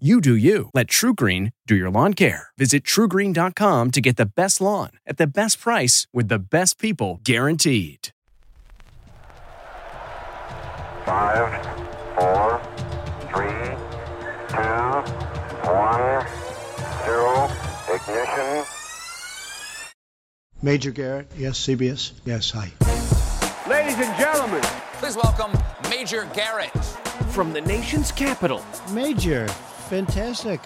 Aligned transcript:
You 0.00 0.20
do 0.20 0.34
you. 0.34 0.70
Let 0.74 0.88
TruGreen 0.88 1.52
do 1.68 1.76
your 1.76 1.88
lawn 1.88 2.14
care. 2.14 2.48
Visit 2.58 2.82
trugreen.com 2.82 3.92
to 3.92 4.00
get 4.00 4.16
the 4.16 4.26
best 4.26 4.60
lawn 4.60 4.90
at 5.06 5.18
the 5.18 5.26
best 5.28 5.60
price 5.60 6.08
with 6.12 6.26
the 6.26 6.40
best 6.40 6.80
people 6.80 7.20
guaranteed. 7.22 8.08
Five, 11.06 11.64
four, 12.18 12.60
three, 13.30 13.70
two, 14.48 14.98
one, 15.70 16.26
zero, 17.04 17.48
ignition. 17.94 18.64
Major 20.60 20.90
Garrett, 20.90 21.30
yes, 21.38 21.60
CBS, 21.60 22.10
yes, 22.24 22.50
hi. 22.50 22.72
Ladies 23.70 23.94
and 23.98 24.18
gentlemen, 24.18 24.60
Please 24.94 25.14
welcome 25.16 25.52
Major 25.88 26.26
Garrett. 26.34 26.70
from 27.30 27.52
the 27.52 27.60
nation's 27.60 28.10
capital, 28.10 28.60
Major, 28.92 29.46
fantastic. 29.84 30.60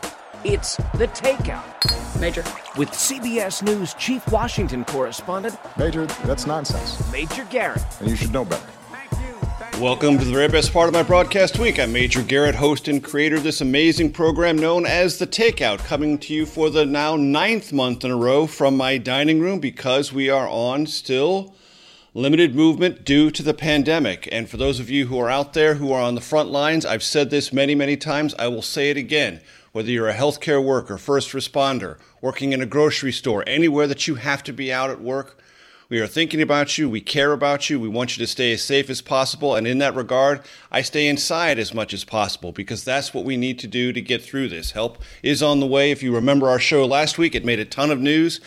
it's 0.44 0.76
The 0.94 1.08
Takeout. 1.08 2.20
Major. 2.20 2.44
With 2.76 2.90
CBS 2.90 3.62
News 3.64 3.94
Chief 3.94 4.26
Washington 4.30 4.84
Correspondent, 4.84 5.58
Major, 5.76 6.06
that's 6.24 6.46
nonsense, 6.46 7.10
Major 7.12 7.44
Garrett. 7.50 7.82
and 8.00 8.08
you 8.08 8.14
should 8.16 8.32
know 8.32 8.44
better. 8.44 8.64
Welcome 9.80 10.18
to 10.18 10.24
the 10.24 10.32
very 10.32 10.48
best 10.48 10.72
part 10.72 10.88
of 10.88 10.94
my 10.94 11.02
broadcast 11.02 11.58
week. 11.58 11.78
I'm 11.78 11.92
Major 11.92 12.22
Garrett, 12.22 12.54
host 12.54 12.88
and 12.88 13.02
creator 13.02 13.36
of 13.36 13.42
this 13.42 13.60
amazing 13.60 14.12
program 14.12 14.56
known 14.56 14.86
as 14.86 15.18
The 15.18 15.26
Takeout, 15.26 15.78
coming 15.78 16.18
to 16.18 16.32
you 16.34 16.46
for 16.46 16.70
the 16.70 16.86
now 16.86 17.16
ninth 17.16 17.72
month 17.72 18.04
in 18.04 18.10
a 18.10 18.16
row 18.16 18.46
from 18.46 18.76
my 18.76 18.98
dining 18.98 19.40
room 19.40 19.58
because 19.58 20.12
we 20.12 20.30
are 20.30 20.48
on 20.48 20.86
still 20.86 21.54
limited 22.14 22.54
movement 22.54 23.04
due 23.04 23.30
to 23.30 23.42
the 23.42 23.54
pandemic. 23.54 24.28
And 24.32 24.48
for 24.48 24.56
those 24.56 24.80
of 24.80 24.90
you 24.90 25.06
who 25.06 25.18
are 25.18 25.30
out 25.30 25.52
there 25.52 25.74
who 25.74 25.92
are 25.92 26.02
on 26.02 26.14
the 26.14 26.20
front 26.20 26.50
lines, 26.50 26.86
I've 26.86 27.02
said 27.02 27.30
this 27.30 27.52
many, 27.52 27.74
many 27.74 27.96
times. 27.96 28.34
I 28.38 28.48
will 28.48 28.62
say 28.62 28.90
it 28.90 28.96
again. 28.96 29.40
Whether 29.72 29.90
you're 29.90 30.08
a 30.08 30.14
healthcare 30.14 30.64
worker, 30.64 30.98
first 30.98 31.32
responder, 31.32 31.98
working 32.20 32.52
in 32.52 32.62
a 32.62 32.66
grocery 32.66 33.12
store, 33.12 33.44
anywhere 33.46 33.86
that 33.86 34.08
you 34.08 34.16
have 34.16 34.42
to 34.44 34.52
be 34.52 34.72
out 34.72 34.90
at 34.90 35.00
work, 35.00 35.38
we 35.90 36.00
are 36.00 36.06
thinking 36.06 36.42
about 36.42 36.76
you. 36.76 36.90
We 36.90 37.00
care 37.00 37.32
about 37.32 37.70
you. 37.70 37.80
We 37.80 37.88
want 37.88 38.16
you 38.16 38.22
to 38.22 38.30
stay 38.30 38.52
as 38.52 38.62
safe 38.62 38.90
as 38.90 39.00
possible. 39.00 39.54
And 39.54 39.66
in 39.66 39.78
that 39.78 39.94
regard, 39.94 40.42
I 40.70 40.82
stay 40.82 41.08
inside 41.08 41.58
as 41.58 41.72
much 41.72 41.94
as 41.94 42.04
possible 42.04 42.52
because 42.52 42.84
that's 42.84 43.14
what 43.14 43.24
we 43.24 43.38
need 43.38 43.58
to 43.60 43.66
do 43.66 43.94
to 43.94 44.00
get 44.02 44.22
through 44.22 44.48
this. 44.48 44.72
Help 44.72 44.98
is 45.22 45.42
on 45.42 45.60
the 45.60 45.66
way. 45.66 45.90
If 45.90 46.02
you 46.02 46.14
remember 46.14 46.50
our 46.50 46.58
show 46.58 46.84
last 46.84 47.16
week, 47.16 47.34
it 47.34 47.44
made 47.44 47.58
a 47.58 47.64
ton 47.64 47.90
of 47.90 48.00
news. 48.00 48.38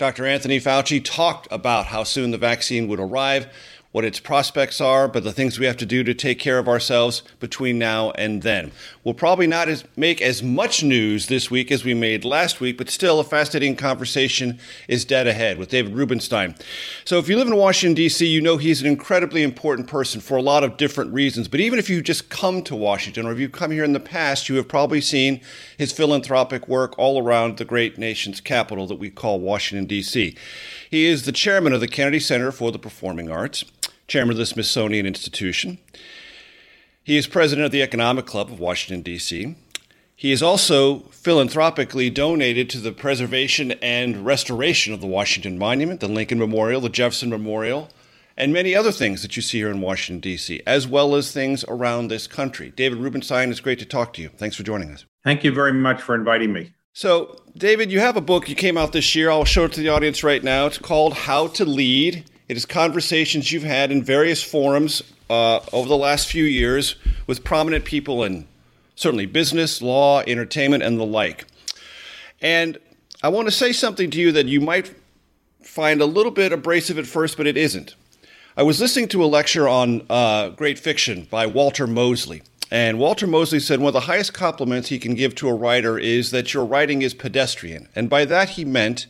Dr. 0.00 0.24
Anthony 0.24 0.58
Fauci 0.58 1.04
talked 1.04 1.46
about 1.50 1.84
how 1.84 2.04
soon 2.04 2.30
the 2.30 2.38
vaccine 2.38 2.88
would 2.88 2.98
arrive, 2.98 3.52
what 3.92 4.04
its 4.04 4.20
prospects 4.20 4.80
are, 4.80 5.08
but 5.08 5.24
the 5.24 5.32
things 5.32 5.58
we 5.58 5.66
have 5.66 5.76
to 5.76 5.86
do 5.86 6.04
to 6.04 6.14
take 6.14 6.38
care 6.38 6.58
of 6.58 6.68
ourselves 6.68 7.22
between 7.40 7.76
now 7.76 8.12
and 8.12 8.42
then. 8.42 8.70
We'll 9.02 9.14
probably 9.14 9.48
not 9.48 9.68
as, 9.68 9.84
make 9.96 10.22
as 10.22 10.44
much 10.44 10.84
news 10.84 11.26
this 11.26 11.50
week 11.50 11.72
as 11.72 11.84
we 11.84 11.92
made 11.92 12.24
last 12.24 12.60
week, 12.60 12.78
but 12.78 12.88
still 12.88 13.18
a 13.18 13.24
fascinating 13.24 13.74
conversation 13.74 14.60
is 14.86 15.04
dead 15.04 15.26
ahead 15.26 15.58
with 15.58 15.70
David 15.70 15.94
Rubenstein. 15.94 16.54
So 17.04 17.18
if 17.18 17.28
you 17.28 17.36
live 17.36 17.48
in 17.48 17.56
Washington, 17.56 17.94
D.C., 17.94 18.24
you 18.24 18.40
know 18.40 18.58
he's 18.58 18.80
an 18.80 18.86
incredibly 18.86 19.42
important 19.42 19.88
person 19.88 20.20
for 20.20 20.36
a 20.36 20.42
lot 20.42 20.62
of 20.62 20.76
different 20.76 21.12
reasons. 21.12 21.48
But 21.48 21.58
even 21.58 21.80
if 21.80 21.90
you 21.90 22.00
just 22.00 22.28
come 22.28 22.62
to 22.62 22.76
Washington 22.76 23.26
or 23.26 23.32
if 23.32 23.40
you've 23.40 23.50
come 23.50 23.72
here 23.72 23.84
in 23.84 23.92
the 23.92 23.98
past, 23.98 24.48
you 24.48 24.54
have 24.54 24.68
probably 24.68 25.00
seen 25.00 25.40
his 25.76 25.90
philanthropic 25.90 26.68
work 26.68 26.96
all 26.96 27.20
around 27.20 27.56
the 27.56 27.64
great 27.64 27.98
nation's 27.98 28.40
capital 28.40 28.86
that 28.86 29.00
we 29.00 29.10
call 29.10 29.40
Washington, 29.40 29.86
D.C. 29.86 30.36
He 30.88 31.06
is 31.06 31.24
the 31.24 31.32
chairman 31.32 31.72
of 31.72 31.80
the 31.80 31.88
Kennedy 31.88 32.20
Center 32.20 32.52
for 32.52 32.70
the 32.70 32.78
Performing 32.78 33.30
Arts, 33.30 33.64
chairman 34.10 34.32
of 34.32 34.38
the 34.38 34.46
Smithsonian 34.46 35.06
Institution. 35.06 35.78
He 37.02 37.16
is 37.16 37.26
president 37.26 37.64
of 37.64 37.72
the 37.72 37.82
Economic 37.82 38.26
Club 38.26 38.50
of 38.50 38.60
Washington, 38.60 39.02
D.C. 39.02 39.54
He 40.16 40.30
has 40.32 40.42
also 40.42 41.00
philanthropically 41.10 42.10
donated 42.10 42.68
to 42.70 42.78
the 42.78 42.92
preservation 42.92 43.72
and 43.80 44.26
restoration 44.26 44.92
of 44.92 45.00
the 45.00 45.06
Washington 45.06 45.58
Monument, 45.58 46.00
the 46.00 46.08
Lincoln 46.08 46.38
Memorial, 46.38 46.80
the 46.80 46.88
Jefferson 46.88 47.30
Memorial, 47.30 47.88
and 48.36 48.52
many 48.52 48.74
other 48.74 48.92
things 48.92 49.22
that 49.22 49.36
you 49.36 49.42
see 49.42 49.58
here 49.58 49.70
in 49.70 49.80
Washington, 49.80 50.20
D.C., 50.20 50.60
as 50.66 50.86
well 50.86 51.14
as 51.14 51.32
things 51.32 51.64
around 51.68 52.08
this 52.08 52.26
country. 52.26 52.72
David 52.76 52.98
Rubenstein, 52.98 53.50
it's 53.50 53.60
great 53.60 53.78
to 53.78 53.86
talk 53.86 54.12
to 54.14 54.22
you. 54.22 54.28
Thanks 54.28 54.56
for 54.56 54.64
joining 54.64 54.90
us. 54.90 55.06
Thank 55.24 55.44
you 55.44 55.52
very 55.52 55.72
much 55.72 56.02
for 56.02 56.14
inviting 56.14 56.52
me. 56.52 56.72
So, 56.92 57.40
David, 57.56 57.92
you 57.92 58.00
have 58.00 58.16
a 58.16 58.20
book 58.20 58.48
you 58.48 58.56
came 58.56 58.76
out 58.76 58.92
this 58.92 59.14
year. 59.14 59.30
I'll 59.30 59.44
show 59.44 59.66
it 59.66 59.72
to 59.74 59.80
the 59.80 59.88
audience 59.88 60.24
right 60.24 60.42
now. 60.42 60.66
It's 60.66 60.78
called 60.78 61.14
How 61.14 61.46
to 61.46 61.64
Lead. 61.64 62.24
It 62.50 62.56
is 62.56 62.66
conversations 62.66 63.52
you've 63.52 63.62
had 63.62 63.92
in 63.92 64.02
various 64.02 64.42
forums 64.42 65.04
uh, 65.30 65.60
over 65.72 65.88
the 65.88 65.96
last 65.96 66.26
few 66.26 66.42
years 66.42 66.96
with 67.28 67.44
prominent 67.44 67.84
people 67.84 68.24
in 68.24 68.48
certainly 68.96 69.26
business, 69.26 69.80
law, 69.80 70.22
entertainment, 70.22 70.82
and 70.82 70.98
the 70.98 71.06
like. 71.06 71.46
And 72.42 72.76
I 73.22 73.28
want 73.28 73.46
to 73.46 73.52
say 73.52 73.70
something 73.70 74.10
to 74.10 74.20
you 74.20 74.32
that 74.32 74.46
you 74.46 74.60
might 74.60 74.92
find 75.62 76.00
a 76.00 76.06
little 76.06 76.32
bit 76.32 76.50
abrasive 76.50 76.98
at 76.98 77.06
first, 77.06 77.36
but 77.36 77.46
it 77.46 77.56
isn't. 77.56 77.94
I 78.56 78.64
was 78.64 78.80
listening 78.80 79.06
to 79.10 79.22
a 79.22 79.26
lecture 79.26 79.68
on 79.68 80.04
uh, 80.10 80.48
great 80.48 80.80
fiction 80.80 81.28
by 81.30 81.46
Walter 81.46 81.86
Mosley. 81.86 82.42
And 82.68 82.98
Walter 82.98 83.28
Mosley 83.28 83.60
said 83.60 83.78
one 83.78 83.90
of 83.90 83.94
the 83.94 84.00
highest 84.00 84.34
compliments 84.34 84.88
he 84.88 84.98
can 84.98 85.14
give 85.14 85.36
to 85.36 85.48
a 85.48 85.54
writer 85.54 86.00
is 86.00 86.32
that 86.32 86.52
your 86.52 86.64
writing 86.64 87.02
is 87.02 87.14
pedestrian. 87.14 87.88
And 87.94 88.10
by 88.10 88.24
that 88.24 88.50
he 88.50 88.64
meant 88.64 89.06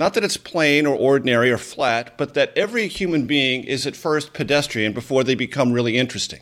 not 0.00 0.14
that 0.14 0.24
it's 0.24 0.38
plain 0.38 0.86
or 0.86 0.96
ordinary 0.96 1.50
or 1.50 1.58
flat, 1.58 2.16
but 2.16 2.32
that 2.32 2.56
every 2.56 2.88
human 2.88 3.26
being 3.26 3.64
is 3.64 3.86
at 3.86 3.94
first 3.94 4.32
pedestrian 4.32 4.94
before 4.94 5.22
they 5.22 5.34
become 5.34 5.72
really 5.72 5.98
interesting. 5.98 6.40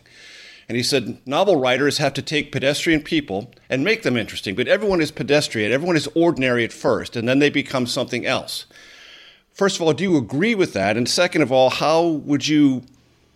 And 0.69 0.77
he 0.77 0.83
said 0.85 1.19
novel 1.27 1.57
writers 1.57 1.99
have 1.99 2.15
to 2.15 2.23
take 2.23 2.53
pedestrian 2.53 3.03
people 3.03 3.51
and 3.69 3.83
make 3.83 4.05
them 4.05 4.17
interesting, 4.17 4.55
but 4.55 4.69
everyone 4.69 5.01
is 5.01 5.11
pedestrian, 5.11 5.73
everyone 5.73 5.97
is 5.97 6.09
ordinary 6.15 6.63
at 6.63 6.73
first, 6.73 7.17
and 7.17 7.29
then 7.29 7.41
they 7.41 7.51
become 7.51 7.89
something 7.89 8.25
else. 8.25 8.67
First 9.53 9.75
of 9.75 9.83
all, 9.83 9.93
do 9.93 10.05
you 10.05 10.17
agree 10.17 10.55
with 10.55 10.73
that? 10.75 10.97
And 10.97 11.09
second 11.09 11.43
of 11.43 11.51
all, 11.51 11.69
how 11.69 12.07
would 12.07 12.47
you 12.47 12.85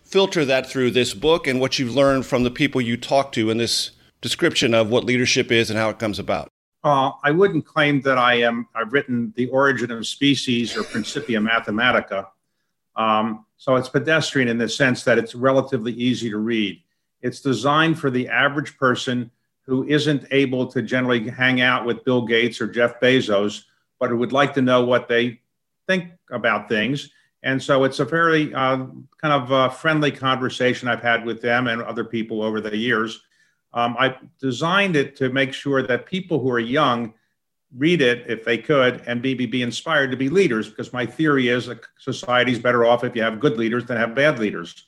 filter 0.05 0.45
that 0.45 0.69
through 0.69 0.91
this 0.91 1.13
book 1.13 1.47
and 1.47 1.59
what 1.59 1.79
you've 1.79 1.95
learned 1.95 2.25
from 2.25 2.43
the 2.43 2.51
people 2.51 2.79
you 2.79 2.95
talk 2.95 3.33
to 3.33 3.49
in 3.49 3.57
this 3.57 3.91
description 4.21 4.73
of 4.73 4.89
what 4.89 5.03
leadership 5.03 5.51
is 5.51 5.69
and 5.69 5.77
how 5.77 5.89
it 5.89 5.99
comes 5.99 6.17
about? 6.17 6.52
Uh, 6.83 7.11
I 7.23 7.31
wouldn't 7.31 7.65
claim 7.65 8.01
that 8.01 8.17
I 8.17 8.35
am. 8.41 8.67
I've 8.75 8.91
written 8.91 9.33
The 9.37 9.47
Origin 9.49 9.91
of 9.91 10.05
Species 10.05 10.75
or 10.75 10.83
Principia 10.83 11.39
Mathematica. 11.39 12.27
Um, 12.95 13.45
so 13.57 13.75
it's 13.77 13.87
pedestrian 13.87 14.49
in 14.49 14.57
the 14.57 14.67
sense 14.67 15.03
that 15.05 15.17
it's 15.17 15.33
relatively 15.33 15.93
easy 15.93 16.29
to 16.29 16.37
read. 16.37 16.81
It's 17.21 17.39
designed 17.39 17.97
for 17.97 18.09
the 18.09 18.27
average 18.27 18.77
person 18.77 19.31
who 19.65 19.85
isn't 19.85 20.25
able 20.31 20.67
to 20.67 20.81
generally 20.81 21.29
hang 21.29 21.61
out 21.61 21.85
with 21.85 22.03
Bill 22.03 22.25
Gates 22.25 22.59
or 22.59 22.67
Jeff 22.67 22.99
Bezos, 22.99 23.63
but 23.97 24.09
who 24.09 24.17
would 24.17 24.33
like 24.33 24.53
to 24.55 24.61
know 24.61 24.83
what 24.83 25.07
they 25.07 25.39
think 25.87 26.11
about 26.29 26.67
things. 26.67 27.09
And 27.43 27.61
so 27.61 27.85
it's 27.85 27.99
a 27.99 28.05
fairly 28.05 28.53
uh, 28.53 28.77
kind 29.21 29.33
of 29.33 29.51
uh, 29.51 29.69
friendly 29.69 30.11
conversation 30.11 30.89
I've 30.89 31.01
had 31.01 31.25
with 31.25 31.41
them 31.41 31.67
and 31.67 31.81
other 31.81 32.03
people 32.03 32.41
over 32.41 32.59
the 32.59 32.75
years. 32.75 33.21
Um, 33.73 33.95
I 33.97 34.15
designed 34.39 34.95
it 34.95 35.15
to 35.17 35.29
make 35.29 35.53
sure 35.53 35.81
that 35.81 36.05
people 36.05 36.39
who 36.39 36.49
are 36.51 36.59
young 36.59 37.13
read 37.75 38.01
it 38.01 38.25
if 38.29 38.45
they 38.45 38.57
could 38.57 39.01
and 39.07 39.21
maybe 39.21 39.45
be 39.45 39.63
inspired 39.63 40.11
to 40.11 40.17
be 40.17 40.29
leaders 40.29 40.69
because 40.69 40.93
my 40.93 41.05
theory 41.05 41.47
is 41.47 41.65
that 41.65 41.81
society's 41.97 42.59
better 42.59 42.85
off 42.85 43.03
if 43.03 43.15
you 43.15 43.23
have 43.23 43.39
good 43.39 43.57
leaders 43.57 43.85
than 43.85 43.97
have 43.97 44.13
bad 44.13 44.37
leaders. 44.37 44.85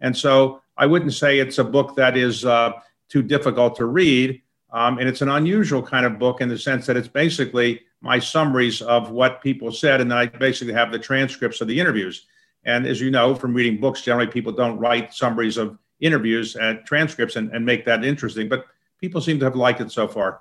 And 0.00 0.16
so 0.16 0.60
I 0.76 0.86
wouldn't 0.86 1.14
say 1.14 1.38
it's 1.38 1.58
a 1.58 1.64
book 1.64 1.94
that 1.96 2.16
is 2.16 2.44
uh, 2.44 2.72
too 3.08 3.22
difficult 3.22 3.76
to 3.76 3.86
read. 3.86 4.42
Um, 4.72 4.98
and 4.98 5.08
it's 5.08 5.22
an 5.22 5.28
unusual 5.28 5.82
kind 5.82 6.04
of 6.04 6.18
book 6.18 6.40
in 6.40 6.48
the 6.48 6.58
sense 6.58 6.86
that 6.86 6.96
it's 6.96 7.06
basically 7.06 7.82
my 8.00 8.18
summaries 8.18 8.82
of 8.82 9.10
what 9.10 9.40
people 9.40 9.70
said, 9.70 10.00
and 10.00 10.10
then 10.10 10.18
I 10.18 10.26
basically 10.26 10.74
have 10.74 10.90
the 10.90 10.98
transcripts 10.98 11.60
of 11.60 11.68
the 11.68 11.78
interviews. 11.78 12.26
And 12.64 12.86
as 12.86 13.00
you 13.00 13.10
know 13.10 13.34
from 13.34 13.54
reading 13.54 13.80
books, 13.80 14.02
generally 14.02 14.30
people 14.30 14.52
don't 14.52 14.78
write 14.78 15.14
summaries 15.14 15.56
of 15.56 15.78
interviews 16.00 16.56
and 16.56 16.84
transcripts 16.84 17.36
and, 17.36 17.50
and 17.52 17.64
make 17.64 17.84
that 17.84 18.04
interesting, 18.04 18.48
but 18.48 18.66
people 19.00 19.20
seem 19.20 19.38
to 19.38 19.44
have 19.44 19.56
liked 19.56 19.80
it 19.80 19.90
so 19.90 20.08
far. 20.08 20.40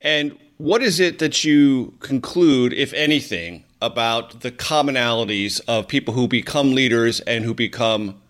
And 0.00 0.38
what 0.58 0.82
is 0.82 1.00
it 1.00 1.18
that 1.18 1.44
you 1.44 1.94
conclude, 2.00 2.72
if 2.72 2.92
anything, 2.94 3.64
about 3.82 4.40
the 4.40 4.50
commonalities 4.50 5.60
of 5.68 5.86
people 5.86 6.14
who 6.14 6.26
become 6.26 6.74
leaders 6.74 7.20
and 7.20 7.44
who 7.44 7.54
become 7.54 8.20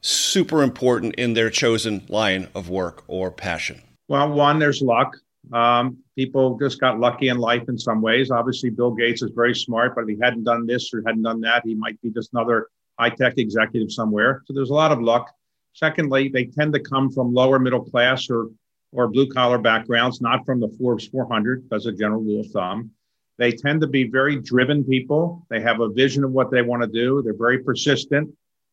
super 0.00 0.62
important 0.62 1.14
in 1.14 1.32
their 1.32 1.48
chosen 1.48 2.04
line 2.08 2.48
of 2.54 2.68
work 2.68 3.02
or 3.08 3.30
passion? 3.30 3.80
Well, 4.08 4.30
one, 4.32 4.58
there's 4.58 4.82
luck. 4.82 5.16
Um, 5.52 5.98
people 6.16 6.58
just 6.58 6.80
got 6.80 7.00
lucky 7.00 7.28
in 7.28 7.38
life 7.38 7.68
in 7.68 7.78
some 7.78 8.02
ways. 8.02 8.30
Obviously, 8.30 8.70
Bill 8.70 8.90
Gates 8.90 9.22
is 9.22 9.30
very 9.34 9.54
smart, 9.54 9.94
but 9.94 10.02
if 10.02 10.08
he 10.08 10.18
hadn't 10.20 10.44
done 10.44 10.66
this 10.66 10.92
or 10.92 11.02
hadn't 11.06 11.22
done 11.22 11.40
that, 11.40 11.62
he 11.64 11.74
might 11.74 12.00
be 12.02 12.10
just 12.10 12.32
another 12.34 12.68
high 12.98 13.10
tech 13.10 13.34
executive 13.38 13.90
somewhere. 13.90 14.42
So 14.46 14.52
there's 14.52 14.70
a 14.70 14.74
lot 14.74 14.92
of 14.92 15.00
luck. 15.00 15.30
Secondly, 15.74 16.28
they 16.28 16.46
tend 16.46 16.72
to 16.72 16.80
come 16.80 17.10
from 17.10 17.34
lower 17.34 17.58
middle 17.58 17.84
class 17.84 18.30
or 18.30 18.48
or 18.94 19.08
blue 19.08 19.28
collar 19.28 19.58
backgrounds, 19.58 20.20
not 20.20 20.46
from 20.46 20.60
the 20.60 20.68
Forbes 20.78 21.08
400 21.08 21.64
as 21.72 21.86
a 21.86 21.92
general 21.92 22.22
rule 22.22 22.40
of 22.40 22.46
thumb. 22.52 22.92
They 23.38 23.50
tend 23.50 23.80
to 23.80 23.88
be 23.88 24.04
very 24.04 24.36
driven 24.36 24.84
people. 24.84 25.44
They 25.50 25.60
have 25.60 25.80
a 25.80 25.88
vision 25.88 26.22
of 26.22 26.30
what 26.30 26.52
they 26.52 26.62
want 26.62 26.82
to 26.82 26.88
do. 26.88 27.20
They're 27.20 27.34
very 27.36 27.58
persistent. 27.58 28.32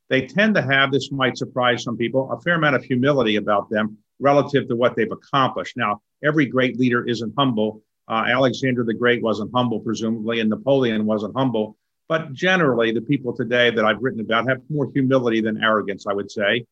They 0.09 0.27
tend 0.27 0.53
to 0.55 0.61
have, 0.61 0.91
this 0.91 1.11
might 1.11 1.37
surprise 1.37 1.83
some 1.83 1.97
people, 1.97 2.31
a 2.31 2.39
fair 2.41 2.55
amount 2.55 2.75
of 2.75 2.83
humility 2.83 3.37
about 3.37 3.69
them 3.71 3.97
relative 4.19 4.67
to 4.67 4.75
what 4.75 4.95
they've 4.95 5.11
accomplished. 5.11 5.75
Now, 5.75 6.01
every 6.23 6.45
great 6.45 6.77
leader 6.77 7.07
isn't 7.07 7.33
humble. 7.35 7.81
Uh, 8.07 8.25
Alexander 8.27 8.83
the 8.83 8.93
Great 8.93 9.23
wasn't 9.23 9.51
humble, 9.55 9.79
presumably, 9.79 10.39
and 10.39 10.49
Napoleon 10.49 11.05
wasn't 11.07 11.35
humble. 11.35 11.77
But 12.07 12.33
generally, 12.33 12.91
the 12.91 13.01
people 13.01 13.33
today 13.33 13.71
that 13.71 13.85
I've 13.85 14.01
written 14.01 14.19
about 14.19 14.47
have 14.47 14.61
more 14.69 14.91
humility 14.93 15.41
than 15.41 15.63
arrogance, 15.63 16.05
I 16.05 16.13
would 16.13 16.29
say. 16.29 16.65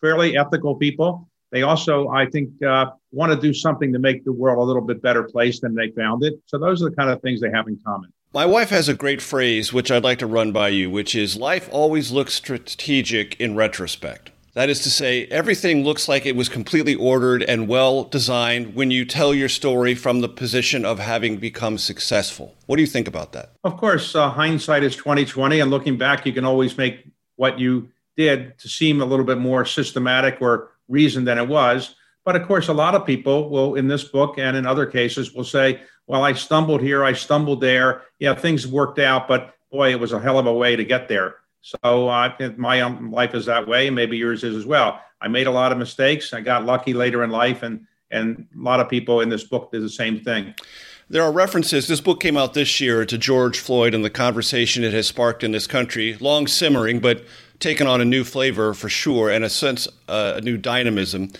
Fairly 0.00 0.36
ethical 0.36 0.74
people. 0.74 1.28
They 1.52 1.62
also, 1.62 2.08
I 2.08 2.26
think, 2.26 2.50
uh, 2.62 2.86
want 3.12 3.32
to 3.32 3.40
do 3.40 3.54
something 3.54 3.92
to 3.92 3.98
make 3.98 4.24
the 4.24 4.32
world 4.32 4.58
a 4.58 4.62
little 4.62 4.82
bit 4.82 5.00
better 5.00 5.22
place 5.22 5.60
than 5.60 5.74
they 5.74 5.90
found 5.90 6.24
it. 6.24 6.34
So 6.46 6.58
those 6.58 6.82
are 6.82 6.90
the 6.90 6.96
kind 6.96 7.10
of 7.10 7.22
things 7.22 7.40
they 7.40 7.50
have 7.50 7.68
in 7.68 7.78
common. 7.84 8.12
My 8.34 8.44
wife 8.44 8.70
has 8.70 8.88
a 8.88 8.94
great 8.94 9.22
phrase, 9.22 9.72
which 9.72 9.90
I'd 9.90 10.04
like 10.04 10.18
to 10.18 10.26
run 10.26 10.52
by 10.52 10.68
you, 10.68 10.90
which 10.90 11.14
is 11.14 11.36
life 11.36 11.68
always 11.72 12.10
looks 12.10 12.34
strategic 12.34 13.40
in 13.40 13.56
retrospect. 13.56 14.30
That 14.52 14.68
is 14.70 14.80
to 14.80 14.90
say, 14.90 15.26
everything 15.26 15.84
looks 15.84 16.08
like 16.08 16.24
it 16.24 16.34
was 16.34 16.48
completely 16.48 16.94
ordered 16.94 17.42
and 17.42 17.68
well 17.68 18.04
designed 18.04 18.74
when 18.74 18.90
you 18.90 19.04
tell 19.04 19.34
your 19.34 19.50
story 19.50 19.94
from 19.94 20.20
the 20.20 20.30
position 20.30 20.84
of 20.84 20.98
having 20.98 21.36
become 21.36 21.76
successful. 21.76 22.54
What 22.64 22.76
do 22.76 22.82
you 22.82 22.86
think 22.86 23.06
about 23.06 23.32
that? 23.32 23.52
Of 23.64 23.76
course, 23.76 24.14
uh, 24.14 24.30
hindsight 24.30 24.82
is 24.82 24.96
2020, 24.96 25.60
and 25.60 25.70
looking 25.70 25.98
back, 25.98 26.24
you 26.24 26.32
can 26.32 26.46
always 26.46 26.76
make 26.78 27.04
what 27.36 27.58
you 27.58 27.90
did 28.16 28.58
to 28.58 28.68
seem 28.68 29.00
a 29.00 29.04
little 29.04 29.24
bit 29.24 29.38
more 29.38 29.64
systematic 29.64 30.38
or 30.40 30.70
reasoned 30.88 31.26
than 31.26 31.38
it 31.38 31.48
was. 31.48 31.94
But 32.24 32.36
of 32.36 32.46
course, 32.46 32.68
a 32.68 32.72
lot 32.72 32.94
of 32.94 33.06
people 33.06 33.48
will, 33.48 33.76
in 33.76 33.88
this 33.88 34.04
book 34.04 34.38
and 34.38 34.56
in 34.56 34.66
other 34.66 34.86
cases, 34.86 35.32
will 35.32 35.44
say, 35.44 35.80
well, 36.06 36.24
I 36.24 36.32
stumbled 36.32 36.80
here, 36.80 37.04
I 37.04 37.12
stumbled 37.12 37.60
there. 37.60 38.02
Yeah, 38.18 38.34
things 38.34 38.66
worked 38.66 38.98
out, 38.98 39.28
but 39.28 39.54
boy, 39.70 39.90
it 39.90 40.00
was 40.00 40.12
a 40.12 40.20
hell 40.20 40.38
of 40.38 40.46
a 40.46 40.52
way 40.52 40.76
to 40.76 40.84
get 40.84 41.08
there. 41.08 41.36
So 41.60 42.08
uh, 42.08 42.32
my 42.56 42.80
um, 42.80 43.10
life 43.10 43.34
is 43.34 43.46
that 43.46 43.66
way, 43.66 43.88
and 43.88 43.96
maybe 43.96 44.16
yours 44.16 44.44
is 44.44 44.56
as 44.56 44.66
well. 44.66 45.00
I 45.20 45.28
made 45.28 45.46
a 45.46 45.50
lot 45.50 45.72
of 45.72 45.78
mistakes. 45.78 46.32
I 46.32 46.40
got 46.40 46.64
lucky 46.64 46.94
later 46.94 47.24
in 47.24 47.30
life, 47.30 47.62
and 47.62 47.86
and 48.12 48.46
a 48.56 48.62
lot 48.62 48.78
of 48.78 48.88
people 48.88 49.20
in 49.20 49.28
this 49.28 49.42
book 49.42 49.72
did 49.72 49.82
the 49.82 49.88
same 49.88 50.20
thing. 50.20 50.54
There 51.08 51.22
are 51.22 51.32
references. 51.32 51.88
This 51.88 52.00
book 52.00 52.20
came 52.20 52.36
out 52.36 52.54
this 52.54 52.80
year 52.80 53.04
to 53.04 53.18
George 53.18 53.58
Floyd 53.58 53.94
and 53.94 54.04
the 54.04 54.10
conversation 54.10 54.84
it 54.84 54.92
has 54.92 55.06
sparked 55.06 55.44
in 55.44 55.52
this 55.52 55.66
country, 55.66 56.16
long 56.20 56.46
simmering, 56.46 57.00
but 57.00 57.24
taken 57.58 57.86
on 57.86 58.00
a 58.00 58.04
new 58.04 58.24
flavor 58.24 58.74
for 58.74 58.88
sure 58.88 59.30
and 59.30 59.44
a 59.44 59.48
sense 59.48 59.88
uh, 60.08 60.34
a 60.36 60.40
new 60.40 60.56
dynamism. 60.56 61.30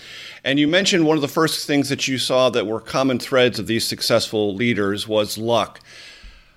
And 0.43 0.59
you 0.59 0.67
mentioned 0.67 1.05
one 1.05 1.17
of 1.17 1.21
the 1.21 1.27
first 1.27 1.67
things 1.67 1.89
that 1.89 2.07
you 2.07 2.17
saw 2.17 2.49
that 2.49 2.67
were 2.67 2.79
common 2.79 3.19
threads 3.19 3.59
of 3.59 3.67
these 3.67 3.85
successful 3.85 4.55
leaders 4.55 5.07
was 5.07 5.37
luck. 5.37 5.79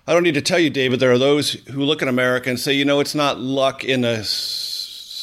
I 0.06 0.12
don't 0.12 0.22
need 0.22 0.34
to 0.34 0.42
tell 0.42 0.58
you 0.58 0.70
david 0.70 0.98
there 0.98 1.12
are 1.12 1.18
those 1.18 1.52
who 1.68 1.82
look 1.82 2.02
at 2.02 2.08
america 2.08 2.50
and 2.50 2.58
say 2.58 2.72
you 2.72 2.84
know 2.84 2.98
it's 2.98 3.14
not 3.14 3.38
luck 3.38 3.84
in 3.84 4.04
a 4.04 4.24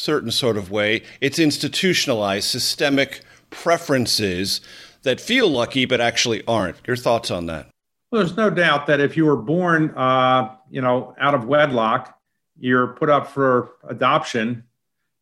certain 0.08 0.32
sort 0.32 0.56
of 0.56 0.72
way. 0.72 1.04
It's 1.20 1.38
institutionalized 1.38 2.48
systemic 2.48 3.22
preferences 3.50 4.62
that 5.04 5.20
feel 5.20 5.50
lucky 5.50 5.86
but 5.86 6.00
actually 6.00 6.46
aren't. 6.48 6.78
Your 6.88 6.96
thoughts 6.96 7.30
on 7.30 7.48
that? 7.48 7.68
Well 8.12 8.24
there's 8.24 8.38
no 8.38 8.50
doubt 8.50 8.88
that 8.88 9.02
if 9.02 9.18
you 9.18 9.26
were 9.26 9.36
born 9.36 9.90
uh, 9.98 10.56
you 10.70 10.82
know 10.82 11.14
out 11.20 11.36
of 11.36 11.46
wedlock 11.46 12.17
you're 12.60 12.88
put 12.88 13.10
up 13.10 13.28
for 13.28 13.74
adoption, 13.88 14.64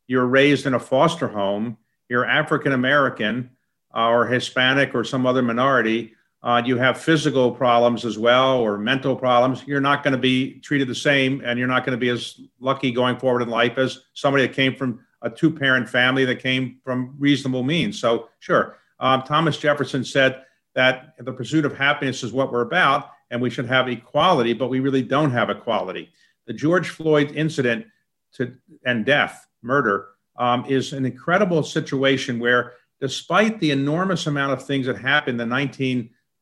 you're 0.06 0.26
raised 0.26 0.66
in 0.66 0.74
a 0.74 0.80
foster 0.80 1.28
home, 1.28 1.76
you're 2.08 2.24
African 2.24 2.72
American 2.72 3.50
uh, 3.94 4.08
or 4.08 4.26
Hispanic 4.26 4.94
or 4.94 5.04
some 5.04 5.26
other 5.26 5.42
minority, 5.42 6.14
uh, 6.42 6.62
you 6.64 6.76
have 6.76 7.00
physical 7.00 7.50
problems 7.50 8.04
as 8.04 8.18
well 8.18 8.58
or 8.58 8.78
mental 8.78 9.16
problems, 9.16 9.64
you're 9.66 9.80
not 9.80 10.02
going 10.04 10.12
to 10.12 10.18
be 10.18 10.60
treated 10.60 10.86
the 10.86 10.94
same 10.94 11.42
and 11.44 11.58
you're 11.58 11.68
not 11.68 11.84
going 11.84 11.96
to 11.96 12.00
be 12.00 12.08
as 12.08 12.40
lucky 12.60 12.92
going 12.92 13.18
forward 13.18 13.42
in 13.42 13.48
life 13.48 13.78
as 13.78 14.02
somebody 14.14 14.46
that 14.46 14.54
came 14.54 14.74
from 14.74 15.00
a 15.22 15.30
two 15.30 15.50
parent 15.50 15.88
family 15.88 16.24
that 16.24 16.36
came 16.36 16.78
from 16.84 17.14
reasonable 17.18 17.62
means. 17.62 17.98
So, 17.98 18.28
sure. 18.38 18.76
Um, 19.00 19.22
Thomas 19.22 19.58
Jefferson 19.58 20.04
said 20.04 20.42
that 20.74 21.14
the 21.18 21.32
pursuit 21.32 21.64
of 21.64 21.76
happiness 21.76 22.22
is 22.22 22.32
what 22.32 22.52
we're 22.52 22.60
about 22.60 23.10
and 23.30 23.42
we 23.42 23.50
should 23.50 23.66
have 23.66 23.88
equality, 23.88 24.52
but 24.52 24.68
we 24.68 24.78
really 24.78 25.02
don't 25.02 25.32
have 25.32 25.50
equality 25.50 26.12
the 26.46 26.52
George 26.52 26.88
Floyd 26.88 27.32
incident 27.34 27.86
to, 28.34 28.54
and 28.84 29.04
death, 29.04 29.46
murder, 29.62 30.08
um, 30.38 30.64
is 30.66 30.92
an 30.92 31.04
incredible 31.04 31.62
situation 31.62 32.38
where, 32.38 32.74
despite 33.00 33.60
the 33.60 33.70
enormous 33.70 34.26
amount 34.26 34.52
of 34.52 34.64
things 34.64 34.86
that 34.86 34.98
happened 34.98 35.40
in 35.40 35.48
the 35.48 35.56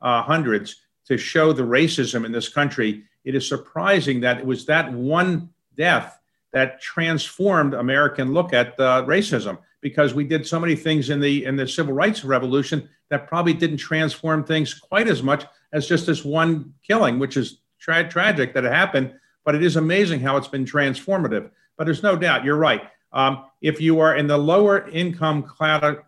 1900s 0.03 0.75
to 1.07 1.17
show 1.17 1.53
the 1.53 1.63
racism 1.63 2.25
in 2.25 2.33
this 2.33 2.49
country, 2.49 3.05
it 3.25 3.35
is 3.35 3.49
surprising 3.49 4.21
that 4.21 4.39
it 4.39 4.47
was 4.47 4.67
that 4.67 4.93
one 4.93 5.49
death 5.77 6.19
that 6.53 6.81
transformed 6.81 7.75
American 7.75 8.33
look 8.33 8.53
at 8.53 8.79
uh, 8.79 9.05
racism 9.05 9.59
because 9.81 10.15
we 10.15 10.25
did 10.25 10.47
so 10.47 10.61
many 10.61 10.77
things 10.77 11.11
in 11.11 11.21
the 11.21 11.45
in 11.45 11.57
the 11.57 11.67
civil 11.67 11.93
rights 11.93 12.25
revolution 12.25 12.89
that 13.11 13.27
probably 13.27 13.53
didn't 13.53 13.77
transform 13.77 14.45
things 14.45 14.73
quite 14.73 15.09
as 15.09 15.23
much 15.23 15.45
as 15.73 15.87
just 15.87 16.07
this 16.07 16.25
one 16.25 16.73
killing, 16.87 17.19
which 17.19 17.37
is 17.37 17.59
tra- 17.79 18.09
tragic 18.09 18.55
that 18.55 18.65
it 18.65 18.73
happened 18.73 19.15
but 19.45 19.55
it 19.55 19.63
is 19.63 19.77
amazing 19.77 20.21
how 20.21 20.37
it's 20.37 20.49
been 20.49 20.65
transformative. 20.65 21.51
But 21.77 21.85
there's 21.85 22.03
no 22.03 22.17
doubt, 22.17 22.45
you're 22.45 22.57
right. 22.57 22.83
Um, 23.13 23.45
if 23.61 23.81
you 23.81 24.01
are 24.01 24.17
in 24.17 24.27
the 24.27 24.37
lower 24.37 24.89
income 24.89 25.51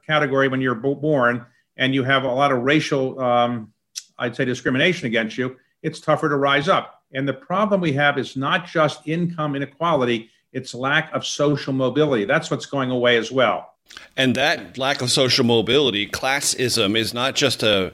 category 0.06 0.48
when 0.48 0.60
you're 0.60 0.74
born 0.74 1.46
and 1.76 1.94
you 1.94 2.02
have 2.02 2.24
a 2.24 2.32
lot 2.32 2.52
of 2.52 2.62
racial, 2.62 3.20
um, 3.20 3.72
I'd 4.18 4.34
say, 4.34 4.44
discrimination 4.44 5.06
against 5.06 5.38
you, 5.38 5.56
it's 5.82 6.00
tougher 6.00 6.28
to 6.28 6.36
rise 6.36 6.68
up. 6.68 7.02
And 7.12 7.28
the 7.28 7.34
problem 7.34 7.80
we 7.80 7.92
have 7.92 8.18
is 8.18 8.36
not 8.36 8.66
just 8.66 9.06
income 9.06 9.54
inequality, 9.54 10.30
it's 10.52 10.74
lack 10.74 11.12
of 11.12 11.24
social 11.24 11.72
mobility. 11.72 12.24
That's 12.24 12.50
what's 12.50 12.66
going 12.66 12.90
away 12.90 13.16
as 13.16 13.30
well. 13.30 13.74
And 14.16 14.34
that 14.34 14.78
lack 14.78 15.00
of 15.00 15.10
social 15.10 15.44
mobility, 15.44 16.08
classism, 16.08 16.96
is 16.96 17.14
not 17.14 17.36
just 17.36 17.62
a 17.62 17.92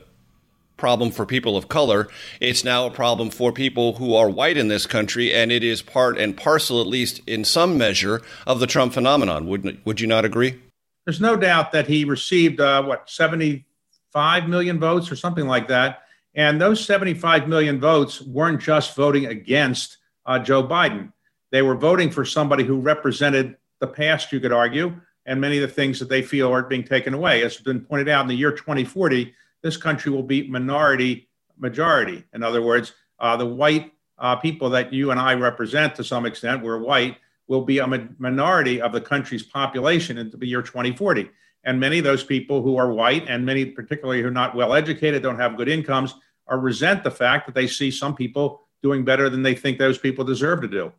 problem 0.83 1.13
for 1.13 1.25
people 1.25 1.57
of 1.57 1.69
color. 1.69 2.09
It's 2.41 2.65
now 2.65 2.89
a 2.89 2.91
problem 2.91 3.31
for 3.31 3.53
people 3.53 3.93
who 3.93 4.17
are 4.17 4.29
white 4.29 4.57
in 4.57 4.67
this 4.67 4.85
country, 4.85 5.33
and 5.33 5.53
it 5.53 5.63
is 5.63 5.81
part 5.81 6.19
and 6.19 6.37
parcel, 6.37 6.81
at 6.81 6.89
least 6.89 7.21
in 7.25 7.45
some 7.45 7.79
measure, 7.79 8.21
of 8.49 8.59
the 8.59 8.67
Trump 8.67 8.93
phenomenon. 8.93 9.47
Would 9.47 9.81
would 9.85 10.01
you 10.01 10.09
not 10.09 10.25
agree? 10.25 10.61
There's 11.05 11.21
no 11.21 11.37
doubt 11.37 11.71
that 11.71 11.87
he 11.87 12.05
received 12.05 12.61
uh, 12.61 12.83
what 12.83 13.09
75 13.09 14.49
million 14.49 14.81
votes 14.81 15.13
or 15.13 15.15
something 15.15 15.47
like 15.47 15.69
that, 15.69 16.03
and 16.35 16.61
those 16.61 16.85
75 16.85 17.47
million 17.47 17.79
votes 17.79 18.21
weren't 18.21 18.61
just 18.61 18.97
voting 18.97 19.27
against 19.27 19.99
uh, 20.27 20.41
Joe 20.41 20.65
Biden. 20.67 21.13
They 21.53 21.63
were 21.63 21.77
voting 21.77 22.11
for 22.11 22.25
somebody 22.25 22.65
who 22.65 22.81
represented 22.81 23.57
the 23.79 23.87
past, 23.87 24.33
you 24.33 24.41
could 24.41 24.53
argue, 24.53 25.01
and 25.27 25.41
many 25.41 25.59
of 25.59 25.63
the 25.63 25.73
things 25.73 26.01
that 26.01 26.09
they 26.09 26.23
feel 26.23 26.53
are 26.53 26.65
being 26.65 26.83
taken 26.83 27.15
away. 27.15 27.45
As 27.45 27.55
has 27.55 27.63
been 27.63 27.83
pointed 27.83 28.09
out 28.09 28.23
in 28.23 28.27
the 28.27 28.35
year 28.35 28.51
2040, 28.51 29.33
this 29.63 29.77
country 29.77 30.13
will 30.13 30.23
be 30.23 30.49
minority 30.49 31.29
majority. 31.59 32.25
In 32.35 32.43
other 32.43 32.63
words, 32.63 32.93
uh, 33.19 33.37
the 33.37 33.47
white 33.47 33.93
uh, 34.19 34.37
people 34.37 34.69
that 34.71 34.93
you 34.93 35.11
and 35.11 35.21
I 35.21 35.35
represent 35.35 35.95
to 35.97 36.05
some 36.05 36.27
extent, 36.27 36.63
we're 36.63 36.79
white, 36.79 37.17
will 37.49 37.65
be 37.65 37.79
a 37.79 37.87
minority 38.19 38.81
of 38.81 38.93
the 38.93 39.01
country's 39.01 39.43
population 39.43 40.19
into 40.19 40.37
the 40.37 40.47
year 40.47 40.63
2040. 40.63 41.31
And 41.65 41.79
many 41.79 41.99
of 41.99 42.05
those 42.05 42.25
people 42.25 42.63
who 42.63 42.77
are 42.77 42.93
white, 42.93 43.29
and 43.29 43.47
many 43.47 43.65
particularly 43.65 44.21
who 44.21 44.29
are 44.29 44.33
not 44.33 44.55
well 44.55 44.75
educated, 44.75 45.23
don't 45.23 45.39
have 45.39 45.57
good 45.57 45.69
incomes, 45.69 46.15
are 46.49 46.59
resent 46.59 47.05
the 47.05 47.11
fact 47.11 47.47
that 47.47 47.55
they 47.55 47.67
see 47.67 47.91
some 47.91 48.15
people 48.15 48.63
doing 48.83 49.05
better 49.05 49.31
than 49.31 49.43
they 49.43 49.55
think 49.55 49.79
those 49.79 49.97
people 49.97 50.25
deserve 50.25 50.61
to 50.61 50.69
do. 50.69 50.93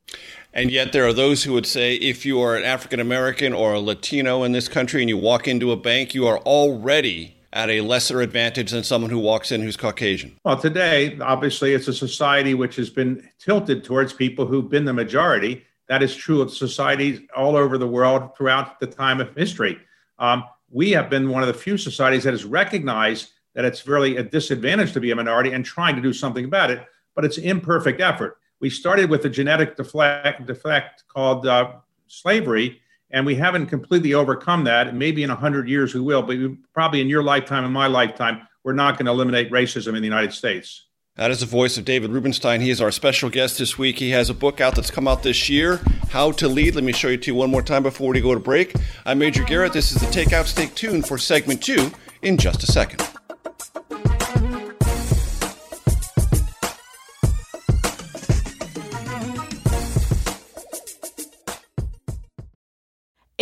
And 0.53 0.71
yet, 0.71 0.93
there 0.93 1.05
are 1.05 1.11
those 1.11 1.43
who 1.43 1.51
would 1.53 1.65
say 1.65 1.95
if 1.95 2.25
you 2.25 2.39
are 2.41 2.55
an 2.55 2.63
African 2.63 3.01
American 3.01 3.51
or 3.51 3.73
a 3.73 3.79
Latino 3.79 4.43
in 4.43 4.53
this 4.53 4.69
country 4.69 5.01
and 5.01 5.09
you 5.09 5.17
walk 5.17 5.47
into 5.47 5.71
a 5.71 5.75
bank, 5.75 6.13
you 6.13 6.25
are 6.25 6.37
already 6.39 7.35
at 7.53 7.69
a 7.69 7.81
lesser 7.81 8.21
advantage 8.21 8.71
than 8.71 8.83
someone 8.83 9.11
who 9.11 9.19
walks 9.19 9.51
in 9.51 9.61
who's 9.61 9.77
Caucasian? 9.77 10.37
Well, 10.43 10.59
today, 10.59 11.17
obviously, 11.21 11.73
it's 11.73 11.87
a 11.87 11.93
society 11.93 12.55
which 12.55 12.75
has 12.75 12.89
been 12.89 13.29
tilted 13.39 13.83
towards 13.83 14.11
people 14.11 14.45
who've 14.45 14.67
been 14.67 14.85
the 14.85 14.93
majority. 14.93 15.63
That 15.87 16.01
is 16.01 16.15
true 16.15 16.41
of 16.41 16.51
societies 16.51 17.21
all 17.35 17.55
over 17.55 17.77
the 17.77 17.87
world 17.87 18.35
throughout 18.35 18.79
the 18.79 18.87
time 18.87 19.21
of 19.21 19.33
history. 19.35 19.77
Um, 20.17 20.43
we 20.69 20.91
have 20.91 21.09
been 21.09 21.29
one 21.29 21.43
of 21.43 21.47
the 21.47 21.53
few 21.53 21.77
societies 21.77 22.23
that 22.23 22.33
has 22.33 22.43
recognized 22.43 23.31
that 23.53 23.65
it's 23.65 23.87
really 23.87 24.17
a 24.17 24.23
disadvantage 24.23 24.93
to 24.93 24.99
be 24.99 25.11
a 25.11 25.15
minority 25.15 25.51
and 25.51 25.63
trying 25.63 25.95
to 25.95 26.01
do 26.01 26.11
something 26.11 26.45
about 26.45 26.71
it, 26.71 26.83
but 27.15 27.23
it's 27.23 27.37
imperfect 27.37 28.01
effort. 28.01 28.37
We 28.59 28.71
started 28.71 29.09
with 29.09 29.25
a 29.25 29.29
genetic 29.29 29.75
defect 29.75 31.03
called 31.07 31.45
uh, 31.45 31.73
slavery, 32.07 32.81
and 33.13 33.25
we 33.25 33.35
haven't 33.35 33.67
completely 33.67 34.13
overcome 34.13 34.65
that. 34.65 34.93
Maybe 34.95 35.23
in 35.23 35.29
100 35.29 35.69
years 35.69 35.93
we 35.93 36.01
will, 36.01 36.23
but 36.23 36.35
probably 36.73 36.99
in 36.99 37.07
your 37.07 37.23
lifetime 37.23 37.63
and 37.63 37.73
my 37.73 37.87
lifetime, 37.87 38.45
we're 38.63 38.73
not 38.73 38.97
going 38.97 39.05
to 39.05 39.11
eliminate 39.11 39.51
racism 39.51 39.89
in 39.89 40.01
the 40.01 40.07
United 40.07 40.33
States. 40.33 40.87
That 41.15 41.29
is 41.29 41.41
the 41.41 41.45
voice 41.45 41.77
of 41.77 41.85
David 41.85 42.09
Rubenstein. 42.09 42.59
He 42.59 42.71
is 42.71 42.81
our 42.81 42.89
special 42.89 43.29
guest 43.29 43.59
this 43.59 43.77
week. 43.77 43.99
He 43.99 44.09
has 44.09 44.31
a 44.31 44.33
book 44.33 44.59
out 44.59 44.75
that's 44.75 44.89
come 44.89 45.07
out 45.07 45.21
this 45.21 45.47
year, 45.47 45.79
How 46.09 46.31
to 46.31 46.47
Lead. 46.47 46.73
Let 46.73 46.83
me 46.83 46.91
show 46.91 47.09
you 47.09 47.17
to 47.17 47.27
you 47.31 47.35
one 47.35 47.51
more 47.51 47.61
time 47.61 47.83
before 47.83 48.11
we 48.11 48.19
go 48.19 48.33
to 48.33 48.39
break. 48.39 48.73
I'm 49.05 49.19
Major 49.19 49.43
Garrett. 49.43 49.73
This 49.73 49.91
is 49.91 50.01
the 50.01 50.07
Takeout 50.07 50.45
Stay 50.45 50.65
tuned 50.65 51.07
for 51.07 51.19
segment 51.19 51.61
two 51.61 51.91
in 52.23 52.37
just 52.37 52.63
a 52.63 52.65
second. 52.65 53.07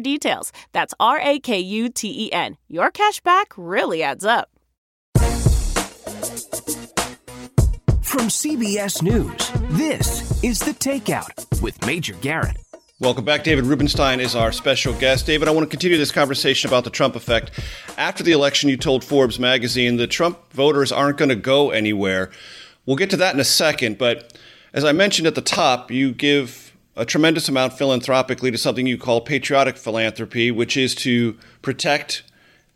details. 0.00 0.52
That's 0.72 0.94
R 0.98 1.20
A 1.20 1.38
K 1.38 1.58
U 1.58 1.88
T 1.88 2.26
E 2.26 2.32
N. 2.32 2.56
Your 2.68 2.90
cash 2.90 3.20
back 3.20 3.52
really 3.56 4.02
adds 4.02 4.24
up. 4.24 4.48
From 8.02 8.28
CBS 8.28 9.02
News, 9.02 9.52
this 9.76 10.42
is 10.42 10.58
The 10.58 10.72
Takeout 10.72 11.62
with 11.62 11.86
Major 11.86 12.14
Garrett. 12.14 12.56
Welcome 12.98 13.24
back. 13.24 13.44
David 13.44 13.64
Rubenstein 13.64 14.20
is 14.20 14.34
our 14.34 14.52
special 14.52 14.92
guest. 14.92 15.24
David, 15.24 15.48
I 15.48 15.52
want 15.52 15.64
to 15.64 15.70
continue 15.70 15.96
this 15.96 16.12
conversation 16.12 16.68
about 16.68 16.84
the 16.84 16.90
Trump 16.90 17.16
effect. 17.16 17.50
After 17.96 18.22
the 18.22 18.32
election, 18.32 18.68
you 18.68 18.76
told 18.76 19.04
Forbes 19.04 19.38
magazine 19.38 19.96
the 19.96 20.06
Trump 20.06 20.38
voters 20.52 20.92
aren't 20.92 21.16
going 21.16 21.30
to 21.30 21.34
go 21.34 21.70
anywhere. 21.70 22.30
We'll 22.84 22.96
get 22.96 23.08
to 23.10 23.16
that 23.16 23.32
in 23.32 23.40
a 23.40 23.44
second, 23.44 23.96
but 23.96 24.36
as 24.74 24.84
I 24.84 24.92
mentioned 24.92 25.26
at 25.26 25.34
the 25.34 25.40
top, 25.40 25.90
you 25.90 26.12
give 26.12 26.69
a 26.96 27.04
tremendous 27.04 27.48
amount 27.48 27.72
philanthropically 27.72 28.50
to 28.50 28.58
something 28.58 28.86
you 28.86 28.98
call 28.98 29.20
patriotic 29.20 29.76
philanthropy, 29.76 30.50
which 30.50 30.76
is 30.76 30.94
to 30.96 31.38
protect 31.62 32.22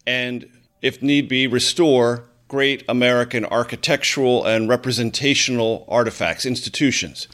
and, 0.07 0.49
if 0.83 1.03
need 1.03 1.29
be, 1.29 1.47
restore 1.47 2.29
great 2.49 2.85
American 2.89 3.45
architectural 3.47 4.45
and 4.45 4.69
representational 4.69 5.85
artifacts, 5.89 6.47
institutions. 6.47 7.27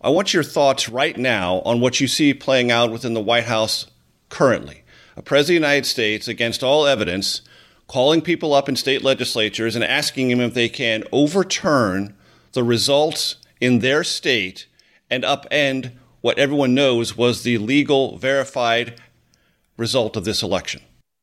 I 0.00 0.10
want 0.10 0.34
your 0.34 0.42
thoughts 0.42 0.88
right 0.88 1.16
now 1.16 1.60
on 1.64 1.80
what 1.80 2.00
you 2.00 2.06
see 2.06 2.34
playing 2.34 2.70
out 2.70 2.92
within 2.92 3.14
the 3.14 3.20
White 3.20 3.44
House 3.44 3.86
currently. 4.28 4.84
A 5.16 5.22
President 5.22 5.56
of 5.56 5.62
the 5.62 5.68
United 5.68 5.86
States, 5.86 6.28
against 6.28 6.62
all 6.62 6.86
evidence, 6.86 7.40
calling 7.88 8.20
people 8.20 8.52
up 8.52 8.68
in 8.68 8.76
state 8.76 9.02
legislatures 9.02 9.74
and 9.74 9.84
asking 9.84 10.28
them 10.28 10.40
if 10.40 10.54
they 10.54 10.68
can 10.68 11.04
overturn 11.10 12.14
the 12.52 12.62
results 12.62 13.36
in 13.60 13.78
their 13.78 14.04
state 14.04 14.66
and 15.10 15.24
upend 15.24 15.92
what 16.20 16.38
everyone 16.38 16.74
knows 16.74 17.16
was 17.16 17.42
the 17.42 17.58
legal, 17.58 18.18
verified 18.18 19.00
result 19.76 20.16
of 20.16 20.24
this 20.24 20.42
election? 20.42 20.82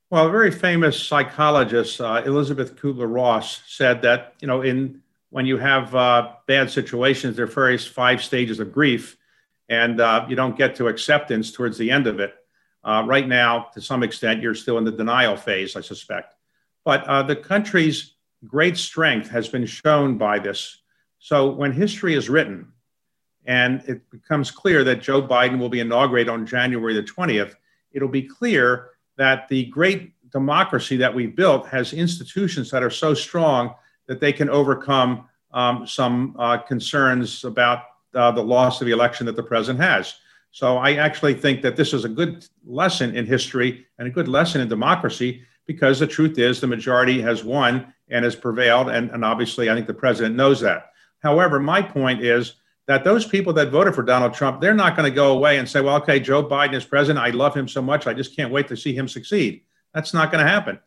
Well, 0.10 0.28
a 0.28 0.32
very 0.32 0.52
famous 0.52 1.02
psychologist, 1.02 2.00
uh, 2.00 2.22
Elizabeth 2.26 2.76
Kubler-Ross, 2.76 3.64
said 3.68 4.02
that 4.04 4.36
you 4.40 4.48
know, 4.48 4.62
in 4.62 5.02
when 5.32 5.48
you 5.48 5.58
have 5.58 5.96
uh, 5.96 6.34
bad 6.46 6.70
situations, 6.70 7.36
there 7.36 7.46
are 7.46 7.48
various 7.48 7.88
five 7.88 8.24
stages 8.24 8.60
of 8.60 8.72
grief, 8.72 9.18
and 9.68 10.00
uh, 10.00 10.26
you 10.30 10.36
don't 10.36 10.56
get 10.56 10.76
to 10.76 10.88
acceptance 10.88 11.52
towards 11.52 11.78
the 11.80 11.90
end 11.90 12.06
of 12.06 12.20
it. 12.20 12.36
Uh, 12.84 13.04
right 13.08 13.28
now, 13.28 13.70
to 13.74 13.82
some 13.82 14.04
extent, 14.04 14.42
you're 14.42 14.54
still 14.54 14.78
in 14.78 14.84
the 14.84 14.92
denial 14.92 15.36
phase, 15.36 15.76
I 15.76 15.82
suspect. 15.82 16.36
But 16.86 17.04
uh, 17.06 17.24
the 17.24 17.36
country's 17.36 18.14
great 18.46 18.78
strength 18.78 19.30
has 19.30 19.48
been 19.48 19.66
shown 19.66 20.18
by 20.18 20.38
this. 20.38 20.82
So 21.18 21.50
when 21.50 21.72
history 21.72 22.14
is 22.14 22.30
written, 22.30 22.72
and 23.46 23.84
it 23.88 24.10
becomes 24.10 24.52
clear 24.52 24.84
that 24.84 25.02
Joe 25.02 25.22
Biden 25.22 25.60
will 25.60 25.70
be 25.70 25.80
inaugurated 25.80 26.30
on 26.30 26.46
January 26.46 26.94
the 26.94 27.04
20th, 27.04 27.56
it'll 27.92 28.08
be 28.08 28.24
clear 28.24 28.92
that 29.18 29.48
the 29.48 29.66
great 29.66 30.14
democracy 30.32 30.98
that 30.98 31.14
we 31.14 31.28
built 31.28 31.68
has 31.68 31.94
institutions 31.94 32.72
that 32.72 32.84
are 32.84 32.90
so 32.90 33.14
strong 33.14 33.76
that 34.08 34.20
they 34.20 34.34
can 34.34 34.50
overcome 34.50 35.28
um, 35.52 35.86
some 35.86 36.36
uh, 36.40 36.58
concerns 36.58 37.44
about 37.44 37.84
uh, 38.16 38.32
the 38.32 38.44
loss 38.44 38.82
of 38.82 38.88
the 38.88 38.94
election 38.94 39.26
that 39.26 39.36
the 39.36 39.44
president 39.44 39.84
has. 39.84 40.16
So 40.52 40.78
I 40.78 40.94
actually 40.94 41.34
think 41.34 41.62
that 41.62 41.76
this 41.76 41.94
is 41.94 42.06
a 42.06 42.10
good 42.10 42.46
lesson 42.66 43.16
in 43.16 43.26
history 43.26 43.86
and 43.98 44.08
a 44.08 44.12
good 44.12 44.28
lesson 44.28 44.62
in 44.62 44.68
democracy 44.68 45.44
because 45.66 46.00
the 46.00 46.08
truth 46.08 46.38
is 46.38 46.60
the 46.60 46.68
majority 46.68 47.22
has 47.22 47.44
won 47.44 47.94
and 48.10 48.26
has 48.26 48.36
prevailed. 48.36 48.90
And, 48.90 49.10
and 49.12 49.24
obviously, 49.24 49.70
I 49.70 49.76
think 49.76 49.88
the 49.88 49.94
president 49.94 50.36
knows 50.36 50.60
that. 50.62 50.92
However, 51.20 51.60
my 51.60 51.82
point 51.82 52.22
is 52.22 52.56
that 52.88 53.04
those 53.04 53.26
people 53.26 53.54
that 53.54 53.70
voted 53.70 53.96
for 53.96 54.04
Donald 54.04 54.34
Trump, 54.34 54.60
they're 54.60 54.74
not 54.74 54.96
going 54.96 55.10
to 55.10 55.16
go 55.16 55.32
away 55.32 55.58
and 55.58 55.68
say, 55.70 55.80
well, 55.80 55.96
okay, 55.98 56.20
Joe 56.20 56.44
Biden 56.44 56.74
is 56.74 56.84
president. 56.84 57.26
I 57.26 57.30
love 57.30 57.56
him 57.56 57.68
so 57.68 57.82
much. 57.82 58.08
I 58.08 58.14
just 58.14 58.36
can't 58.36 58.52
wait 58.52 58.68
to 58.68 58.78
see 58.78 58.94
him 58.94 59.08
succeed. 59.08 59.64
That's 59.94 60.14
not 60.14 60.32
going 60.32 60.44
to 60.44 60.52
happen. 60.52 60.80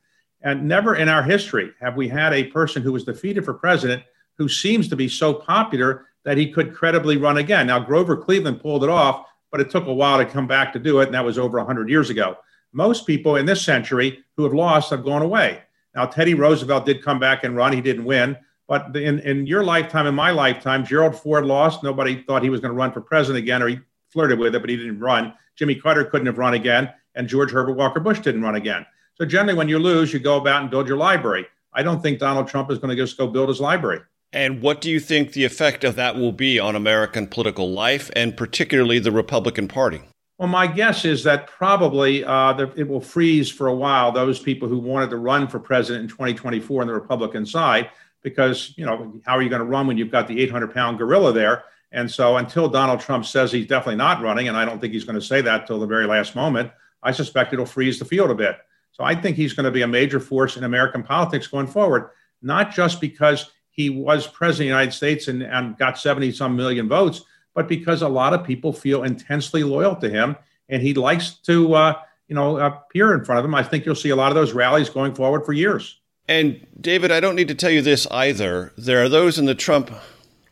And 0.43 0.69
never 0.69 0.95
in 0.97 1.09
our 1.09 1.23
history 1.23 1.73
have 1.81 1.97
we 1.97 2.09
had 2.09 2.35
a 2.35 2.45
person 2.45 2.83
who 2.83 2.93
was 2.93 3.05
defeated 3.05 3.45
for 3.45 3.55
president 3.55 4.03
who 4.37 4.49
seems 4.49 4.89
to 4.89 4.97
be 4.97 5.09
so 5.09 5.33
popular 5.33 6.07
that 6.25 6.37
he 6.37 6.53
could 6.53 6.75
credibly 6.75 7.17
run 7.17 7.39
again. 7.39 7.69
Now, 7.69 7.79
Grover 7.79 8.17
Cleveland 8.17 8.61
pulled 8.61 8.85
it 8.85 8.91
off, 8.91 9.27
but 9.51 9.61
it 9.61 9.71
took 9.71 9.87
a 9.87 9.95
while 9.95 10.19
to 10.19 10.27
come 10.27 10.47
back 10.47 10.73
to 10.75 10.79
do 10.79 11.01
it. 11.01 11.07
And 11.07 11.15
that 11.15 11.25
was 11.25 11.39
over 11.39 11.57
100 11.59 11.89
years 11.89 12.11
ago. 12.11 12.37
Most 12.73 13.07
people 13.07 13.37
in 13.37 13.47
this 13.47 13.65
century 13.65 14.23
who 14.37 14.45
have 14.45 14.53
lost 14.53 14.91
have 14.91 15.05
gone 15.05 15.23
away. 15.23 15.63
Now, 15.95 16.05
Teddy 16.05 16.35
Roosevelt 16.35 16.85
did 16.85 17.03
come 17.03 17.19
back 17.19 17.45
and 17.45 17.57
run. 17.57 17.73
He 17.73 17.81
didn't 17.81 18.05
win. 18.05 18.37
But 18.69 18.97
in, 18.97 19.21
in 19.21 19.47
your 19.47 19.63
lifetime, 19.63 20.07
in 20.07 20.15
my 20.15 20.31
lifetime, 20.31 20.85
Gerald 20.85 21.17
Ford 21.17 21.47
lost. 21.47 21.83
Nobody 21.83 22.23
thought 22.23 22.43
he 22.43 22.51
was 22.51 22.61
going 22.61 22.73
to 22.73 22.77
run 22.77 22.93
for 22.93 23.01
president 23.01 23.43
again, 23.43 23.63
or 23.63 23.69
he 23.69 23.79
flirted 24.11 24.39
with 24.39 24.55
it, 24.55 24.61
but 24.61 24.71
he 24.71 24.77
didn't 24.77 24.99
run. 24.99 25.35
Jimmy 25.55 25.77
Carter 25.77 26.05
couldn't 26.05 26.27
have 26.27 26.39
run 26.39 26.55
again, 26.55 26.93
and 27.15 27.29
George 27.29 27.51
Herbert 27.51 27.75
Walker 27.75 28.01
Bush 28.01 28.21
didn't 28.21 28.43
run 28.43 28.57
again. 28.57 28.85
So 29.15 29.25
generally, 29.25 29.57
when 29.57 29.69
you 29.69 29.79
lose, 29.79 30.13
you 30.13 30.19
go 30.19 30.37
about 30.37 30.63
and 30.63 30.71
build 30.71 30.89
your 30.89 30.97
library. 30.97 31.47
I 31.73 31.83
don't 31.83 32.03
think 32.03 32.19
Donald 32.19 32.49
Trump 32.49 32.71
is 32.71 32.79
going 32.79 32.95
to 32.95 33.03
just 33.03 33.17
go 33.17 33.27
build 33.27 33.49
his 33.49 33.61
library. 33.61 34.01
And 34.33 34.61
what 34.61 34.81
do 34.81 34.91
you 34.91 35.01
think 35.01 35.33
the 35.33 35.45
effect 35.45 35.85
of 35.85 35.95
that 35.97 36.17
will 36.17 36.33
be 36.33 36.59
on 36.59 36.75
American 36.75 37.27
political 37.27 37.71
life, 37.71 38.11
and 38.17 38.37
particularly 38.37 38.99
the 38.99 39.13
Republican 39.13 39.69
Party? 39.69 40.03
Well, 40.39 40.49
my 40.49 40.67
guess 40.67 41.07
is 41.07 41.25
that 41.25 41.47
probably 41.47 42.23
uh, 42.23 42.67
it 42.77 42.87
will 42.87 43.01
freeze 43.01 43.51
for 43.51 43.69
a 43.69 43.75
while 43.75 44.13
those 44.13 44.39
people 44.39 44.69
who 44.69 44.79
wanted 44.79 45.09
to 45.11 45.17
run 45.17 45.49
for 45.49 45.59
president 45.59 46.03
in 46.03 46.09
2024 46.09 46.83
on 46.83 46.89
the 46.89 46.93
Republican 46.93 47.47
side 47.47 47.89
because 48.27 48.75
you 48.77 48.85
know 48.85 49.21
how 49.25 49.37
are 49.37 49.43
you 49.43 49.49
going 49.49 49.61
to 49.61 49.65
run 49.65 49.87
when 49.87 49.97
you've 49.97 50.11
got 50.11 50.27
the 50.27 50.43
800 50.43 50.75
pound 50.75 50.99
gorilla 50.99 51.33
there? 51.33 51.63
And 51.93 52.11
so 52.11 52.39
until 52.39 52.69
donald 52.69 52.99
trump 52.99 53.25
says 53.25 53.53
he's 53.53 53.69
definitely 53.69 53.95
not 53.95 54.21
running 54.21 54.49
and 54.49 54.57
i 54.57 54.65
don't 54.65 54.81
think 54.81 54.93
he's 54.93 55.05
going 55.05 55.19
to 55.19 55.25
say 55.25 55.41
that 55.43 55.65
till 55.65 55.79
the 55.79 55.87
very 55.87 56.07
last 56.07 56.35
moment 56.35 56.73
i 57.05 57.13
suspect 57.13 57.53
it'll 57.53 57.65
freeze 57.65 58.01
the 58.01 58.05
field 58.05 58.31
a 58.31 58.35
bit. 58.35 58.57
So 58.91 59.05
i 59.05 59.15
think 59.15 59.37
he's 59.37 59.53
going 59.53 59.65
to 59.65 59.71
be 59.71 59.83
a 59.83 59.87
major 59.87 60.19
force 60.19 60.57
in 60.57 60.65
american 60.65 61.05
politics 61.05 61.47
going 61.47 61.69
forward 61.69 62.11
not 62.43 62.75
just 62.75 63.01
because 63.01 63.53
he 63.71 63.91
was 63.91 64.27
president 64.27 64.53
of 64.53 64.59
the 64.59 64.77
united 64.79 64.93
states 64.93 65.29
and, 65.29 65.45
and 65.45 65.79
got 65.79 65.97
70 65.97 66.33
some 66.33 66.57
million 66.57 66.89
votes 66.89 67.23
but 67.55 67.69
because 67.69 68.03
a 68.03 68.09
lot 68.09 68.35
of 68.35 68.45
people 68.45 68.73
feel 68.73 69.05
intensely 69.05 69.63
loyal 69.63 69.95
to 69.95 70.11
him 70.11 70.35
and 70.69 70.83
he 70.83 70.95
likes 70.95 71.35
to 71.35 71.75
uh, 71.75 71.95
you 72.27 72.35
know 72.35 72.59
appear 72.59 73.15
in 73.15 73.25
front 73.25 73.39
of 73.39 73.45
them 73.45 73.55
i 73.55 73.63
think 73.63 73.87
you'll 73.87 73.95
see 73.95 74.11
a 74.11 74.17
lot 74.17 74.33
of 74.33 74.35
those 74.35 74.53
rallies 74.53 74.91
going 74.91 75.15
forward 75.15 75.47
for 75.47 75.53
years 75.53 76.01
and 76.29 76.67
David, 76.81 77.11
I 77.11 77.21
don't 77.21 77.37
need 77.37 77.49
to 77.49 77.55
tell 77.55 77.71
you 77.71 77.83
this 77.83 78.07
either. 78.11 78.73
There 78.77 79.03
are 79.03 79.09
those 79.09 79.39
in 79.39 79.47
the 79.47 79.55
Trump 79.55 79.91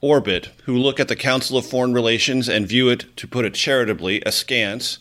orbit 0.00 0.50
who 0.64 0.76
look 0.76 1.00
at 1.00 1.08
the 1.08 1.16
Council 1.16 1.56
of 1.56 1.66
Foreign 1.66 1.94
Relations 1.94 2.48
and 2.48 2.66
view 2.66 2.88
it, 2.90 3.16
to 3.16 3.26
put 3.26 3.44
it 3.44 3.54
charitably, 3.54 4.22
askance. 4.26 4.98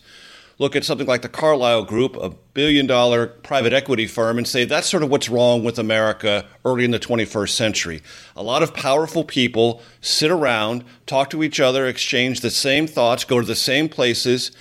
Look 0.58 0.76
at 0.76 0.84
something 0.84 1.06
like 1.06 1.22
the 1.22 1.28
Carlyle 1.28 1.84
Group, 1.84 2.16
a 2.16 2.30
billion 2.30 2.86
dollar 2.86 3.26
private 3.26 3.72
equity 3.72 4.06
firm, 4.06 4.38
and 4.38 4.46
say 4.46 4.64
that's 4.64 4.88
sort 4.88 5.02
of 5.02 5.10
what's 5.10 5.28
wrong 5.28 5.64
with 5.64 5.78
America 5.78 6.46
early 6.64 6.84
in 6.84 6.92
the 6.92 6.98
21st 6.98 7.50
century. 7.50 8.02
A 8.36 8.42
lot 8.42 8.62
of 8.62 8.72
powerful 8.72 9.24
people 9.24 9.82
sit 10.00 10.30
around, 10.30 10.84
talk 11.06 11.28
to 11.30 11.42
each 11.42 11.60
other, 11.60 11.86
exchange 11.86 12.40
the 12.40 12.50
same 12.50 12.86
thoughts, 12.86 13.24
go 13.24 13.40
to 13.40 13.46
the 13.46 13.56
same 13.56 13.88
places, 13.88 14.52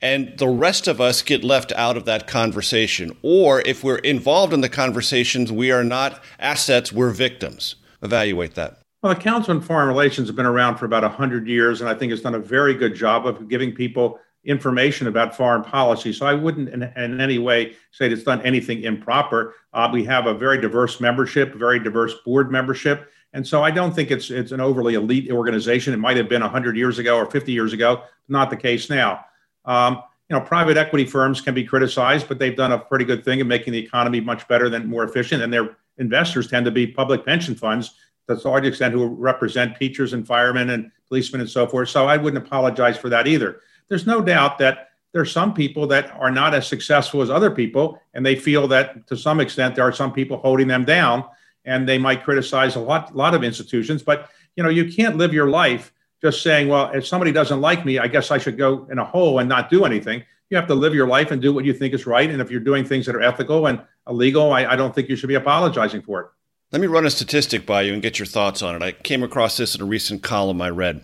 and 0.00 0.36
the 0.38 0.48
rest 0.48 0.86
of 0.86 1.00
us 1.00 1.22
get 1.22 1.42
left 1.42 1.72
out 1.72 1.96
of 1.96 2.04
that 2.04 2.26
conversation. 2.26 3.16
Or 3.22 3.60
if 3.60 3.82
we're 3.82 3.98
involved 3.98 4.52
in 4.52 4.60
the 4.60 4.68
conversations, 4.68 5.50
we 5.50 5.70
are 5.72 5.84
not 5.84 6.22
assets, 6.38 6.92
we're 6.92 7.10
victims. 7.10 7.76
Evaluate 8.02 8.54
that. 8.54 8.80
Well, 9.02 9.14
the 9.14 9.20
Council 9.20 9.54
on 9.54 9.60
Foreign 9.60 9.88
Relations 9.88 10.28
has 10.28 10.36
been 10.36 10.46
around 10.46 10.76
for 10.76 10.84
about 10.84 11.02
100 11.02 11.46
years, 11.46 11.80
and 11.80 11.88
I 11.88 11.94
think 11.94 12.12
it's 12.12 12.22
done 12.22 12.34
a 12.34 12.40
very 12.40 12.74
good 12.74 12.94
job 12.94 13.26
of 13.26 13.48
giving 13.48 13.72
people 13.72 14.18
information 14.44 15.06
about 15.06 15.36
foreign 15.36 15.62
policy. 15.62 16.12
So 16.12 16.26
I 16.26 16.34
wouldn't 16.34 16.68
in, 16.70 16.82
in 16.82 17.20
any 17.20 17.38
way 17.38 17.74
say 17.90 18.10
it's 18.10 18.22
done 18.22 18.40
anything 18.42 18.82
improper. 18.82 19.54
Uh, 19.72 19.88
we 19.92 20.04
have 20.04 20.26
a 20.26 20.34
very 20.34 20.60
diverse 20.60 21.00
membership, 21.00 21.54
very 21.54 21.78
diverse 21.78 22.14
board 22.24 22.50
membership. 22.50 23.10
And 23.34 23.46
so 23.46 23.62
I 23.62 23.70
don't 23.70 23.94
think 23.94 24.10
it's 24.10 24.30
it's 24.30 24.52
an 24.52 24.60
overly 24.60 24.94
elite 24.94 25.30
organization. 25.30 25.92
It 25.92 25.98
might 25.98 26.16
have 26.16 26.28
been 26.28 26.40
100 26.40 26.76
years 26.76 26.98
ago 26.98 27.16
or 27.18 27.30
50 27.30 27.52
years 27.52 27.72
ago. 27.72 28.02
Not 28.28 28.48
the 28.48 28.56
case 28.56 28.88
now. 28.88 29.24
Um, 29.68 30.02
you 30.28 30.36
know, 30.36 30.40
private 30.40 30.76
equity 30.76 31.04
firms 31.04 31.40
can 31.40 31.54
be 31.54 31.64
criticized, 31.64 32.26
but 32.28 32.38
they've 32.38 32.56
done 32.56 32.72
a 32.72 32.78
pretty 32.78 33.04
good 33.04 33.24
thing 33.24 33.38
in 33.38 33.46
making 33.46 33.72
the 33.72 33.78
economy 33.78 34.20
much 34.20 34.46
better 34.48 34.68
than 34.68 34.88
more 34.88 35.04
efficient. 35.04 35.42
And 35.42 35.52
their 35.52 35.76
investors 35.98 36.48
tend 36.48 36.64
to 36.66 36.72
be 36.72 36.86
public 36.86 37.24
pension 37.24 37.54
funds 37.54 37.94
to 38.28 38.34
a 38.34 38.48
large 38.48 38.66
extent 38.66 38.92
who 38.92 39.06
represent 39.06 39.76
teachers 39.76 40.12
and 40.12 40.26
firemen 40.26 40.70
and 40.70 40.90
policemen 41.06 41.40
and 41.40 41.48
so 41.48 41.66
forth. 41.66 41.88
So 41.88 42.06
I 42.06 42.16
wouldn't 42.16 42.44
apologize 42.44 42.98
for 42.98 43.08
that 43.08 43.26
either. 43.26 43.60
There's 43.88 44.06
no 44.06 44.20
doubt 44.20 44.58
that 44.58 44.90
there 45.12 45.22
are 45.22 45.26
some 45.26 45.54
people 45.54 45.86
that 45.86 46.10
are 46.20 46.30
not 46.30 46.54
as 46.54 46.66
successful 46.66 47.22
as 47.22 47.30
other 47.30 47.50
people, 47.50 48.00
and 48.12 48.24
they 48.24 48.36
feel 48.36 48.68
that 48.68 49.06
to 49.06 49.16
some 49.16 49.40
extent 49.40 49.74
there 49.74 49.84
are 49.84 49.92
some 49.92 50.12
people 50.12 50.36
holding 50.36 50.68
them 50.68 50.84
down, 50.84 51.24
and 51.64 51.88
they 51.88 51.96
might 51.96 52.22
criticize 52.22 52.76
a 52.76 52.80
lot, 52.80 53.16
lot 53.16 53.34
of 53.34 53.42
institutions. 53.42 54.02
But 54.02 54.28
you 54.56 54.62
know, 54.62 54.68
you 54.68 54.92
can't 54.92 55.16
live 55.16 55.32
your 55.32 55.48
life 55.48 55.92
just 56.22 56.42
saying, 56.42 56.68
"Well, 56.68 56.90
if 56.92 57.06
somebody 57.06 57.32
doesn't 57.32 57.60
like 57.60 57.84
me, 57.84 57.98
I 57.98 58.08
guess 58.08 58.30
I 58.30 58.38
should 58.38 58.58
go 58.58 58.86
in 58.90 58.98
a 58.98 59.04
hole 59.04 59.38
and 59.38 59.48
not 59.48 59.70
do 59.70 59.84
anything." 59.84 60.24
You 60.50 60.56
have 60.56 60.66
to 60.68 60.74
live 60.74 60.94
your 60.94 61.06
life 61.06 61.30
and 61.30 61.42
do 61.42 61.52
what 61.52 61.64
you 61.64 61.74
think 61.74 61.92
is 61.92 62.06
right. 62.06 62.28
And 62.30 62.40
if 62.40 62.50
you're 62.50 62.60
doing 62.60 62.84
things 62.84 63.04
that 63.06 63.14
are 63.14 63.20
ethical 63.20 63.66
and 63.66 63.80
illegal, 64.08 64.52
I, 64.52 64.64
I 64.64 64.76
don't 64.76 64.94
think 64.94 65.08
you 65.08 65.16
should 65.16 65.28
be 65.28 65.34
apologizing 65.34 66.02
for 66.02 66.20
it. 66.20 66.26
Let 66.72 66.80
me 66.80 66.86
run 66.86 67.06
a 67.06 67.10
statistic 67.10 67.64
by 67.64 67.82
you 67.82 67.92
and 67.92 68.02
get 68.02 68.18
your 68.18 68.26
thoughts 68.26 68.62
on 68.62 68.74
it. 68.74 68.82
I 68.82 68.92
came 68.92 69.22
across 69.22 69.56
this 69.56 69.74
in 69.74 69.82
a 69.82 69.86
recent 69.86 70.22
column 70.22 70.60
I 70.60 70.70
read. 70.70 71.02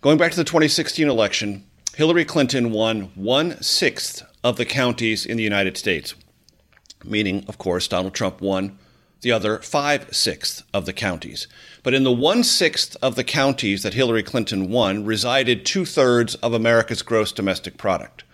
Going 0.00 0.18
back 0.18 0.32
to 0.32 0.36
the 0.36 0.44
2016 0.44 1.08
election, 1.08 1.64
Hillary 1.94 2.24
Clinton 2.26 2.70
won 2.70 3.10
one 3.14 3.60
sixth 3.62 4.22
of 4.44 4.56
the 4.56 4.66
counties 4.66 5.24
in 5.24 5.38
the 5.38 5.42
United 5.42 5.78
States, 5.78 6.14
meaning, 7.04 7.44
of 7.48 7.56
course, 7.56 7.88
Donald 7.88 8.14
Trump 8.14 8.42
won 8.42 8.78
the 9.20 9.32
other 9.32 9.58
five 9.58 10.14
sixths 10.14 10.62
of 10.72 10.86
the 10.86 10.92
counties. 10.92 11.48
But 11.82 11.94
in 11.94 12.04
the 12.04 12.12
one 12.12 12.44
sixth 12.44 12.96
of 13.02 13.14
the 13.14 13.24
counties 13.24 13.82
that 13.82 13.94
Hillary 13.94 14.22
Clinton 14.22 14.70
won 14.70 15.04
resided 15.04 15.64
two 15.64 15.84
thirds 15.84 16.34
of 16.36 16.52
America's 16.52 17.02
gross 17.02 17.32
domestic 17.32 17.76
product. 17.76 18.24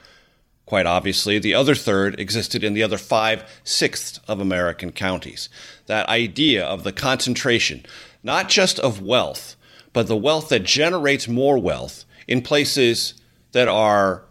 Quite 0.67 0.87
obviously, 0.87 1.39
the 1.39 1.55
other 1.55 1.75
third 1.75 2.19
existed 2.19 2.65
in 2.65 2.73
the 2.73 2.83
other 2.83 2.97
five 2.97 3.45
sixths 3.65 4.21
of 4.27 4.41
American 4.41 4.93
counties. 4.93 5.49
That 5.87 6.09
idea 6.09 6.65
of 6.65 6.83
the 6.83 6.93
concentration, 6.93 7.85
not 8.23 8.49
just 8.49 8.79
of 8.79 9.03
wealth, 9.03 9.57
but 9.93 10.07
the 10.07 10.17
wealth 10.17 10.49
that 10.49 10.65
generates 10.65 11.29
more 11.29 11.59
wealth 11.59 12.05
in 12.27 12.41
places 12.41 13.15
that 13.53 13.69
are 13.69 14.25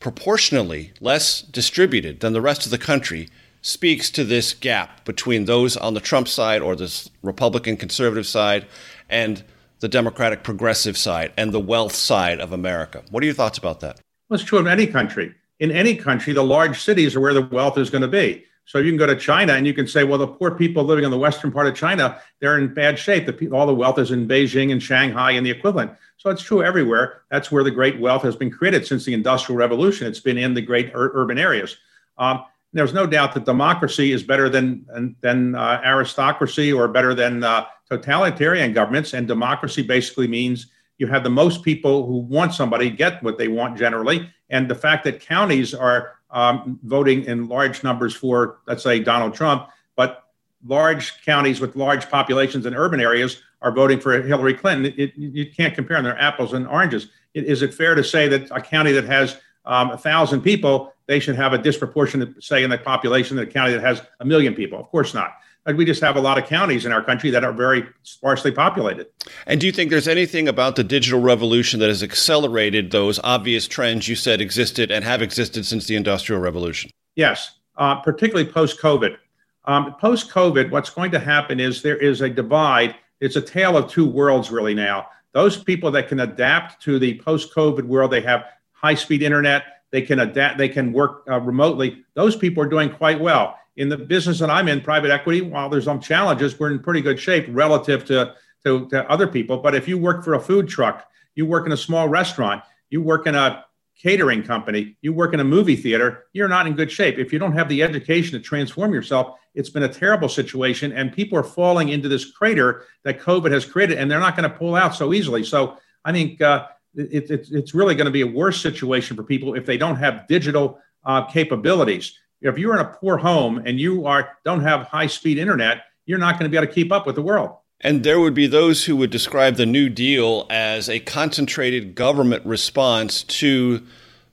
proportionally 0.00 0.92
less 1.00 1.40
distributed 1.40 2.20
than 2.20 2.32
the 2.32 2.42
rest 2.42 2.64
of 2.66 2.70
the 2.70 2.78
country, 2.78 3.28
speaks 3.66 4.10
to 4.10 4.24
this 4.24 4.54
gap 4.54 5.04
between 5.04 5.44
those 5.44 5.76
on 5.76 5.94
the 5.94 6.00
Trump 6.00 6.28
side 6.28 6.62
or 6.62 6.76
this 6.76 7.10
Republican 7.22 7.76
conservative 7.76 8.26
side 8.26 8.66
and 9.08 9.44
the 9.80 9.88
Democratic 9.88 10.42
progressive 10.42 10.96
side 10.96 11.32
and 11.36 11.52
the 11.52 11.60
wealth 11.60 11.94
side 11.94 12.40
of 12.40 12.52
America. 12.52 13.02
What 13.10 13.22
are 13.22 13.26
your 13.26 13.34
thoughts 13.34 13.58
about 13.58 13.80
that? 13.80 14.00
Well, 14.28 14.38
it's 14.38 14.48
true 14.48 14.58
of 14.58 14.66
any 14.66 14.86
country 14.86 15.34
in 15.58 15.70
any 15.70 15.96
country, 15.96 16.32
the 16.32 16.44
large 16.44 16.80
cities 16.80 17.16
are 17.16 17.20
where 17.20 17.34
the 17.34 17.42
wealth 17.42 17.78
is 17.78 17.90
going 17.90 18.02
to 18.02 18.08
be. 18.08 18.44
So 18.66 18.78
you 18.78 18.90
can 18.90 18.98
go 18.98 19.06
to 19.06 19.16
China 19.16 19.52
and 19.52 19.66
you 19.66 19.72
can 19.72 19.86
say, 19.86 20.02
well, 20.02 20.18
the 20.18 20.26
poor 20.26 20.50
people 20.50 20.82
living 20.82 21.04
in 21.04 21.10
the 21.12 21.18
western 21.18 21.52
part 21.52 21.68
of 21.68 21.76
China, 21.76 22.20
they're 22.40 22.58
in 22.58 22.74
bad 22.74 22.98
shape. 22.98 23.26
The 23.26 23.48
all 23.50 23.66
the 23.66 23.74
wealth 23.74 23.98
is 23.98 24.10
in 24.10 24.26
Beijing 24.26 24.72
and 24.72 24.82
Shanghai 24.82 25.32
and 25.32 25.46
the 25.46 25.50
equivalent. 25.50 25.92
So 26.18 26.30
it's 26.30 26.42
true 26.42 26.64
everywhere. 26.64 27.22
That's 27.30 27.52
where 27.52 27.62
the 27.62 27.70
great 27.70 28.00
wealth 28.00 28.22
has 28.22 28.34
been 28.34 28.50
created 28.50 28.84
since 28.84 29.04
the 29.04 29.14
Industrial 29.14 29.56
Revolution. 29.56 30.08
It's 30.08 30.20
been 30.20 30.36
in 30.36 30.54
the 30.54 30.62
great 30.62 30.92
ur- 30.94 31.12
urban 31.14 31.38
areas. 31.38 31.76
Um, 32.18 32.44
there's 32.72 32.92
no 32.92 33.06
doubt 33.06 33.34
that 33.34 33.44
democracy 33.44 34.12
is 34.12 34.22
better 34.22 34.48
than 34.48 35.16
than 35.20 35.54
uh, 35.54 35.80
aristocracy 35.84 36.72
or 36.72 36.88
better 36.88 37.14
than 37.14 37.42
uh, 37.42 37.64
totalitarian 37.88 38.72
governments. 38.72 39.14
And 39.14 39.26
democracy 39.26 39.82
basically 39.82 40.28
means 40.28 40.66
you 40.98 41.06
have 41.06 41.24
the 41.24 41.30
most 41.30 41.62
people 41.62 42.06
who 42.06 42.18
want 42.18 42.54
somebody 42.54 42.90
get 42.90 43.22
what 43.22 43.38
they 43.38 43.48
want 43.48 43.78
generally, 43.78 44.30
and 44.50 44.68
the 44.68 44.74
fact 44.74 45.04
that 45.04 45.20
counties 45.20 45.74
are 45.74 46.12
um, 46.30 46.78
voting 46.82 47.24
in 47.24 47.48
large 47.48 47.84
numbers 47.84 48.14
for, 48.14 48.58
let's 48.66 48.82
say, 48.82 48.98
Donald 48.98 49.34
Trump, 49.34 49.68
but 49.94 50.24
large 50.66 51.22
counties 51.24 51.60
with 51.60 51.76
large 51.76 52.10
populations 52.10 52.66
in 52.66 52.74
urban 52.74 53.00
areas 53.00 53.42
are 53.62 53.72
voting 53.72 54.00
for 54.00 54.20
Hillary 54.22 54.54
Clinton. 54.54 54.86
It, 54.86 54.98
it, 54.98 55.12
you 55.16 55.50
can't 55.50 55.74
compare 55.74 55.96
them; 55.96 56.04
they're 56.04 56.20
apples 56.20 56.52
and 56.52 56.66
oranges. 56.66 57.08
It, 57.34 57.44
is 57.44 57.62
it 57.62 57.72
fair 57.72 57.94
to 57.94 58.04
say 58.04 58.28
that 58.28 58.50
a 58.50 58.60
county 58.60 58.92
that 58.92 59.04
has 59.04 59.36
um, 59.66 59.90
a 59.90 59.98
thousand 59.98 60.42
people, 60.42 60.92
they 61.06 61.20
should 61.20 61.36
have 61.36 61.52
a 61.52 61.58
disproportionate 61.58 62.42
say 62.42 62.64
in 62.64 62.70
the 62.70 62.78
population 62.78 63.36
than 63.36 63.46
a 63.46 63.50
county 63.50 63.72
that 63.72 63.82
has 63.82 64.02
a 64.20 64.24
million 64.24 64.54
people? 64.54 64.78
Of 64.78 64.86
course 64.86 65.14
not 65.14 65.32
we 65.74 65.84
just 65.84 66.00
have 66.00 66.16
a 66.16 66.20
lot 66.20 66.38
of 66.38 66.46
counties 66.46 66.86
in 66.86 66.92
our 66.92 67.02
country 67.02 67.30
that 67.30 67.42
are 67.42 67.52
very 67.52 67.84
sparsely 68.04 68.52
populated. 68.52 69.08
And 69.46 69.60
do 69.60 69.66
you 69.66 69.72
think 69.72 69.90
there's 69.90 70.06
anything 70.06 70.46
about 70.46 70.76
the 70.76 70.84
digital 70.84 71.20
revolution 71.20 71.80
that 71.80 71.88
has 71.88 72.02
accelerated 72.02 72.92
those 72.92 73.18
obvious 73.24 73.66
trends 73.66 74.06
you 74.06 74.14
said 74.14 74.40
existed 74.40 74.90
and 74.90 75.04
have 75.04 75.22
existed 75.22 75.66
since 75.66 75.86
the 75.86 75.96
Industrial 75.96 76.40
Revolution? 76.40 76.90
Yes, 77.16 77.58
uh, 77.78 77.96
particularly 77.96 78.48
post 78.48 78.80
COVID. 78.80 79.16
Um, 79.64 79.96
post 79.96 80.30
COVID, 80.30 80.70
what's 80.70 80.90
going 80.90 81.10
to 81.10 81.18
happen 81.18 81.58
is 81.58 81.82
there 81.82 81.96
is 81.96 82.20
a 82.20 82.30
divide. 82.30 82.94
It's 83.20 83.34
a 83.34 83.42
tale 83.42 83.76
of 83.76 83.90
two 83.90 84.06
worlds, 84.06 84.52
really, 84.52 84.74
now. 84.74 85.08
Those 85.32 85.62
people 85.62 85.90
that 85.90 86.08
can 86.08 86.20
adapt 86.20 86.80
to 86.84 86.98
the 86.98 87.18
post 87.20 87.52
COVID 87.52 87.84
world, 87.84 88.12
they 88.12 88.20
have 88.20 88.44
high 88.76 88.94
speed 88.94 89.22
internet, 89.22 89.64
they 89.90 90.02
can 90.02 90.20
adapt, 90.20 90.58
they 90.58 90.68
can 90.68 90.92
work 90.92 91.24
uh, 91.28 91.40
remotely. 91.40 92.04
Those 92.14 92.36
people 92.36 92.62
are 92.62 92.68
doing 92.68 92.90
quite 92.90 93.20
well 93.20 93.58
in 93.76 93.88
the 93.88 93.96
business 93.96 94.38
that 94.38 94.50
I'm 94.50 94.68
in, 94.68 94.80
private 94.80 95.10
equity, 95.10 95.42
while 95.42 95.68
there's 95.68 95.84
some 95.84 96.00
challenges, 96.00 96.58
we're 96.58 96.70
in 96.70 96.78
pretty 96.78 97.02
good 97.02 97.20
shape 97.20 97.46
relative 97.50 98.04
to, 98.06 98.34
to, 98.64 98.88
to 98.88 99.10
other 99.10 99.26
people. 99.26 99.58
But 99.58 99.74
if 99.74 99.86
you 99.86 99.98
work 99.98 100.24
for 100.24 100.34
a 100.34 100.40
food 100.40 100.68
truck, 100.68 101.06
you 101.34 101.44
work 101.44 101.66
in 101.66 101.72
a 101.72 101.76
small 101.76 102.08
restaurant, 102.08 102.62
you 102.88 103.02
work 103.02 103.26
in 103.26 103.34
a 103.34 103.64
catering 104.00 104.42
company, 104.42 104.96
you 105.02 105.12
work 105.12 105.34
in 105.34 105.40
a 105.40 105.44
movie 105.44 105.76
theater, 105.76 106.24
you're 106.32 106.48
not 106.48 106.66
in 106.66 106.74
good 106.74 106.90
shape. 106.90 107.18
If 107.18 107.32
you 107.32 107.38
don't 107.38 107.52
have 107.52 107.68
the 107.68 107.82
education 107.82 108.32
to 108.32 108.40
transform 108.40 108.92
yourself, 108.92 109.38
it's 109.54 109.70
been 109.70 109.82
a 109.82 109.88
terrible 109.88 110.28
situation. 110.28 110.92
And 110.92 111.12
people 111.12 111.38
are 111.38 111.42
falling 111.42 111.90
into 111.90 112.08
this 112.08 112.30
crater 112.30 112.84
that 113.04 113.20
COVID 113.20 113.52
has 113.52 113.64
created, 113.64 113.98
and 113.98 114.10
they're 114.10 114.20
not 114.20 114.36
going 114.36 114.50
to 114.50 114.56
pull 114.56 114.74
out 114.74 114.94
so 114.94 115.12
easily. 115.12 115.44
So 115.44 115.78
I 116.04 116.12
think 116.12 116.40
uh, 116.40 116.68
it, 116.96 117.30
it, 117.30 117.48
it's 117.50 117.74
really 117.74 117.94
going 117.94 118.06
to 118.06 118.10
be 118.10 118.22
a 118.22 118.26
worse 118.26 118.60
situation 118.60 119.16
for 119.16 119.22
people 119.22 119.54
if 119.54 119.66
they 119.66 119.76
don't 119.76 119.96
have 119.96 120.26
digital 120.28 120.78
uh, 121.04 121.24
capabilities 121.24 122.18
if 122.40 122.58
you're 122.58 122.74
in 122.74 122.80
a 122.80 122.88
poor 122.88 123.16
home 123.16 123.62
and 123.64 123.80
you 123.80 124.06
are 124.06 124.36
don't 124.44 124.60
have 124.60 124.82
high 124.82 125.06
speed 125.06 125.38
internet, 125.38 125.84
you're 126.04 126.18
not 126.18 126.38
going 126.38 126.44
to 126.44 126.48
be 126.48 126.56
able 126.56 126.66
to 126.66 126.72
keep 126.72 126.92
up 126.92 127.06
with 127.06 127.14
the 127.14 127.22
world. 127.22 127.56
And 127.80 128.04
there 128.04 128.20
would 128.20 128.34
be 128.34 128.46
those 128.46 128.84
who 128.84 128.96
would 128.96 129.10
describe 129.10 129.56
the 129.56 129.66
New 129.66 129.88
Deal 129.88 130.46
as 130.48 130.88
a 130.88 131.00
concentrated 131.00 131.94
government 131.94 132.44
response 132.46 133.22
to 133.22 133.86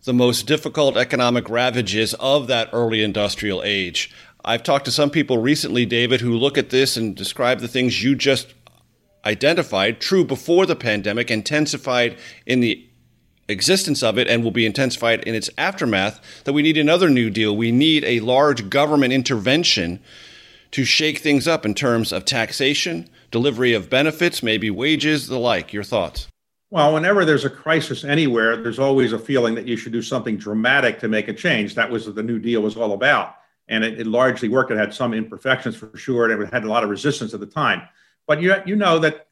the 0.05 0.13
most 0.13 0.47
difficult 0.47 0.95
economic 0.95 1.49
ravages 1.49 2.13
of 2.15 2.47
that 2.47 2.69
early 2.71 3.03
industrial 3.03 3.61
age. 3.63 4.11
I've 4.45 4.63
talked 4.63 4.85
to 4.85 4.91
some 4.91 5.09
people 5.09 5.37
recently, 5.37 5.85
David, 5.85 6.21
who 6.21 6.37
look 6.37 6.57
at 6.57 6.69
this 6.69 6.97
and 6.97 7.15
describe 7.15 7.59
the 7.59 7.67
things 7.67 8.03
you 8.03 8.15
just 8.15 8.53
identified, 9.25 9.99
true 9.99 10.23
before 10.25 10.65
the 10.65 10.75
pandemic, 10.75 11.31
intensified 11.31 12.17
in 12.45 12.59
the 12.59 12.87
existence 13.49 14.01
of 14.01 14.17
it 14.17 14.27
and 14.27 14.43
will 14.43 14.51
be 14.51 14.65
intensified 14.65 15.21
in 15.23 15.35
its 15.35 15.49
aftermath 15.57 16.19
that 16.45 16.53
we 16.53 16.61
need 16.61 16.77
another 16.77 17.09
New 17.09 17.29
Deal. 17.29 17.55
We 17.55 17.71
need 17.71 18.03
a 18.05 18.21
large 18.21 18.69
government 18.69 19.13
intervention 19.13 19.99
to 20.71 20.83
shake 20.83 21.19
things 21.19 21.47
up 21.47 21.65
in 21.65 21.73
terms 21.73 22.11
of 22.11 22.25
taxation, 22.25 23.09
delivery 23.31 23.73
of 23.73 23.89
benefits, 23.89 24.41
maybe 24.41 24.71
wages, 24.71 25.27
the 25.27 25.37
like. 25.37 25.71
Your 25.71 25.83
thoughts? 25.83 26.27
Well, 26.71 26.93
whenever 26.93 27.25
there's 27.25 27.45
a 27.45 27.49
crisis 27.49 28.03
anywhere, 28.03 28.57
there's 28.57 28.79
always 28.79 29.13
a 29.13 29.19
feeling 29.19 29.53
that 29.55 29.67
you 29.67 29.77
should 29.77 29.91
do 29.91 30.01
something 30.01 30.37
dramatic 30.37 30.99
to 31.01 31.07
make 31.07 31.27
a 31.27 31.33
change. 31.33 31.75
That 31.75 31.91
was 31.91 32.07
what 32.07 32.15
the 32.15 32.23
New 32.23 32.39
Deal 32.39 32.61
was 32.61 32.75
all 32.75 32.93
about. 32.93 33.35
And 33.67 33.83
it, 33.83 33.99
it 33.99 34.07
largely 34.07 34.49
worked. 34.49 34.71
It 34.71 34.77
had 34.77 34.93
some 34.93 35.13
imperfections 35.13 35.75
for 35.75 35.95
sure, 35.95 36.31
and 36.31 36.41
it 36.41 36.51
had 36.51 36.63
a 36.63 36.69
lot 36.69 36.83
of 36.83 36.89
resistance 36.89 37.33
at 37.35 37.39
the 37.39 37.45
time. 37.45 37.83
But 38.27 38.41
you, 38.41 38.55
you 38.65 38.75
know 38.75 38.99
that 38.99 39.27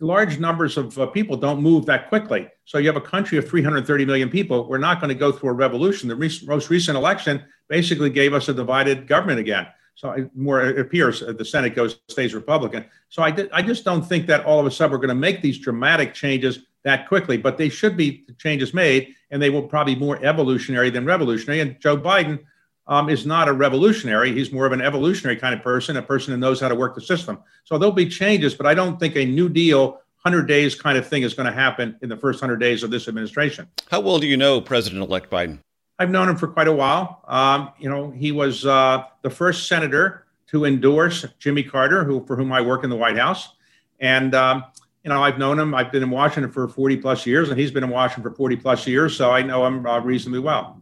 large 0.00 0.38
numbers 0.38 0.76
of 0.76 0.98
uh, 0.98 1.06
people 1.06 1.36
don't 1.36 1.62
move 1.62 1.86
that 1.86 2.08
quickly. 2.08 2.48
So 2.64 2.78
you 2.78 2.86
have 2.86 2.96
a 2.96 3.00
country 3.00 3.38
of 3.38 3.48
330 3.48 4.04
million 4.04 4.28
people. 4.28 4.68
We're 4.68 4.78
not 4.78 5.00
going 5.00 5.08
to 5.08 5.18
go 5.18 5.32
through 5.32 5.50
a 5.50 5.54
revolution. 5.54 6.08
The 6.08 6.42
most 6.46 6.70
recent 6.70 6.96
election 6.96 7.42
basically 7.68 8.10
gave 8.10 8.34
us 8.34 8.48
a 8.48 8.54
divided 8.54 9.06
government 9.06 9.40
again. 9.40 9.66
So 9.94 10.10
I, 10.10 10.26
more 10.34 10.62
it 10.62 10.78
appears 10.78 11.20
the 11.20 11.44
Senate 11.44 11.74
goes 11.74 11.98
stays 12.08 12.34
Republican. 12.34 12.84
So 13.08 13.22
I, 13.22 13.34
I 13.52 13.62
just 13.62 13.84
don't 13.84 14.02
think 14.02 14.26
that 14.26 14.44
all 14.44 14.60
of 14.60 14.66
a 14.66 14.70
sudden 14.70 14.92
we're 14.92 14.98
going 14.98 15.08
to 15.08 15.14
make 15.14 15.40
these 15.40 15.58
dramatic 15.58 16.12
changes 16.12 16.60
that 16.84 17.08
quickly. 17.08 17.38
But 17.38 17.56
they 17.56 17.70
should 17.70 17.96
be 17.96 18.26
changes 18.38 18.74
made, 18.74 19.14
and 19.30 19.40
they 19.40 19.48
will 19.48 19.62
probably 19.62 19.94
more 19.94 20.22
evolutionary 20.22 20.90
than 20.90 21.06
revolutionary. 21.06 21.60
And 21.60 21.80
Joe 21.80 21.96
Biden 21.96 22.40
um, 22.88 23.08
is 23.08 23.26
not 23.26 23.48
a 23.48 23.52
revolutionary. 23.52 24.32
He's 24.32 24.52
more 24.52 24.66
of 24.66 24.72
an 24.72 24.80
evolutionary 24.80 25.36
kind 25.36 25.54
of 25.54 25.62
person, 25.62 25.96
a 25.96 26.02
person 26.02 26.32
who 26.32 26.38
knows 26.38 26.60
how 26.60 26.68
to 26.68 26.74
work 26.74 26.94
the 26.94 27.00
system. 27.00 27.38
So 27.64 27.78
there'll 27.78 27.92
be 27.92 28.08
changes, 28.08 28.54
but 28.54 28.66
I 28.66 28.74
don't 28.74 28.98
think 28.98 29.16
a 29.16 29.24
New 29.24 29.48
Deal 29.48 30.00
100 30.22 30.46
days 30.46 30.74
kind 30.74 30.98
of 30.98 31.06
thing 31.06 31.22
is 31.22 31.34
going 31.34 31.46
to 31.46 31.52
happen 31.52 31.96
in 32.02 32.08
the 32.08 32.16
first 32.16 32.40
100 32.40 32.56
days 32.56 32.82
of 32.82 32.90
this 32.90 33.08
administration. 33.08 33.68
How 33.90 34.00
well 34.00 34.18
do 34.18 34.26
you 34.26 34.36
know 34.36 34.60
President 34.60 35.02
elect 35.02 35.30
Biden? 35.30 35.60
I've 35.98 36.10
known 36.10 36.28
him 36.28 36.36
for 36.36 36.48
quite 36.48 36.68
a 36.68 36.72
while. 36.72 37.22
Um, 37.26 37.70
you 37.78 37.88
know, 37.88 38.10
he 38.10 38.32
was 38.32 38.66
uh, 38.66 39.04
the 39.22 39.30
first 39.30 39.68
senator 39.68 40.26
to 40.48 40.64
endorse 40.64 41.24
Jimmy 41.38 41.62
Carter, 41.62 42.04
who 42.04 42.24
for 42.26 42.36
whom 42.36 42.52
I 42.52 42.60
work 42.60 42.84
in 42.84 42.90
the 42.90 42.96
White 42.96 43.16
House. 43.16 43.50
And, 43.98 44.34
um, 44.34 44.64
you 45.02 45.08
know, 45.08 45.22
I've 45.22 45.38
known 45.38 45.58
him. 45.58 45.74
I've 45.74 45.90
been 45.90 46.02
in 46.02 46.10
Washington 46.10 46.52
for 46.52 46.68
40 46.68 46.98
plus 46.98 47.24
years, 47.24 47.48
and 47.48 47.58
he's 47.58 47.70
been 47.70 47.84
in 47.84 47.90
Washington 47.90 48.30
for 48.30 48.36
40 48.36 48.56
plus 48.56 48.86
years. 48.86 49.16
So 49.16 49.30
I 49.30 49.42
know 49.42 49.66
him 49.66 49.86
uh, 49.86 50.00
reasonably 50.00 50.40
well. 50.40 50.80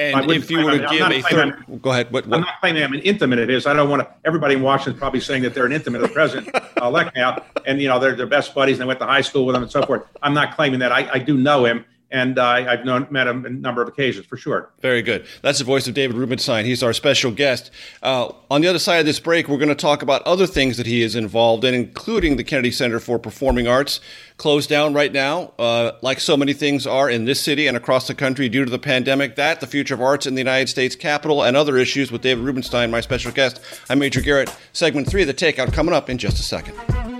And 0.00 0.30
if 0.30 0.50
you 0.50 0.64
were 0.64 0.78
to 0.78 0.86
give 0.88 1.10
a 1.10 1.20
third, 1.22 1.82
go 1.82 1.90
ahead. 1.90 2.10
What, 2.10 2.26
what? 2.26 2.36
I'm 2.36 2.40
not 2.40 2.60
claiming 2.60 2.82
I'm 2.82 2.94
an 2.94 3.00
intimate 3.00 3.38
of 3.38 3.48
his. 3.48 3.66
I 3.66 3.74
don't 3.74 3.90
want 3.90 4.02
to. 4.02 4.08
Everybody 4.24 4.54
in 4.54 4.62
Washington 4.62 4.94
is 4.94 4.98
probably 4.98 5.20
saying 5.20 5.42
that 5.42 5.54
they're 5.54 5.66
an 5.66 5.72
intimate 5.72 6.02
of 6.02 6.08
the 6.08 6.14
president 6.14 6.54
uh, 6.54 6.62
elect 6.82 7.14
now, 7.14 7.42
and 7.66 7.80
you 7.80 7.88
know 7.88 7.98
they're 7.98 8.16
their 8.16 8.26
best 8.26 8.54
buddies 8.54 8.74
and 8.74 8.82
they 8.82 8.86
went 8.86 9.00
to 9.00 9.06
high 9.06 9.20
school 9.20 9.44
with 9.44 9.54
him 9.54 9.62
and 9.62 9.70
so 9.70 9.82
forth. 9.82 10.04
I'm 10.22 10.34
not 10.34 10.56
claiming 10.56 10.80
that. 10.80 10.90
I, 10.90 11.08
I 11.12 11.18
do 11.18 11.36
know 11.36 11.66
him, 11.66 11.84
and 12.10 12.38
uh, 12.38 12.44
I've 12.44 12.84
known, 12.84 13.06
met 13.10 13.26
him 13.26 13.44
a 13.44 13.50
number 13.50 13.82
of 13.82 13.88
occasions 13.88 14.26
for 14.26 14.36
sure. 14.36 14.70
Very 14.80 15.02
good. 15.02 15.26
That's 15.42 15.58
the 15.58 15.64
voice 15.64 15.86
of 15.86 15.94
David 15.94 16.16
Rubenstein. 16.16 16.64
He's 16.64 16.82
our 16.82 16.92
special 16.92 17.30
guest. 17.30 17.70
Uh, 18.02 18.32
on 18.50 18.60
the 18.60 18.68
other 18.68 18.78
side 18.78 18.98
of 18.98 19.06
this 19.06 19.20
break, 19.20 19.48
we're 19.48 19.58
going 19.58 19.68
to 19.68 19.74
talk 19.74 20.02
about 20.02 20.22
other 20.22 20.46
things 20.46 20.76
that 20.76 20.86
he 20.86 21.02
is 21.02 21.14
involved 21.14 21.64
in, 21.64 21.74
including 21.74 22.36
the 22.36 22.44
Kennedy 22.44 22.70
Center 22.70 22.98
for 22.98 23.18
Performing 23.18 23.68
Arts, 23.68 24.00
closed 24.36 24.68
down 24.68 24.94
right 24.94 25.12
now, 25.12 25.52
uh, 25.58 25.92
like 26.02 26.18
so 26.18 26.36
many 26.36 26.52
things 26.52 26.86
are 26.86 27.08
in 27.08 27.26
this 27.26 27.40
city 27.40 27.66
and 27.66 27.76
across 27.76 28.06
the 28.06 28.14
country 28.14 28.48
due 28.48 28.64
to 28.64 28.70
the 28.70 28.78
pandemic. 28.78 29.36
That, 29.36 29.60
the 29.60 29.66
future 29.66 29.94
of 29.94 30.00
arts 30.00 30.26
in 30.26 30.34
the 30.34 30.40
United 30.40 30.68
States 30.68 30.96
capital, 30.96 31.42
and 31.42 31.56
other 31.56 31.76
issues 31.76 32.10
with 32.10 32.22
David 32.22 32.44
Rubenstein, 32.44 32.90
my 32.90 33.00
special 33.00 33.32
guest. 33.32 33.60
I'm 33.88 33.98
Major 33.98 34.20
Garrett. 34.20 34.54
Segment 34.72 35.08
three 35.08 35.22
of 35.22 35.28
the 35.28 35.34
Takeout 35.34 35.72
coming 35.72 35.94
up 35.94 36.10
in 36.10 36.18
just 36.18 36.38
a 36.38 36.42
second. 36.42 37.19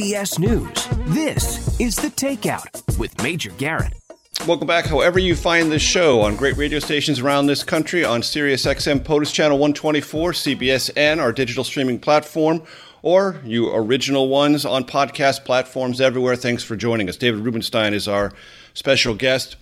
CBS 0.00 0.38
News, 0.38 0.88
this 1.14 1.78
is 1.78 1.94
The 1.94 2.08
Takeout 2.08 2.98
with 2.98 3.22
Major 3.22 3.50
Garrett. 3.50 3.92
Welcome 4.46 4.66
back. 4.66 4.86
However, 4.86 5.18
you 5.18 5.36
find 5.36 5.70
this 5.70 5.82
show 5.82 6.22
on 6.22 6.36
great 6.36 6.56
radio 6.56 6.78
stations 6.78 7.20
around 7.20 7.48
this 7.48 7.62
country, 7.62 8.02
on 8.02 8.22
Sirius 8.22 8.64
XM 8.64 9.00
POTUS 9.00 9.30
Channel 9.30 9.58
124, 9.58 10.32
CBSN, 10.32 11.20
our 11.20 11.32
digital 11.32 11.64
streaming 11.64 11.98
platform, 11.98 12.62
or 13.02 13.42
you 13.44 13.70
original 13.74 14.30
ones 14.30 14.64
on 14.64 14.84
podcast 14.84 15.44
platforms 15.44 16.00
everywhere. 16.00 16.34
Thanks 16.34 16.64
for 16.64 16.76
joining 16.76 17.10
us. 17.10 17.18
David 17.18 17.40
Rubenstein 17.40 17.92
is 17.92 18.08
our 18.08 18.32
special 18.72 19.14
guest. 19.14 19.56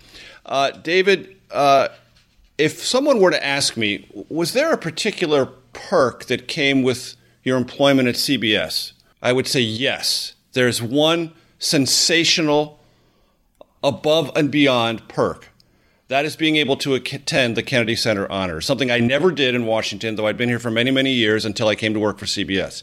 Uh, 0.45 0.71
David, 0.71 1.35
uh, 1.51 1.89
if 2.57 2.81
someone 2.81 3.19
were 3.19 3.31
to 3.31 3.45
ask 3.45 3.75
me, 3.75 4.07
was 4.29 4.53
there 4.53 4.71
a 4.71 4.77
particular 4.77 5.47
perk 5.73 6.27
that 6.27 6.47
came 6.47 6.81
with 6.81 7.17
your 7.43 7.57
employment 7.57 8.07
at 8.07 8.15
CBS? 8.15 8.93
I 9.21 9.33
would 9.33 9.47
say 9.47 9.59
yes. 9.59 10.33
There's 10.53 10.81
one 10.81 11.33
sensational, 11.59 12.79
above 13.83 14.31
and 14.35 14.49
beyond 14.49 15.07
perk. 15.07 15.49
That 16.07 16.25
is 16.25 16.35
being 16.35 16.55
able 16.55 16.75
to 16.77 16.95
attend 16.95 17.55
the 17.55 17.61
Kennedy 17.61 17.95
Center 17.95 18.29
Honors, 18.31 18.65
something 18.65 18.89
I 18.89 18.99
never 18.99 19.31
did 19.31 19.53
in 19.53 19.67
Washington, 19.67 20.15
though 20.15 20.25
I'd 20.25 20.37
been 20.37 20.49
here 20.49 20.59
for 20.59 20.71
many, 20.71 20.89
many 20.89 21.13
years 21.13 21.45
until 21.45 21.67
I 21.67 21.75
came 21.75 21.93
to 21.93 21.99
work 21.99 22.17
for 22.17 22.25
CBS. 22.25 22.81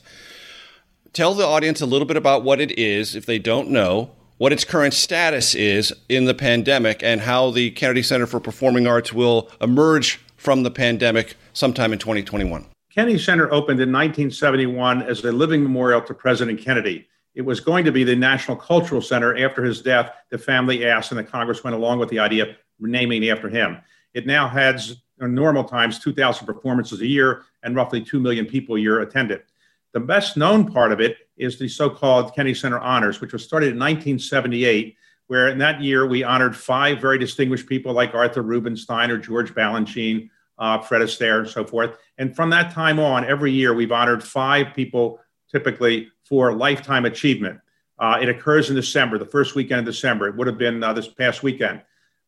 Tell 1.12 1.34
the 1.34 1.44
audience 1.46 1.80
a 1.80 1.86
little 1.86 2.06
bit 2.06 2.16
about 2.16 2.44
what 2.44 2.60
it 2.60 2.78
is, 2.78 3.16
if 3.16 3.26
they 3.26 3.38
don't 3.38 3.70
know, 3.70 4.10
what 4.38 4.52
its 4.52 4.64
current 4.64 4.94
status 4.94 5.54
is 5.54 5.92
in 6.08 6.26
the 6.26 6.34
pandemic, 6.34 7.02
and 7.02 7.22
how 7.22 7.50
the 7.50 7.70
Kennedy 7.72 8.02
Center 8.02 8.26
for 8.26 8.38
Performing 8.38 8.86
Arts 8.86 9.12
will 9.12 9.50
emerge 9.60 10.20
from 10.36 10.62
the 10.62 10.70
pandemic 10.70 11.34
sometime 11.52 11.92
in 11.92 11.98
2021. 11.98 12.66
Kennedy 12.96 13.18
Center 13.18 13.52
opened 13.52 13.78
in 13.78 13.92
1971 13.92 15.02
as 15.02 15.22
a 15.22 15.30
living 15.30 15.62
memorial 15.62 16.00
to 16.00 16.14
President 16.14 16.58
Kennedy. 16.58 17.06
It 17.34 17.42
was 17.42 17.60
going 17.60 17.84
to 17.84 17.92
be 17.92 18.04
the 18.04 18.16
National 18.16 18.56
Cultural 18.56 19.02
Center 19.02 19.36
after 19.36 19.62
his 19.62 19.82
death. 19.82 20.14
The 20.30 20.38
family 20.38 20.86
asked, 20.86 21.12
and 21.12 21.18
the 21.18 21.24
Congress 21.24 21.62
went 21.62 21.76
along 21.76 21.98
with 21.98 22.08
the 22.08 22.18
idea 22.18 22.56
naming 22.80 23.28
after 23.28 23.50
him. 23.50 23.76
It 24.14 24.26
now 24.26 24.48
has, 24.48 25.02
in 25.20 25.34
normal 25.34 25.64
times, 25.64 25.98
2,000 25.98 26.46
performances 26.46 27.02
a 27.02 27.06
year, 27.06 27.42
and 27.62 27.76
roughly 27.76 28.00
2 28.00 28.18
million 28.18 28.46
people 28.46 28.76
a 28.76 28.80
year 28.80 29.00
attend 29.00 29.30
it. 29.30 29.44
The 29.92 30.00
best 30.00 30.38
known 30.38 30.72
part 30.72 30.90
of 30.90 30.98
it 30.98 31.18
is 31.36 31.58
the 31.58 31.68
so 31.68 31.90
called 31.90 32.34
Kennedy 32.34 32.54
Center 32.54 32.80
Honors, 32.80 33.20
which 33.20 33.34
was 33.34 33.44
started 33.44 33.72
in 33.72 33.78
1978, 33.78 34.96
where 35.26 35.48
in 35.48 35.58
that 35.58 35.82
year 35.82 36.06
we 36.06 36.24
honored 36.24 36.56
five 36.56 36.98
very 37.02 37.18
distinguished 37.18 37.68
people 37.68 37.92
like 37.92 38.14
Arthur 38.14 38.40
Rubinstein 38.40 39.10
or 39.10 39.18
George 39.18 39.54
Balanchine 39.54 40.30
uh, 40.58 40.78
Fred 40.80 41.02
Astaire, 41.02 41.40
and 41.40 41.48
so 41.48 41.64
forth. 41.64 41.98
And 42.18 42.34
from 42.34 42.50
that 42.50 42.72
time 42.72 42.98
on, 42.98 43.24
every 43.24 43.52
year 43.52 43.74
we've 43.74 43.92
honored 43.92 44.22
five 44.22 44.74
people, 44.74 45.20
typically 45.50 46.08
for 46.24 46.52
lifetime 46.52 47.04
achievement. 47.04 47.60
Uh, 47.98 48.18
it 48.20 48.28
occurs 48.28 48.68
in 48.68 48.76
December, 48.76 49.18
the 49.18 49.24
first 49.24 49.54
weekend 49.54 49.80
of 49.80 49.86
December. 49.86 50.28
It 50.28 50.36
would 50.36 50.46
have 50.46 50.58
been 50.58 50.82
uh, 50.82 50.92
this 50.92 51.08
past 51.08 51.42
weekend. 51.42 51.82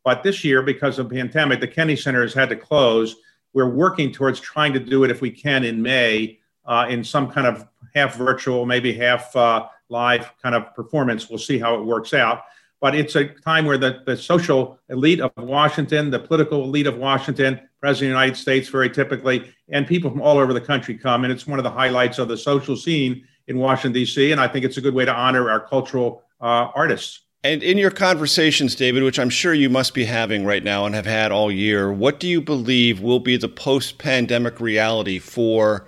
But 0.04 0.22
this 0.22 0.44
year, 0.44 0.62
because 0.62 0.98
of 0.98 1.08
the 1.08 1.16
pandemic, 1.16 1.60
the 1.60 1.68
Kennedy 1.68 1.96
Center 1.96 2.22
has 2.22 2.32
had 2.32 2.48
to 2.48 2.56
close. 2.56 3.16
We're 3.52 3.68
working 3.68 4.12
towards 4.12 4.40
trying 4.40 4.72
to 4.74 4.80
do 4.80 5.04
it 5.04 5.10
if 5.10 5.20
we 5.20 5.30
can 5.30 5.64
in 5.64 5.82
May 5.82 6.38
uh, 6.64 6.86
in 6.88 7.04
some 7.04 7.30
kind 7.30 7.46
of 7.46 7.66
half 7.94 8.16
virtual, 8.16 8.64
maybe 8.64 8.92
half 8.92 9.34
uh, 9.36 9.66
live 9.88 10.32
kind 10.42 10.54
of 10.54 10.74
performance. 10.74 11.28
We'll 11.28 11.38
see 11.38 11.58
how 11.58 11.74
it 11.74 11.84
works 11.84 12.14
out 12.14 12.42
but 12.80 12.94
it's 12.94 13.16
a 13.16 13.26
time 13.26 13.66
where 13.66 13.78
the, 13.78 14.02
the 14.06 14.16
social 14.16 14.78
elite 14.88 15.20
of 15.20 15.32
Washington, 15.36 16.10
the 16.10 16.18
political 16.18 16.64
elite 16.64 16.86
of 16.86 16.96
Washington, 16.96 17.60
President 17.80 18.12
of 18.12 18.16
the 18.16 18.20
United 18.20 18.36
States, 18.36 18.68
very 18.68 18.90
typically, 18.90 19.52
and 19.68 19.86
people 19.86 20.10
from 20.10 20.20
all 20.20 20.38
over 20.38 20.52
the 20.52 20.60
country 20.60 20.96
come. 20.96 21.24
And 21.24 21.32
it's 21.32 21.46
one 21.46 21.58
of 21.58 21.64
the 21.64 21.70
highlights 21.70 22.18
of 22.18 22.28
the 22.28 22.36
social 22.36 22.76
scene 22.76 23.24
in 23.46 23.58
Washington, 23.58 23.92
D.C. 23.92 24.32
And 24.32 24.40
I 24.40 24.48
think 24.48 24.64
it's 24.64 24.76
a 24.76 24.80
good 24.80 24.94
way 24.94 25.04
to 25.04 25.14
honor 25.14 25.50
our 25.50 25.60
cultural 25.60 26.22
uh, 26.40 26.70
artists. 26.74 27.22
And 27.44 27.62
in 27.62 27.78
your 27.78 27.92
conversations, 27.92 28.74
David, 28.74 29.04
which 29.04 29.18
I'm 29.18 29.30
sure 29.30 29.54
you 29.54 29.70
must 29.70 29.94
be 29.94 30.04
having 30.04 30.44
right 30.44 30.62
now 30.62 30.86
and 30.86 30.94
have 30.94 31.06
had 31.06 31.30
all 31.30 31.52
year, 31.52 31.92
what 31.92 32.18
do 32.18 32.26
you 32.26 32.40
believe 32.40 33.00
will 33.00 33.20
be 33.20 33.36
the 33.36 33.48
post 33.48 33.98
pandemic 33.98 34.60
reality 34.60 35.20
for 35.20 35.86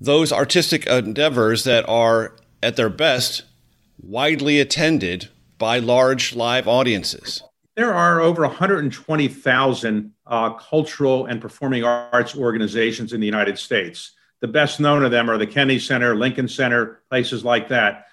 those 0.00 0.32
artistic 0.32 0.86
endeavors 0.86 1.64
that 1.64 1.86
are, 1.88 2.34
at 2.62 2.76
their 2.76 2.88
best, 2.88 3.42
widely 4.02 4.58
attended 4.58 5.28
by 5.62 5.78
large 5.78 6.34
live 6.34 6.66
audiences? 6.66 7.40
There 7.76 7.94
are 7.94 8.20
over 8.20 8.42
120,000 8.42 10.12
uh, 10.26 10.50
cultural 10.54 11.26
and 11.26 11.40
performing 11.40 11.84
arts 11.84 12.34
organizations 12.34 13.12
in 13.12 13.20
the 13.20 13.26
United 13.26 13.56
States. 13.56 14.10
The 14.40 14.48
best 14.48 14.80
known 14.80 15.04
of 15.04 15.12
them 15.12 15.30
are 15.30 15.38
the 15.38 15.46
Kennedy 15.46 15.78
Center, 15.78 16.16
Lincoln 16.16 16.48
Center, 16.48 17.02
places 17.08 17.44
like 17.44 17.68
that. 17.68 18.06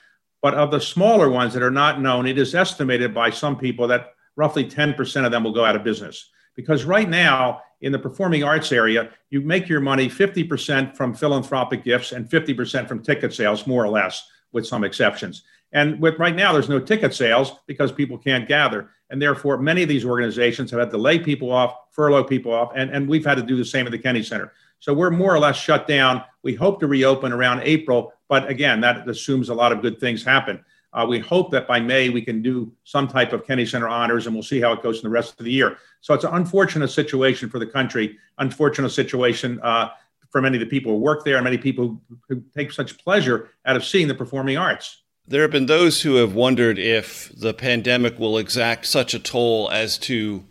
But 0.43 0.53
of 0.53 0.69
the 0.69 0.79
smaller 0.79 1.27
ones 1.27 1.55
that 1.55 1.63
are 1.63 1.71
not 1.71 1.99
known, 1.99 2.27
it 2.27 2.37
is 2.37 2.53
estimated 2.53 3.15
by 3.15 3.31
some 3.31 3.57
people 3.57 3.87
that 3.87 4.13
roughly 4.35 4.63
10% 4.63 5.25
of 5.25 5.31
them 5.31 5.43
will 5.43 5.51
go 5.51 5.65
out 5.65 5.75
of 5.75 5.83
business. 5.83 6.29
Because 6.55 6.83
right 6.83 7.09
now, 7.09 7.63
in 7.81 7.91
the 7.91 7.97
performing 7.97 8.43
arts 8.43 8.71
area, 8.71 9.09
you 9.31 9.41
make 9.41 9.67
your 9.67 9.81
money 9.81 10.07
50% 10.07 10.95
from 10.95 11.15
philanthropic 11.15 11.83
gifts 11.83 12.11
and 12.11 12.29
50% 12.29 12.87
from 12.87 13.01
ticket 13.01 13.33
sales, 13.33 13.65
more 13.65 13.83
or 13.83 13.89
less, 13.89 14.23
with 14.51 14.67
some 14.67 14.83
exceptions. 14.83 15.41
And 15.71 15.99
with 16.01 16.17
right 16.17 16.35
now, 16.35 16.51
there's 16.51 16.69
no 16.69 16.79
ticket 16.79 17.13
sales 17.13 17.53
because 17.67 17.91
people 17.91 18.17
can't 18.17 18.47
gather. 18.47 18.89
And 19.09 19.21
therefore, 19.21 19.57
many 19.57 19.83
of 19.83 19.89
these 19.89 20.05
organizations 20.05 20.71
have 20.71 20.79
had 20.79 20.91
to 20.91 20.97
lay 20.97 21.19
people 21.19 21.51
off, 21.51 21.75
furlough 21.91 22.23
people 22.23 22.51
off, 22.53 22.71
and, 22.75 22.91
and 22.91 23.07
we've 23.07 23.25
had 23.25 23.35
to 23.35 23.43
do 23.43 23.55
the 23.55 23.65
same 23.65 23.85
at 23.85 23.91
the 23.91 23.97
Kennedy 23.97 24.23
Center. 24.23 24.51
So 24.79 24.93
we're 24.93 25.11
more 25.11 25.33
or 25.33 25.39
less 25.39 25.57
shut 25.57 25.87
down. 25.87 26.23
We 26.43 26.55
hope 26.55 26.79
to 26.79 26.87
reopen 26.87 27.33
around 27.33 27.61
April, 27.63 28.13
but 28.27 28.47
again, 28.49 28.81
that 28.81 29.07
assumes 29.09 29.49
a 29.49 29.53
lot 29.53 29.71
of 29.71 29.81
good 29.81 29.99
things 29.99 30.23
happen. 30.23 30.63
Uh, 30.91 31.05
we 31.07 31.19
hope 31.19 31.51
that 31.51 31.67
by 31.67 31.79
May 31.79 32.09
we 32.09 32.21
can 32.21 32.41
do 32.41 32.71
some 32.83 33.07
type 33.07 33.33
of 33.33 33.45
Kennedy 33.45 33.67
Center 33.67 33.87
honors, 33.87 34.25
and 34.25 34.35
we'll 34.35 34.43
see 34.43 34.59
how 34.59 34.73
it 34.73 34.81
goes 34.81 34.97
in 34.97 35.03
the 35.03 35.09
rest 35.09 35.39
of 35.39 35.45
the 35.45 35.51
year. 35.51 35.77
So 36.01 36.13
it's 36.13 36.23
an 36.23 36.33
unfortunate 36.33 36.87
situation 36.87 37.49
for 37.49 37.59
the 37.59 37.65
country, 37.65 38.17
unfortunate 38.37 38.89
situation 38.89 39.59
uh, 39.61 39.89
for 40.29 40.41
many 40.41 40.57
of 40.57 40.61
the 40.61 40.67
people 40.67 40.93
who 40.93 40.99
work 40.99 41.25
there, 41.25 41.35
and 41.35 41.43
many 41.43 41.57
people 41.57 42.01
who 42.27 42.41
take 42.55 42.71
such 42.71 42.97
pleasure 42.97 43.49
out 43.65 43.75
of 43.75 43.83
seeing 43.83 44.07
the 44.07 44.15
performing 44.15 44.57
arts. 44.57 45.03
There 45.29 45.43
have 45.43 45.51
been 45.51 45.67
those 45.67 46.01
who 46.01 46.15
have 46.15 46.33
wondered 46.33 46.79
if 46.79 47.31
the 47.37 47.53
pandemic 47.53 48.17
will 48.17 48.39
exact 48.39 48.87
such 48.87 49.13
a 49.13 49.19
toll 49.19 49.69
as 49.71 49.99
to 49.99 50.43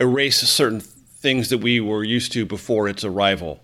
erase 0.00 0.40
certain 0.40 0.80
things 0.80 1.48
that 1.50 1.58
we 1.58 1.78
were 1.78 2.02
used 2.02 2.32
to 2.32 2.44
before 2.44 2.88
its 2.88 3.04
arrival. 3.04 3.62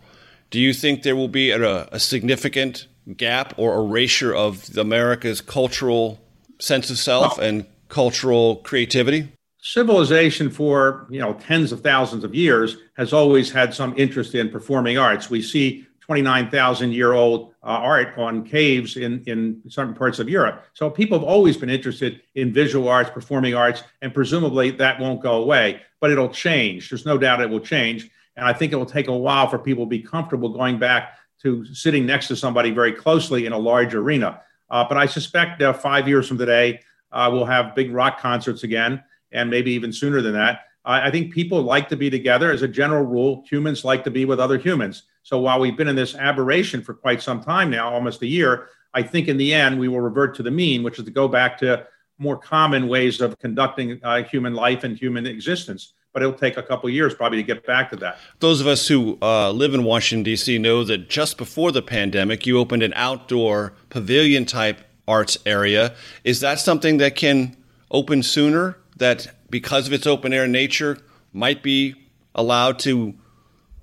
Do 0.51 0.61
you 0.61 0.73
think 0.73 1.03
there 1.03 1.17
will 1.17 1.27
be 1.27 1.51
a, 1.51 1.87
a 1.87 1.99
significant 1.99 2.87
gap 3.17 3.55
or 3.57 3.75
erasure 3.75 4.33
of 4.33 4.79
America's 4.79 5.41
cultural 5.41 6.21
sense 6.61 6.91
of 6.91 6.99
self 6.99 7.39
well, 7.39 7.49
and 7.49 7.67
cultural 7.89 8.57
creativity? 8.57 9.33
civilization 9.63 10.49
for 10.49 11.07
you 11.11 11.21
know 11.21 11.35
tens 11.35 11.71
of 11.71 11.83
thousands 11.83 12.25
of 12.25 12.35
years 12.35 12.79
has 12.97 13.13
always 13.13 13.51
had 13.51 13.75
some 13.75 13.93
interest 13.97 14.35
in 14.35 14.49
performing 14.49 14.97
arts. 14.97 15.29
We 15.29 15.43
see 15.43 15.87
29,000 16.11 16.91
year 16.93 17.13
old 17.13 17.53
uh, 17.63 17.67
art 17.67 18.19
on 18.19 18.45
caves 18.45 18.97
in, 18.97 19.23
in 19.29 19.63
certain 19.69 19.95
parts 19.95 20.19
of 20.19 20.29
Europe. 20.29 20.65
So 20.73 20.91
people 20.91 21.17
have 21.17 21.25
always 21.25 21.57
been 21.57 21.71
interested 21.71 22.21
in 22.35 22.53
visual 22.53 22.89
arts, 22.89 23.11
performing 23.11 23.55
arts, 23.55 23.85
and 24.03 24.13
presumably 24.13 24.73
that 24.73 24.99
won't 24.99 25.23
go 25.23 25.41
away, 25.41 25.83
but 26.01 26.11
it'll 26.11 26.29
change. 26.29 26.91
There's 26.91 27.07
no 27.07 27.17
doubt 27.17 27.41
it 27.41 27.49
will 27.49 27.61
change. 27.61 28.11
And 28.35 28.45
I 28.45 28.53
think 28.53 28.73
it 28.73 28.77
will 28.77 28.87
take 28.87 29.07
a 29.07 29.17
while 29.17 29.47
for 29.47 29.57
people 29.57 29.85
to 29.85 29.89
be 29.89 30.01
comfortable 30.01 30.49
going 30.49 30.81
back 30.81 31.17
to 31.43 31.65
sitting 31.73 32.07
next 32.07 32.27
to 32.27 32.35
somebody 32.35 32.73
very 32.73 32.93
closely 32.93 33.47
in 33.47 33.53
a 33.53 33.59
large 33.59 33.95
arena. 33.95 34.41
Uh, 34.69 34.85
but 34.89 34.99
I 34.99 35.07
suspect 35.07 35.63
uh, 35.63 35.73
five 35.73 36.09
years 36.09 36.27
from 36.27 36.39
today, 36.39 36.81
uh, 37.13 37.31
we'll 37.33 37.45
have 37.45 37.77
big 37.77 37.93
rock 37.93 38.19
concerts 38.19 38.65
again, 38.65 39.01
and 39.31 39.49
maybe 39.49 39.71
even 39.75 39.93
sooner 39.93 40.21
than 40.21 40.33
that. 40.33 40.63
I 40.85 41.11
think 41.13 41.33
people 41.33 41.63
like 41.63 41.89
to 41.91 41.97
be 41.97 42.11
together. 42.11 42.51
As 42.51 42.63
a 42.63 42.69
general 42.69 43.05
rule, 43.05 43.45
humans 43.49 43.85
like 43.85 44.03
to 44.05 44.11
be 44.11 44.25
with 44.25 44.41
other 44.41 44.59
humans. 44.59 45.05
So 45.23 45.39
while 45.39 45.61
we've 45.61 45.77
been 45.77 45.89
in 45.89 45.97
this 45.97 46.15
aberration 46.15 46.83
for 46.83 46.95
quite 46.95 47.23
some 47.23 47.43
time 47.43 47.71
now, 47.71 47.93
almost 47.93 48.23
a 48.23 48.27
year, 48.27 48.69
I 48.95 49.03
think 49.03 49.29
in 49.29 49.37
the 49.37 49.55
end 49.55 49.79
we 49.79 49.89
will 49.89 50.01
revert 50.01 50.35
to 50.37 50.43
the 50.43 50.51
mean, 50.51 50.83
which 50.83 50.99
is 50.99 51.05
to 51.05 51.11
go 51.11 51.29
back 51.29 51.59
to 51.59 51.87
more 52.19 52.37
common 52.37 52.89
ways 52.89 53.21
of 53.21 53.39
conducting 53.39 54.01
uh, 54.03 54.23
human 54.23 54.55
life 54.55 54.85
and 54.85 54.97
human 54.97 55.27
existence. 55.27 55.95
But 56.13 56.23
it'll 56.23 56.35
take 56.35 56.57
a 56.57 56.63
couple 56.63 56.91
years 56.91 57.15
probably 57.15 57.39
to 57.39 57.45
get 57.45 57.65
back 57.65 57.91
to 57.91 57.97
that. 57.97 58.19
Those 58.41 58.61
of 58.61 58.67
us 58.67 58.89
who 58.89 59.17
uh, 59.23 59.53
live 59.53 59.75
in 59.75 59.85
Washington, 59.85 60.25
D.C., 60.25 60.59
know 60.59 60.83
that 60.83 61.09
just 61.09 61.39
before 61.39 61.71
the 61.71 61.83
pandemic, 61.83 62.47
you 62.47 62.59
opened 62.59 62.83
an 62.83 62.93
outdoor 62.97 63.75
pavilion 63.91 64.45
type 64.45 64.81
arts 65.07 65.39
area. 65.47 65.95
Is 66.25 66.41
that 66.41 66.59
something 66.59 66.97
that 66.99 67.15
can 67.15 67.57
open 67.93 68.25
sooner? 68.25 68.77
That 68.97 69.29
because 69.49 69.87
of 69.87 69.93
its 69.93 70.07
open 70.07 70.33
air 70.33 70.49
nature, 70.49 70.99
might 71.33 71.63
be 71.63 71.95
allowed 72.35 72.81
to 72.81 73.15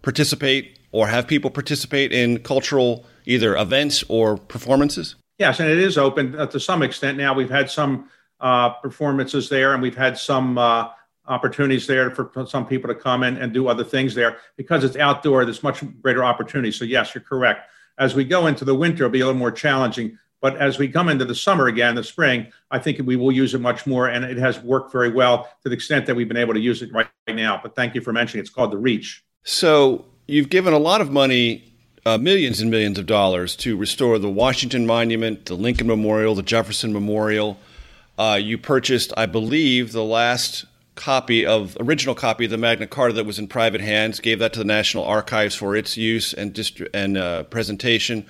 participate 0.02 0.77
or 0.91 1.08
have 1.08 1.28
people 1.28 1.50
participate 1.50 2.12
in 2.12 2.39
cultural 2.39 3.06
either 3.26 3.56
events 3.56 4.04
or 4.08 4.38
performances? 4.38 5.15
Yes, 5.38 5.60
and 5.60 5.69
it 5.69 5.78
is 5.78 5.97
open 5.97 6.36
uh, 6.39 6.47
to 6.47 6.60
some 6.60 6.82
extent. 6.82 7.17
Now 7.17 7.34
we've 7.34 7.50
had 7.50 7.69
some 7.69 8.10
uh, 8.39 8.69
performances 8.69 9.50
there, 9.50 9.73
and 9.73 9.82
we've 9.82 9.97
had 9.97 10.17
some 10.17 10.58
uh, 10.58 10.89
opportunities 11.28 11.88
there 11.88 12.10
for 12.12 12.32
some 12.47 12.65
people 12.65 12.88
to 12.88 12.95
come 12.95 13.23
in 13.23 13.38
and 13.38 13.54
do 13.54 13.67
other 13.67 13.84
things 13.84 14.15
there 14.15 14.38
because 14.56 14.84
it's 14.84 14.95
outdoor. 14.95 15.45
There's 15.45 15.63
much 15.63 15.84
greater 16.02 16.23
opportunity. 16.23 16.71
So 16.71 16.86
yes, 16.86 17.13
you're 17.13 17.23
correct. 17.23 17.69
As 18.00 18.15
we 18.15 18.23
go 18.23 18.47
into 18.47 18.65
the 18.65 18.76
winter, 18.76 19.04
it'll 19.04 19.12
be 19.12 19.21
a 19.21 19.26
little 19.26 19.39
more 19.39 19.52
challenging. 19.52 20.17
But 20.39 20.58
as 20.58 20.78
we 20.78 20.88
come 20.88 21.10
into 21.10 21.26
the 21.26 21.34
summer 21.34 21.67
again, 21.67 21.95
the 21.95 22.04
spring, 22.04 22.47
I 22.69 22.78
think 22.78 23.00
we 23.04 23.15
will 23.15 23.32
use 23.32 23.56
it 23.56 23.62
much 23.62 23.88
more, 23.88 24.08
and 24.08 24.23
it 24.23 24.38
has 24.38 24.60
worked 24.62 24.91
very 24.91 25.12
well 25.12 25.50
to 25.63 25.69
the 25.69 25.76
extent 25.76 26.06
that 26.06 26.15
we've 26.15 26.28
been 26.28 26.38
able 26.38 26.54
to 26.54 26.60
use 26.60 26.82
it 26.84 26.93
right, 26.93 27.08
right 27.28 27.36
now. 27.36 27.60
But 27.62 27.76
thank 27.76 27.95
you 27.95 28.02
for 28.02 28.13
mentioning 28.13 28.39
it. 28.39 28.47
it's 28.47 28.50
called 28.52 28.71
the 28.71 28.78
Reach. 28.78 29.23
So 29.43 30.06
you've 30.28 30.50
given 30.50 30.74
a 30.74 30.78
lot 30.78 31.02
of 31.02 31.10
money, 31.10 31.74
uh, 32.06 32.18
millions 32.18 32.60
and 32.60 32.70
millions 32.70 33.00
of 33.00 33.06
dollars, 33.06 33.56
to 33.58 33.76
restore 33.76 34.20
the 34.20 34.30
Washington 34.30 34.86
Monument, 34.86 35.46
the 35.46 35.56
Lincoln 35.56 35.88
Memorial, 35.88 36.36
the 36.36 36.44
Jefferson 36.44 36.94
Memorial. 36.94 37.58
Uh, 38.18 38.38
you 38.42 38.58
purchased, 38.58 39.13
I 39.16 39.26
believe, 39.26 39.92
the 39.92 40.04
last 40.04 40.66
copy 40.96 41.46
of 41.46 41.78
original 41.80 42.16
copy 42.16 42.46
of 42.46 42.52
the 42.52 42.58
Magna 42.58 42.88
Carta 42.88 43.13
that 43.13 43.26
was 43.26 43.40
in 43.40 43.48
private 43.48 43.82
hands. 43.82 44.20
Gave 44.20 44.40
that 44.40 44.54
to 44.54 44.60
the 44.60 44.66
National 44.66 45.06
Archives 45.06 45.56
for 45.56 45.76
its 45.76 45.96
use 45.96 46.34
and 46.34 46.54
distri- 46.54 46.90
and 46.94 47.18
uh, 47.18 47.44
presentation. 47.44 48.26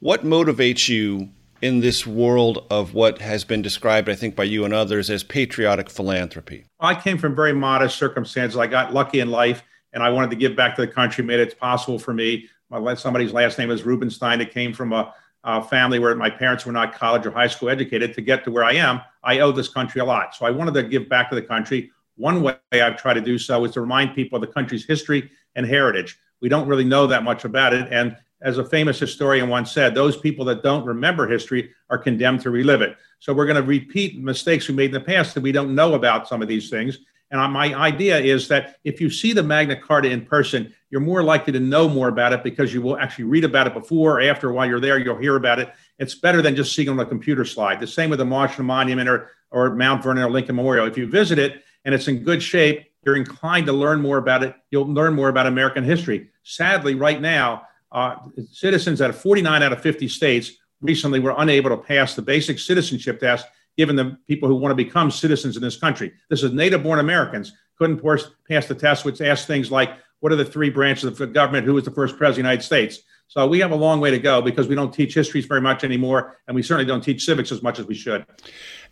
What 0.00 0.24
motivates 0.24 0.88
you 0.88 1.30
in 1.60 1.78
this 1.78 2.04
world 2.04 2.66
of 2.70 2.92
what 2.92 3.20
has 3.20 3.44
been 3.44 3.62
described, 3.62 4.08
I 4.08 4.16
think, 4.16 4.34
by 4.34 4.42
you 4.44 4.64
and 4.64 4.74
others 4.74 5.08
as 5.08 5.22
patriotic 5.22 5.88
philanthropy? 5.88 6.66
I 6.80 6.96
came 6.96 7.18
from 7.18 7.36
very 7.36 7.52
modest 7.52 7.96
circumstances. 7.96 8.58
I 8.58 8.66
got 8.66 8.92
lucky 8.92 9.20
in 9.20 9.30
life 9.30 9.62
and 9.92 10.02
I 10.02 10.10
wanted 10.10 10.30
to 10.30 10.36
give 10.36 10.56
back 10.56 10.74
to 10.76 10.82
the 10.82 10.88
country, 10.88 11.24
made 11.24 11.40
it 11.40 11.58
possible 11.58 11.98
for 11.98 12.14
me. 12.14 12.48
My, 12.70 12.94
somebody's 12.94 13.32
last 13.32 13.58
name 13.58 13.70
is 13.70 13.84
Rubenstein. 13.84 14.40
It 14.40 14.52
came 14.52 14.72
from 14.72 14.92
a, 14.92 15.14
a, 15.44 15.62
family 15.62 15.98
where 15.98 16.14
my 16.14 16.30
parents 16.30 16.64
were 16.64 16.72
not 16.72 16.94
college 16.94 17.26
or 17.26 17.30
high 17.30 17.46
school 17.46 17.68
educated. 17.68 18.14
To 18.14 18.20
get 18.20 18.44
to 18.44 18.50
where 18.50 18.64
I 18.64 18.72
am, 18.72 19.00
I 19.22 19.40
owe 19.40 19.52
this 19.52 19.68
country 19.68 20.00
a 20.00 20.04
lot. 20.04 20.34
So 20.34 20.46
I 20.46 20.50
wanted 20.50 20.74
to 20.74 20.82
give 20.82 21.08
back 21.08 21.28
to 21.28 21.34
the 21.34 21.42
country. 21.42 21.90
One 22.16 22.42
way 22.42 22.56
I've 22.72 22.96
tried 22.96 23.14
to 23.14 23.20
do 23.20 23.38
so 23.38 23.64
is 23.64 23.72
to 23.72 23.80
remind 23.80 24.14
people 24.14 24.36
of 24.36 24.40
the 24.40 24.52
country's 24.52 24.84
history 24.86 25.30
and 25.54 25.66
heritage. 25.66 26.18
We 26.40 26.48
don't 26.48 26.66
really 26.66 26.84
know 26.84 27.06
that 27.06 27.22
much 27.22 27.44
about 27.44 27.74
it. 27.74 27.88
And 27.90 28.16
as 28.42 28.58
a 28.58 28.64
famous 28.64 28.98
historian 28.98 29.48
once 29.48 29.70
said, 29.70 29.94
those 29.94 30.16
people 30.16 30.44
that 30.46 30.62
don't 30.62 30.84
remember 30.84 31.28
history 31.28 31.70
are 31.90 31.98
condemned 31.98 32.40
to 32.40 32.50
relive 32.50 32.82
it. 32.82 32.96
So 33.20 33.32
we're 33.32 33.46
going 33.46 33.60
to 33.60 33.62
repeat 33.62 34.18
mistakes 34.18 34.66
we 34.68 34.74
made 34.74 34.86
in 34.86 34.92
the 34.92 35.00
past 35.00 35.34
that 35.34 35.42
we 35.42 35.52
don't 35.52 35.74
know 35.74 35.94
about 35.94 36.26
some 36.26 36.42
of 36.42 36.48
these 36.48 36.68
things. 36.68 36.98
And 37.32 37.52
my 37.52 37.74
idea 37.74 38.18
is 38.18 38.46
that 38.48 38.76
if 38.84 39.00
you 39.00 39.08
see 39.08 39.32
the 39.32 39.42
Magna 39.42 39.74
Carta 39.74 40.10
in 40.10 40.26
person, 40.26 40.72
you're 40.90 41.00
more 41.00 41.22
likely 41.22 41.54
to 41.54 41.60
know 41.60 41.88
more 41.88 42.08
about 42.08 42.34
it 42.34 42.44
because 42.44 42.74
you 42.74 42.82
will 42.82 42.98
actually 42.98 43.24
read 43.24 43.44
about 43.44 43.66
it 43.66 43.72
before 43.72 44.18
or 44.18 44.20
after 44.20 44.52
while 44.52 44.68
you're 44.68 44.80
there. 44.80 44.98
You'll 44.98 45.16
hear 45.16 45.36
about 45.36 45.58
it. 45.58 45.72
It's 45.98 46.14
better 46.14 46.42
than 46.42 46.54
just 46.54 46.76
seeing 46.76 46.90
on 46.90 47.00
a 47.00 47.06
computer 47.06 47.46
slide. 47.46 47.80
The 47.80 47.86
same 47.86 48.10
with 48.10 48.18
the 48.18 48.26
Washington 48.26 48.66
Monument 48.66 49.08
or, 49.08 49.30
or 49.50 49.74
Mount 49.74 50.02
Vernon 50.02 50.24
or 50.24 50.30
Lincoln 50.30 50.56
Memorial. 50.56 50.86
If 50.86 50.98
you 50.98 51.06
visit 51.06 51.38
it 51.38 51.64
and 51.86 51.94
it's 51.94 52.06
in 52.06 52.22
good 52.22 52.42
shape, 52.42 52.84
you're 53.02 53.16
inclined 53.16 53.64
to 53.66 53.72
learn 53.72 54.02
more 54.02 54.18
about 54.18 54.44
it. 54.44 54.54
You'll 54.70 54.86
learn 54.86 55.14
more 55.14 55.30
about 55.30 55.46
American 55.46 55.84
history. 55.84 56.28
Sadly, 56.42 56.94
right 56.94 57.20
now, 57.20 57.62
uh, 57.90 58.16
citizens 58.50 59.00
out 59.00 59.08
of 59.08 59.18
49 59.18 59.62
out 59.62 59.72
of 59.72 59.80
50 59.80 60.06
states 60.06 60.52
recently 60.82 61.18
were 61.18 61.34
unable 61.38 61.70
to 61.70 61.78
pass 61.78 62.14
the 62.14 62.22
basic 62.22 62.58
citizenship 62.58 63.20
test 63.20 63.46
given 63.76 63.96
the 63.96 64.16
people 64.28 64.48
who 64.48 64.54
want 64.54 64.70
to 64.70 64.84
become 64.84 65.10
citizens 65.10 65.56
in 65.56 65.62
this 65.62 65.76
country. 65.76 66.12
This 66.30 66.42
is 66.42 66.52
native 66.52 66.82
born 66.82 66.98
Americans 66.98 67.52
couldn't 67.82 68.02
pass 68.48 68.66
the 68.66 68.74
test, 68.74 69.04
which 69.04 69.20
asks 69.20 69.46
things 69.46 69.70
like, 69.70 69.90
what 70.20 70.32
are 70.32 70.36
the 70.36 70.44
three 70.44 70.70
branches 70.70 71.04
of 71.04 71.16
the 71.16 71.26
government? 71.26 71.66
Who 71.66 71.74
was 71.74 71.84
the 71.84 71.90
first 71.90 72.16
president 72.16 72.30
of 72.30 72.36
the 72.36 72.48
United 72.48 72.62
States? 72.62 73.00
So 73.26 73.46
we 73.46 73.58
have 73.60 73.72
a 73.72 73.76
long 73.76 73.98
way 73.98 74.10
to 74.10 74.18
go 74.18 74.40
because 74.40 74.68
we 74.68 74.74
don't 74.74 74.92
teach 74.92 75.14
histories 75.14 75.46
very 75.46 75.60
much 75.60 75.84
anymore, 75.84 76.38
and 76.46 76.54
we 76.54 76.62
certainly 76.62 76.84
don't 76.84 77.00
teach 77.00 77.24
civics 77.24 77.50
as 77.50 77.62
much 77.62 77.78
as 77.78 77.86
we 77.86 77.94
should. 77.94 78.24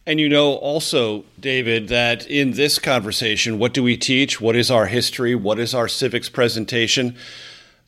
And 0.06 0.18
you 0.18 0.28
know 0.28 0.54
also, 0.54 1.24
David, 1.38 1.88
that 1.88 2.26
in 2.26 2.52
this 2.52 2.78
conversation, 2.78 3.58
what 3.58 3.74
do 3.74 3.82
we 3.82 3.96
teach? 3.96 4.40
What 4.40 4.56
is 4.56 4.70
our 4.70 4.86
history? 4.86 5.34
What 5.34 5.58
is 5.58 5.74
our 5.74 5.88
civics 5.88 6.28
presentation? 6.28 7.16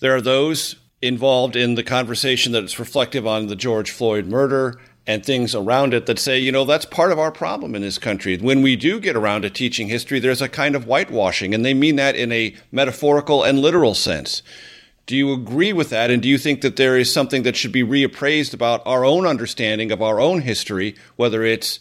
There 0.01 0.15
are 0.15 0.21
those 0.21 0.77
involved 1.01 1.57
in 1.57 1.75
the 1.75 1.83
conversation 1.83 2.53
that 2.53 2.65
is 2.65 2.79
reflective 2.79 3.27
on 3.27 3.49
the 3.49 3.57
George 3.57 3.91
Floyd 3.91 4.27
murder 4.27 4.79
and 5.07 5.25
things 5.25 5.55
around 5.55 5.95
it 5.95 6.07
that 6.07 6.19
say, 6.19 6.38
you 6.38 6.53
know, 6.53 6.65
that's 6.65 6.85
part 6.85 7.11
of 7.11 7.19
our 7.19 7.33
problem 7.33 7.75
in 7.75 7.83
this 7.83 7.99
country. 7.99 8.37
When 8.37 8.62
we 8.62 8.77
do 8.77 9.01
get 9.01 9.17
around 9.17 9.43
to 9.43 9.51
teaching 9.51 9.88
history, 9.88 10.21
there's 10.21 10.43
a 10.43 10.49
kind 10.49 10.77
of 10.77 10.85
whitewashing, 10.85 11.55
and 11.55 11.65
they 11.65 11.75
mean 11.75 11.97
that 11.97 12.15
in 12.15 12.31
a 12.31 12.55
metaphorical 12.71 13.43
and 13.43 13.59
literal 13.59 13.95
sense. 13.95 14.43
Do 15.07 15.17
you 15.17 15.33
agree 15.33 15.73
with 15.73 15.91
that? 15.91 16.11
And 16.11 16.23
do 16.23 16.29
you 16.29 16.38
think 16.38 16.61
that 16.61 16.77
there 16.77 16.97
is 16.97 17.12
something 17.12 17.43
that 17.43 17.57
should 17.57 17.73
be 17.73 17.83
reappraised 17.83 18.55
about 18.55 18.83
our 18.87 19.05
own 19.05 19.27
understanding 19.27 19.91
of 19.91 20.01
our 20.01 20.21
own 20.21 20.43
history, 20.43 20.95
whether 21.17 21.43
it's 21.43 21.81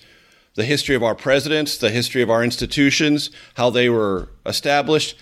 the 0.55 0.65
history 0.65 0.95
of 0.95 1.03
our 1.03 1.15
presidents, 1.15 1.77
the 1.77 1.91
history 1.91 2.23
of 2.23 2.29
our 2.29 2.43
institutions, 2.43 3.29
how 3.53 3.69
they 3.69 3.89
were 3.89 4.29
established, 4.45 5.15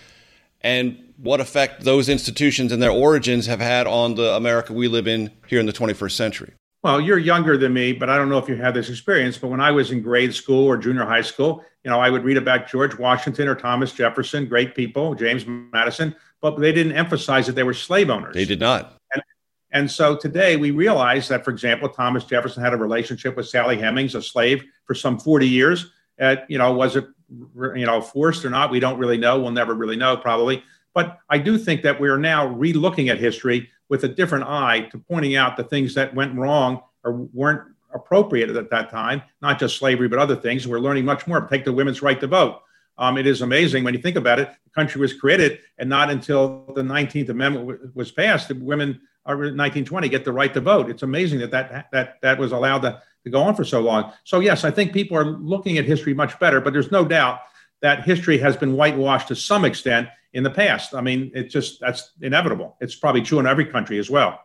and 0.61 0.97
what 1.17 1.41
effect 1.41 1.83
those 1.83 2.07
institutions 2.07 2.71
and 2.71 2.81
their 2.81 2.91
origins 2.91 3.45
have 3.47 3.59
had 3.59 3.85
on 3.85 4.15
the 4.15 4.33
America 4.35 4.71
we 4.71 4.87
live 4.87 5.07
in 5.07 5.31
here 5.47 5.59
in 5.59 5.65
the 5.65 5.73
21st 5.73 6.11
century? 6.11 6.53
Well, 6.81 7.01
you're 7.01 7.17
younger 7.17 7.57
than 7.57 7.73
me, 7.73 7.91
but 7.91 8.09
I 8.09 8.17
don't 8.17 8.29
know 8.29 8.37
if 8.37 8.47
you 8.47 8.55
had 8.55 8.73
this 8.73 8.89
experience. 8.89 9.37
But 9.37 9.49
when 9.49 9.59
I 9.59 9.71
was 9.71 9.91
in 9.91 10.01
grade 10.01 10.33
school 10.33 10.65
or 10.65 10.77
junior 10.77 11.03
high 11.03 11.21
school, 11.21 11.63
you 11.83 11.91
know, 11.91 11.99
I 11.99 12.09
would 12.09 12.23
read 12.23 12.37
about 12.37 12.69
George 12.69 12.97
Washington 12.97 13.49
or 13.49 13.55
Thomas 13.55 13.91
Jefferson, 13.91 14.45
great 14.47 14.75
people, 14.75 15.13
James 15.13 15.45
Madison, 15.45 16.15
but 16.41 16.57
they 16.57 16.71
didn't 16.71 16.93
emphasize 16.93 17.47
that 17.47 17.53
they 17.53 17.63
were 17.63 17.73
slave 17.73 18.09
owners. 18.09 18.33
They 18.33 18.45
did 18.45 18.61
not. 18.61 18.95
And, 19.13 19.23
and 19.71 19.91
so 19.91 20.15
today 20.15 20.55
we 20.55 20.71
realize 20.71 21.27
that, 21.27 21.43
for 21.43 21.51
example, 21.51 21.89
Thomas 21.89 22.23
Jefferson 22.23 22.63
had 22.63 22.73
a 22.73 22.77
relationship 22.77 23.35
with 23.35 23.49
Sally 23.49 23.77
Hemings, 23.77 24.15
a 24.15 24.21
slave, 24.21 24.63
for 24.85 24.95
some 24.95 25.19
40 25.19 25.47
years. 25.47 25.91
Uh, 26.19 26.37
you 26.47 26.57
know, 26.57 26.71
was 26.71 26.95
it, 26.95 27.05
you 27.29 27.85
know, 27.85 27.99
forced 28.01 28.45
or 28.45 28.49
not? 28.49 28.71
We 28.71 28.79
don't 28.79 28.97
really 28.97 29.17
know. 29.17 29.39
We'll 29.39 29.51
never 29.51 29.73
really 29.73 29.97
know, 29.97 30.15
probably. 30.15 30.63
But 30.93 31.19
I 31.29 31.37
do 31.37 31.57
think 31.57 31.81
that 31.83 31.99
we 31.99 32.09
are 32.09 32.17
now 32.17 32.47
re-looking 32.47 33.09
at 33.09 33.19
history 33.19 33.69
with 33.89 34.03
a 34.03 34.07
different 34.07 34.45
eye 34.45 34.81
to 34.91 34.97
pointing 34.97 35.35
out 35.35 35.57
the 35.57 35.63
things 35.63 35.93
that 35.95 36.13
went 36.15 36.35
wrong 36.35 36.81
or 37.03 37.13
weren't 37.33 37.61
appropriate 37.93 38.49
at 38.49 38.69
that 38.69 38.89
time, 38.89 39.21
not 39.41 39.59
just 39.59 39.77
slavery, 39.77 40.07
but 40.07 40.19
other 40.19 40.35
things. 40.35 40.67
We're 40.67 40.79
learning 40.79 41.05
much 41.05 41.27
more. 41.27 41.41
Take 41.41 41.65
the 41.65 41.73
women's 41.73 42.01
right 42.01 42.19
to 42.19 42.27
vote. 42.27 42.61
Um, 42.99 43.17
it 43.17 43.25
is 43.25 43.41
amazing 43.41 43.83
when 43.83 43.93
you 43.93 44.01
think 44.01 44.17
about 44.17 44.39
it. 44.39 44.49
The 44.65 44.69
country 44.71 44.99
was 44.99 45.13
created, 45.13 45.59
and 45.77 45.89
not 45.89 46.09
until 46.09 46.65
the 46.75 46.81
19th 46.81 47.29
Amendment 47.29 47.67
w- 47.67 47.91
was 47.95 48.11
passed 48.11 48.49
did 48.49 48.61
women, 48.61 48.99
or 49.25 49.35
1920, 49.35 50.09
get 50.09 50.25
the 50.25 50.33
right 50.33 50.53
to 50.53 50.59
vote. 50.59 50.89
It's 50.89 51.03
amazing 51.03 51.39
that 51.39 51.51
that 51.51 51.89
that 51.91 52.21
that 52.21 52.37
was 52.37 52.51
allowed 52.51 52.81
to, 52.81 53.01
to 53.23 53.29
go 53.29 53.41
on 53.41 53.55
for 53.55 53.63
so 53.63 53.79
long. 53.79 54.11
So 54.25 54.41
yes, 54.41 54.65
I 54.65 54.71
think 54.71 54.91
people 54.91 55.17
are 55.17 55.25
looking 55.25 55.77
at 55.77 55.85
history 55.85 56.13
much 56.13 56.37
better, 56.39 56.59
but 56.59 56.73
there's 56.73 56.91
no 56.91 57.05
doubt 57.05 57.39
that 57.81 58.03
history 58.03 58.37
has 58.37 58.57
been 58.57 58.73
whitewashed 58.73 59.27
to 59.29 59.35
some 59.35 59.65
extent 59.65 60.09
in 60.33 60.43
the 60.43 60.49
past. 60.49 60.93
I 60.93 61.01
mean, 61.01 61.31
it's 61.33 61.53
just 61.53 61.79
that's 61.79 62.11
inevitable. 62.21 62.77
It's 62.81 62.95
probably 62.95 63.21
true 63.21 63.39
in 63.39 63.47
every 63.47 63.65
country 63.65 63.99
as 63.99 64.09
well. 64.09 64.39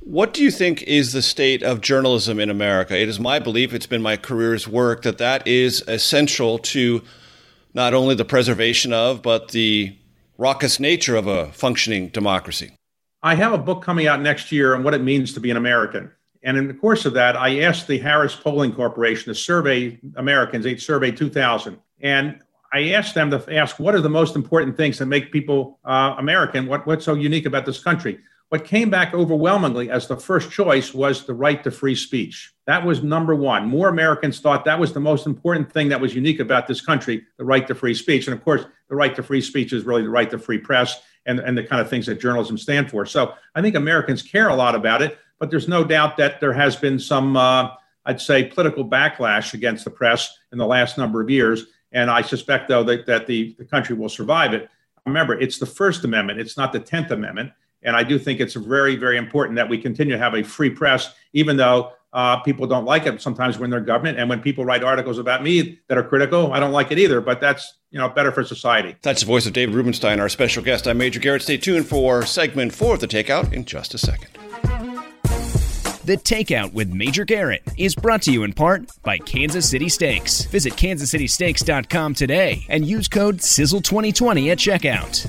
What 0.00 0.32
do 0.32 0.42
you 0.42 0.50
think 0.50 0.82
is 0.84 1.12
the 1.12 1.20
state 1.20 1.62
of 1.62 1.82
journalism 1.82 2.40
in 2.40 2.48
America? 2.48 2.98
It 2.98 3.08
is 3.08 3.20
my 3.20 3.38
belief, 3.38 3.74
it's 3.74 3.86
been 3.86 4.00
my 4.00 4.16
career's 4.16 4.66
work, 4.66 5.02
that 5.02 5.18
that 5.18 5.46
is 5.46 5.84
essential 5.86 6.58
to 6.58 7.02
not 7.74 7.92
only 7.92 8.14
the 8.14 8.24
preservation 8.24 8.94
of, 8.94 9.20
but 9.20 9.50
the 9.50 9.94
raucous 10.38 10.80
nature 10.80 11.16
of 11.16 11.26
a 11.26 11.52
functioning 11.52 12.08
democracy. 12.08 12.72
I 13.22 13.34
have 13.34 13.52
a 13.52 13.58
book 13.58 13.82
coming 13.82 14.06
out 14.06 14.22
next 14.22 14.50
year 14.50 14.74
on 14.74 14.82
what 14.82 14.94
it 14.94 15.02
means 15.02 15.34
to 15.34 15.40
be 15.40 15.50
an 15.50 15.58
American. 15.58 16.10
And 16.42 16.56
in 16.56 16.66
the 16.66 16.74
course 16.74 17.04
of 17.04 17.12
that, 17.12 17.36
I 17.36 17.60
asked 17.60 17.86
the 17.86 17.98
Harris 17.98 18.34
Polling 18.34 18.72
Corporation 18.72 19.26
to 19.26 19.34
survey 19.34 20.00
Americans, 20.16 20.64
they 20.64 20.76
surveyed 20.76 21.18
2,000. 21.18 21.78
And 22.00 22.40
I 22.72 22.90
asked 22.90 23.14
them 23.14 23.30
to 23.30 23.56
ask 23.56 23.78
what 23.78 23.94
are 23.94 24.00
the 24.00 24.08
most 24.08 24.36
important 24.36 24.76
things 24.76 24.98
that 24.98 25.06
make 25.06 25.32
people 25.32 25.78
uh, 25.84 26.14
American? 26.18 26.66
What, 26.66 26.86
what's 26.86 27.04
so 27.04 27.14
unique 27.14 27.46
about 27.46 27.66
this 27.66 27.82
country? 27.82 28.20
What 28.50 28.64
came 28.64 28.90
back 28.90 29.14
overwhelmingly 29.14 29.90
as 29.90 30.08
the 30.08 30.16
first 30.16 30.50
choice 30.50 30.92
was 30.92 31.24
the 31.24 31.34
right 31.34 31.62
to 31.62 31.70
free 31.70 31.94
speech. 31.94 32.52
That 32.66 32.84
was 32.84 33.00
number 33.00 33.32
one. 33.34 33.66
More 33.66 33.88
Americans 33.88 34.40
thought 34.40 34.64
that 34.64 34.80
was 34.80 34.92
the 34.92 34.98
most 34.98 35.24
important 35.24 35.72
thing 35.72 35.88
that 35.90 36.00
was 36.00 36.16
unique 36.16 36.40
about 36.40 36.66
this 36.66 36.80
country 36.80 37.24
the 37.38 37.44
right 37.44 37.66
to 37.68 37.76
free 37.76 37.94
speech. 37.94 38.26
And 38.26 38.36
of 38.36 38.42
course, 38.42 38.64
the 38.88 38.96
right 38.96 39.14
to 39.14 39.22
free 39.22 39.40
speech 39.40 39.72
is 39.72 39.84
really 39.84 40.02
the 40.02 40.10
right 40.10 40.28
to 40.30 40.38
free 40.38 40.58
press 40.58 41.00
and, 41.26 41.38
and 41.38 41.56
the 41.56 41.62
kind 41.62 41.80
of 41.80 41.88
things 41.88 42.06
that 42.06 42.20
journalism 42.20 42.58
stand 42.58 42.90
for. 42.90 43.06
So 43.06 43.34
I 43.54 43.62
think 43.62 43.76
Americans 43.76 44.22
care 44.22 44.48
a 44.48 44.54
lot 44.56 44.74
about 44.74 45.00
it, 45.00 45.16
but 45.38 45.50
there's 45.50 45.68
no 45.68 45.84
doubt 45.84 46.16
that 46.16 46.40
there 46.40 46.52
has 46.52 46.74
been 46.74 46.98
some, 46.98 47.36
uh, 47.36 47.70
I'd 48.04 48.20
say, 48.20 48.44
political 48.44 48.84
backlash 48.84 49.54
against 49.54 49.84
the 49.84 49.90
press 49.90 50.36
in 50.50 50.58
the 50.58 50.66
last 50.66 50.98
number 50.98 51.20
of 51.20 51.30
years. 51.30 51.66
And 51.92 52.10
I 52.10 52.22
suspect, 52.22 52.68
though, 52.68 52.82
that, 52.84 53.06
that 53.06 53.26
the, 53.26 53.54
the 53.58 53.64
country 53.64 53.96
will 53.96 54.08
survive 54.08 54.54
it. 54.54 54.68
Remember, 55.06 55.38
it's 55.38 55.58
the 55.58 55.66
First 55.66 56.04
Amendment, 56.04 56.38
it's 56.38 56.56
not 56.56 56.72
the 56.72 56.80
10th 56.80 57.10
Amendment. 57.10 57.52
And 57.82 57.96
I 57.96 58.02
do 58.02 58.18
think 58.18 58.40
it's 58.40 58.54
very, 58.54 58.96
very 58.96 59.16
important 59.16 59.56
that 59.56 59.68
we 59.68 59.78
continue 59.78 60.12
to 60.12 60.18
have 60.18 60.34
a 60.34 60.42
free 60.42 60.70
press, 60.70 61.14
even 61.32 61.56
though 61.56 61.92
uh, 62.12 62.38
people 62.40 62.66
don't 62.66 62.84
like 62.84 63.06
it 63.06 63.22
sometimes 63.22 63.58
when 63.58 63.70
they're 63.70 63.80
government. 63.80 64.18
And 64.18 64.28
when 64.28 64.40
people 64.40 64.64
write 64.64 64.82
articles 64.82 65.18
about 65.18 65.42
me 65.42 65.78
that 65.88 65.96
are 65.96 66.02
critical, 66.02 66.52
I 66.52 66.60
don't 66.60 66.72
like 66.72 66.90
it 66.90 66.98
either. 66.98 67.20
But 67.20 67.40
that's 67.40 67.74
you 67.90 67.98
know 67.98 68.08
better 68.08 68.32
for 68.32 68.44
society. 68.44 68.96
That's 69.02 69.20
the 69.20 69.26
voice 69.26 69.46
of 69.46 69.52
David 69.52 69.74
Rubenstein, 69.74 70.20
our 70.20 70.28
special 70.28 70.62
guest. 70.62 70.86
I'm 70.86 70.98
Major 70.98 71.20
Garrett. 71.20 71.42
Stay 71.42 71.56
tuned 71.56 71.86
for 71.86 72.26
segment 72.26 72.74
four 72.74 72.94
of 72.94 73.00
the 73.00 73.08
Takeout 73.08 73.52
in 73.52 73.64
just 73.64 73.94
a 73.94 73.98
second. 73.98 74.89
The 76.02 76.16
Takeout 76.16 76.72
with 76.72 76.94
Major 76.94 77.26
Garrett 77.26 77.62
is 77.76 77.94
brought 77.94 78.22
to 78.22 78.32
you 78.32 78.42
in 78.44 78.54
part 78.54 78.88
by 79.02 79.18
Kansas 79.18 79.68
City 79.68 79.90
Steaks. 79.90 80.44
Visit 80.44 80.72
kansascitysteaks.com 80.72 82.14
today 82.14 82.64
and 82.70 82.86
use 82.86 83.06
code 83.06 83.36
SIZZLE2020 83.36 84.50
at 84.50 84.58
checkout. 84.58 85.26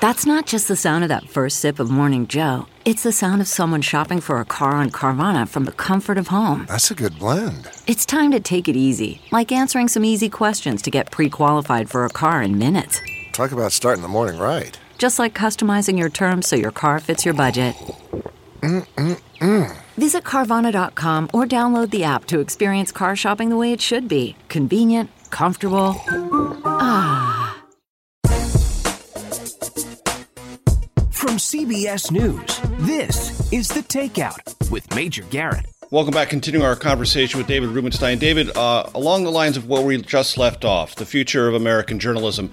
That's 0.00 0.24
not 0.24 0.46
just 0.46 0.68
the 0.68 0.76
sound 0.76 1.04
of 1.04 1.08
that 1.08 1.28
first 1.28 1.58
sip 1.58 1.80
of 1.80 1.90
Morning 1.90 2.28
Joe. 2.28 2.66
It's 2.84 3.02
the 3.02 3.12
sound 3.12 3.40
of 3.40 3.48
someone 3.48 3.82
shopping 3.82 4.20
for 4.20 4.40
a 4.40 4.44
car 4.44 4.70
on 4.70 4.90
Carvana 4.92 5.48
from 5.48 5.64
the 5.64 5.72
comfort 5.72 6.18
of 6.18 6.28
home. 6.28 6.66
That's 6.68 6.90
a 6.92 6.94
good 6.94 7.18
blend. 7.18 7.68
It's 7.88 8.06
time 8.06 8.30
to 8.30 8.40
take 8.40 8.68
it 8.68 8.76
easy, 8.76 9.20
like 9.32 9.50
answering 9.50 9.88
some 9.88 10.04
easy 10.04 10.30
questions 10.30 10.82
to 10.82 10.90
get 10.90 11.10
pre 11.10 11.28
qualified 11.28 11.90
for 11.90 12.04
a 12.04 12.10
car 12.10 12.42
in 12.42 12.56
minutes. 12.58 13.00
Talk 13.32 13.52
about 13.52 13.72
starting 13.72 14.02
the 14.02 14.08
morning 14.08 14.40
right. 14.40 14.78
Just 14.98 15.18
like 15.18 15.34
customizing 15.34 15.98
your 15.98 16.10
terms 16.10 16.48
so 16.48 16.56
your 16.56 16.72
car 16.72 17.00
fits 17.00 17.24
your 17.24 17.34
budget. 17.34 17.74
Mm-mm-mm. 18.60 19.76
Visit 19.96 20.24
Carvana.com 20.24 21.30
or 21.32 21.46
download 21.46 21.90
the 21.90 22.04
app 22.04 22.26
to 22.26 22.40
experience 22.40 22.92
car 22.92 23.16
shopping 23.16 23.48
the 23.48 23.56
way 23.56 23.72
it 23.72 23.80
should 23.80 24.08
be 24.08 24.36
convenient, 24.48 25.10
comfortable. 25.30 25.94
Ah. 26.64 27.62
From 31.10 31.36
CBS 31.36 32.10
News, 32.10 32.60
this 32.86 33.50
is 33.52 33.68
The 33.68 33.80
Takeout 33.80 34.70
with 34.70 34.92
Major 34.94 35.22
Garrett. 35.24 35.66
Welcome 35.90 36.14
back. 36.14 36.28
Continuing 36.28 36.64
our 36.64 36.76
conversation 36.76 37.38
with 37.38 37.46
David 37.46 37.70
Rubenstein. 37.70 38.18
David, 38.18 38.56
uh, 38.56 38.88
along 38.94 39.24
the 39.24 39.30
lines 39.32 39.56
of 39.56 39.68
where 39.68 39.82
we 39.82 40.00
just 40.00 40.38
left 40.38 40.64
off, 40.64 40.94
the 40.94 41.06
future 41.06 41.48
of 41.48 41.54
American 41.54 41.98
journalism. 41.98 42.52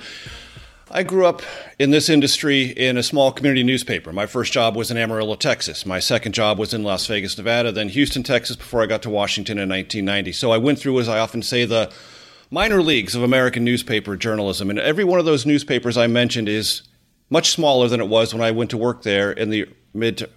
I 0.90 1.04
grew 1.04 1.26
up 1.26 1.42
in 1.78 1.92
this 1.92 2.08
industry 2.08 2.68
in 2.68 2.98
a 2.98 3.04
small 3.04 3.34
community 3.34 3.62
newspaper. 3.62 4.14
My 4.14 4.26
first 4.26 4.54
job 4.54 4.76
was 4.78 4.90
in 4.90 4.96
Amarillo, 4.96 5.36
Texas. 5.36 5.86
My 5.86 6.00
second 6.00 6.32
job 6.32 6.58
was 6.58 6.74
in 6.74 6.84
Las 6.84 7.06
Vegas, 7.08 7.38
Nevada, 7.38 7.74
then 7.74 7.90
Houston, 7.90 8.24
Texas, 8.24 8.56
before 8.56 8.82
I 8.82 8.86
got 8.86 9.02
to 9.02 9.10
Washington 9.10 9.58
in 9.58 9.68
1990. 9.68 10.32
So 10.32 10.52
I 10.52 10.58
went 10.58 10.80
through, 10.80 11.00
as 11.02 11.10
I 11.10 11.20
often 11.20 11.42
say, 11.42 11.66
the 11.66 11.92
minor 12.50 12.82
leagues 12.82 13.16
of 13.16 13.24
American 13.24 13.66
newspaper 13.66 14.16
journalism. 14.16 14.70
And 14.70 14.80
every 14.80 15.04
one 15.04 15.20
of 15.20 15.26
those 15.26 15.46
newspapers 15.46 15.98
I 15.98 16.08
mentioned 16.08 16.48
is 16.48 16.84
much 17.30 17.52
smaller 17.52 17.90
than 17.90 18.00
it 18.00 18.08
was 18.08 18.34
when 18.34 18.44
I 18.44 18.52
went 18.52 18.70
to 18.70 18.78
work 18.78 19.04
there 19.04 19.30
in 19.32 19.50
the 19.50 19.68
mid 19.94 20.20
to 20.20 20.30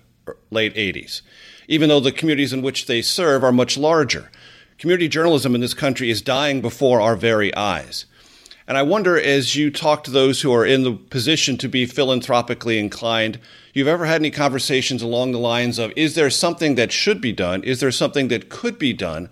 late 0.50 0.74
80s, 0.74 1.22
even 1.68 1.88
though 1.88 2.00
the 2.00 2.10
communities 2.10 2.52
in 2.52 2.60
which 2.60 2.86
they 2.86 3.02
serve 3.02 3.44
are 3.44 3.52
much 3.52 3.78
larger. 3.78 4.32
Community 4.78 5.06
journalism 5.06 5.54
in 5.54 5.60
this 5.60 5.74
country 5.74 6.10
is 6.10 6.20
dying 6.20 6.60
before 6.60 7.00
our 7.00 7.14
very 7.14 7.54
eyes. 7.54 8.06
And 8.70 8.78
I 8.78 8.84
wonder, 8.84 9.20
as 9.20 9.56
you 9.56 9.68
talk 9.72 10.04
to 10.04 10.12
those 10.12 10.42
who 10.42 10.54
are 10.54 10.64
in 10.64 10.84
the 10.84 10.92
position 10.92 11.56
to 11.56 11.68
be 11.68 11.86
philanthropically 11.86 12.78
inclined, 12.78 13.40
you've 13.74 13.88
ever 13.88 14.06
had 14.06 14.20
any 14.20 14.30
conversations 14.30 15.02
along 15.02 15.32
the 15.32 15.40
lines 15.40 15.76
of 15.80 15.92
is 15.96 16.14
there 16.14 16.30
something 16.30 16.76
that 16.76 16.92
should 16.92 17.20
be 17.20 17.32
done? 17.32 17.64
Is 17.64 17.80
there 17.80 17.90
something 17.90 18.28
that 18.28 18.48
could 18.48 18.78
be 18.78 18.92
done 18.92 19.28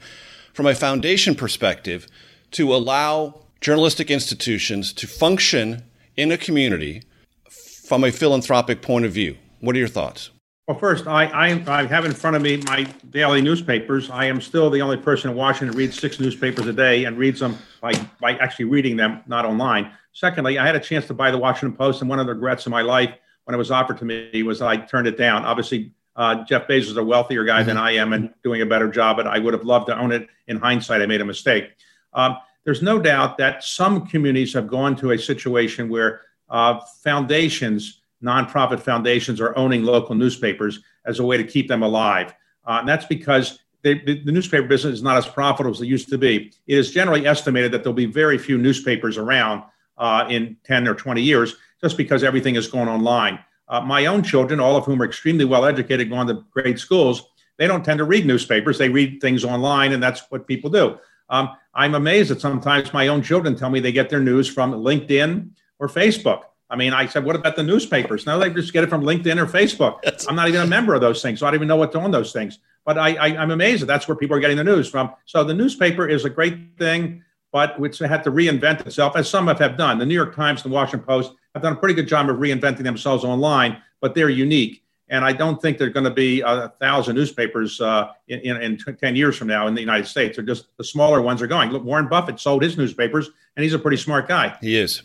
from 0.52 0.66
a 0.66 0.74
foundation 0.74 1.36
perspective 1.36 2.08
to 2.50 2.74
allow 2.74 3.42
journalistic 3.60 4.10
institutions 4.10 4.92
to 4.94 5.06
function 5.06 5.84
in 6.16 6.32
a 6.32 6.36
community 6.36 7.04
from 7.48 8.02
a 8.02 8.10
philanthropic 8.10 8.82
point 8.82 9.04
of 9.04 9.12
view. 9.12 9.36
What 9.60 9.76
are 9.76 9.78
your 9.78 9.86
thoughts? 9.86 10.30
Well, 10.68 10.76
first, 10.76 11.06
I, 11.06 11.24
I, 11.24 11.64
I, 11.66 11.86
have 11.86 12.04
in 12.04 12.12
front 12.12 12.36
of 12.36 12.42
me 12.42 12.58
my 12.58 12.82
daily 13.08 13.40
newspapers. 13.40 14.10
I 14.10 14.26
am 14.26 14.38
still 14.38 14.68
the 14.68 14.82
only 14.82 14.98
person 14.98 15.30
in 15.30 15.36
Washington 15.36 15.72
who 15.72 15.78
reads 15.78 15.98
six 15.98 16.20
newspapers 16.20 16.66
a 16.66 16.74
day 16.74 17.04
and 17.04 17.16
reads 17.16 17.40
them 17.40 17.56
by, 17.80 17.92
by 18.20 18.32
actually 18.32 18.66
reading 18.66 18.94
them, 18.94 19.22
not 19.26 19.46
online. 19.46 19.90
Secondly, 20.12 20.58
I 20.58 20.66
had 20.66 20.76
a 20.76 20.80
chance 20.80 21.06
to 21.06 21.14
buy 21.14 21.30
the 21.30 21.38
Washington 21.38 21.74
Post, 21.74 22.02
and 22.02 22.10
one 22.10 22.20
of 22.20 22.26
the 22.26 22.34
regrets 22.34 22.66
in 22.66 22.70
my 22.70 22.82
life 22.82 23.14
when 23.44 23.54
it 23.54 23.56
was 23.56 23.70
offered 23.70 23.96
to 23.96 24.04
me 24.04 24.42
was 24.42 24.60
I 24.60 24.76
turned 24.76 25.06
it 25.06 25.16
down. 25.16 25.46
Obviously, 25.46 25.90
uh, 26.16 26.44
Jeff 26.44 26.68
Bezos 26.68 26.90
is 26.90 26.96
a 26.98 27.02
wealthier 27.02 27.44
guy 27.44 27.60
mm-hmm. 27.60 27.68
than 27.68 27.78
I 27.78 27.92
am 27.92 28.12
and 28.12 28.34
doing 28.44 28.60
a 28.60 28.66
better 28.66 28.90
job, 28.90 29.16
but 29.16 29.26
I 29.26 29.38
would 29.38 29.54
have 29.54 29.64
loved 29.64 29.86
to 29.86 29.98
own 29.98 30.12
it. 30.12 30.28
In 30.48 30.58
hindsight, 30.58 31.00
I 31.00 31.06
made 31.06 31.22
a 31.22 31.24
mistake. 31.24 31.70
Um, 32.12 32.36
there's 32.64 32.82
no 32.82 32.98
doubt 32.98 33.38
that 33.38 33.64
some 33.64 34.06
communities 34.06 34.52
have 34.52 34.68
gone 34.68 34.96
to 34.96 35.12
a 35.12 35.18
situation 35.18 35.88
where 35.88 36.20
uh, 36.50 36.80
foundations, 37.02 37.97
nonprofit 38.22 38.80
foundations, 38.80 39.40
are 39.40 39.56
owning 39.56 39.84
local 39.84 40.14
newspapers 40.14 40.80
as 41.06 41.18
a 41.18 41.24
way 41.24 41.36
to 41.36 41.44
keep 41.44 41.68
them 41.68 41.82
alive. 41.82 42.34
Uh, 42.66 42.78
and 42.80 42.88
that's 42.88 43.06
because 43.06 43.60
they, 43.82 43.94
the, 43.94 44.32
newspaper 44.32 44.66
business 44.66 44.94
is 44.94 45.02
not 45.02 45.16
as 45.16 45.26
profitable 45.26 45.74
as 45.74 45.80
it 45.80 45.86
used 45.86 46.08
to 46.08 46.18
be. 46.18 46.52
It 46.66 46.78
is 46.78 46.90
generally 46.90 47.26
estimated 47.26 47.72
that 47.72 47.82
there'll 47.82 47.94
be 47.94 48.06
very 48.06 48.38
few 48.38 48.58
newspapers 48.58 49.16
around 49.16 49.62
uh, 49.96 50.26
in 50.28 50.56
10 50.64 50.88
or 50.88 50.94
20 50.94 51.22
years 51.22 51.56
just 51.80 51.96
because 51.96 52.24
everything 52.24 52.56
is 52.56 52.66
going 52.66 52.88
online. 52.88 53.38
Uh, 53.68 53.80
my 53.80 54.06
own 54.06 54.22
children, 54.22 54.60
all 54.60 54.76
of 54.76 54.84
whom 54.84 55.00
are 55.00 55.04
extremely 55.04 55.44
well 55.44 55.64
educated, 55.64 56.10
going 56.10 56.26
to 56.26 56.44
great 56.50 56.78
schools, 56.78 57.30
they 57.58 57.66
don't 57.66 57.84
tend 57.84 57.98
to 57.98 58.04
read 58.04 58.26
newspapers. 58.26 58.78
They 58.78 58.88
read 58.88 59.20
things 59.20 59.44
online, 59.44 59.92
and 59.92 60.02
that's 60.02 60.22
what 60.30 60.46
people 60.46 60.70
do. 60.70 60.98
Um, 61.28 61.50
I'm 61.74 61.94
amazed 61.94 62.30
that 62.30 62.40
sometimes 62.40 62.92
my 62.92 63.08
own 63.08 63.22
children 63.22 63.54
tell 63.54 63.68
me 63.68 63.80
they 63.80 63.92
get 63.92 64.08
their 64.08 64.20
news 64.20 64.48
from 64.48 64.72
LinkedIn 64.72 65.50
or 65.78 65.88
Facebook. 65.88 66.42
I 66.70 66.76
mean, 66.76 66.92
I 66.92 67.06
said, 67.06 67.24
what 67.24 67.34
about 67.34 67.56
the 67.56 67.62
newspapers? 67.62 68.26
Now 68.26 68.38
they 68.38 68.50
just 68.50 68.72
get 68.72 68.84
it 68.84 68.90
from 68.90 69.02
LinkedIn 69.02 69.38
or 69.38 69.46
Facebook. 69.46 70.00
I'm 70.28 70.36
not 70.36 70.48
even 70.48 70.60
a 70.60 70.66
member 70.66 70.94
of 70.94 71.00
those 71.00 71.22
things, 71.22 71.40
so 71.40 71.46
I 71.46 71.50
don't 71.50 71.56
even 71.56 71.68
know 71.68 71.76
what's 71.76 71.96
on 71.96 72.10
those 72.10 72.32
things. 72.32 72.58
But 72.84 72.98
I, 72.98 73.14
I, 73.16 73.42
am 73.42 73.50
amazed 73.50 73.82
that 73.82 73.86
that's 73.86 74.08
where 74.08 74.16
people 74.16 74.36
are 74.36 74.40
getting 74.40 74.56
the 74.56 74.64
news 74.64 74.88
from. 74.88 75.12
So 75.26 75.44
the 75.44 75.54
newspaper 75.54 76.08
is 76.08 76.24
a 76.24 76.30
great 76.30 76.78
thing, 76.78 77.22
but 77.52 77.76
it's 77.80 77.98
had 77.98 78.24
to 78.24 78.30
reinvent 78.30 78.86
itself, 78.86 79.16
as 79.16 79.28
some 79.28 79.46
have, 79.46 79.58
have 79.58 79.76
done. 79.76 79.98
The 79.98 80.06
New 80.06 80.14
York 80.14 80.34
Times 80.34 80.62
and 80.62 80.72
the 80.72 80.74
Washington 80.74 81.06
Post 81.06 81.32
have 81.54 81.62
done 81.62 81.72
a 81.72 81.76
pretty 81.76 81.94
good 81.94 82.08
job 82.08 82.28
of 82.28 82.36
reinventing 82.36 82.84
themselves 82.84 83.24
online, 83.24 83.82
but 84.00 84.14
they're 84.14 84.28
unique. 84.28 84.82
And 85.10 85.24
I 85.24 85.32
don't 85.32 85.60
think 85.60 85.78
there're 85.78 85.88
going 85.88 86.04
to 86.04 86.10
be 86.10 86.42
a 86.42 86.72
thousand 86.80 87.16
newspapers 87.16 87.80
uh, 87.80 88.12
in, 88.28 88.40
in, 88.40 88.78
in, 88.86 88.96
10 88.96 89.16
years 89.16 89.36
from 89.36 89.48
now 89.48 89.66
in 89.66 89.74
the 89.74 89.80
United 89.80 90.06
States. 90.06 90.36
They're 90.36 90.44
just 90.44 90.66
the 90.76 90.84
smaller 90.84 91.22
ones 91.22 91.40
are 91.40 91.46
going. 91.46 91.70
Look, 91.70 91.82
Warren 91.82 92.08
Buffett 92.08 92.38
sold 92.38 92.62
his 92.62 92.76
newspapers, 92.76 93.30
and 93.56 93.64
he's 93.64 93.72
a 93.72 93.78
pretty 93.78 93.96
smart 93.96 94.28
guy. 94.28 94.56
He 94.60 94.76
is. 94.76 95.02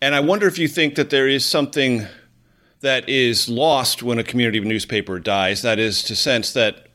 And 0.00 0.14
I 0.14 0.20
wonder 0.20 0.46
if 0.46 0.58
you 0.58 0.68
think 0.68 0.94
that 0.94 1.10
there 1.10 1.26
is 1.26 1.44
something 1.44 2.06
that 2.80 3.08
is 3.08 3.48
lost 3.48 4.02
when 4.02 4.18
a 4.18 4.24
community 4.24 4.60
newspaper 4.60 5.18
dies. 5.18 5.62
That 5.62 5.80
is 5.80 6.04
to 6.04 6.14
sense 6.14 6.52
that 6.52 6.86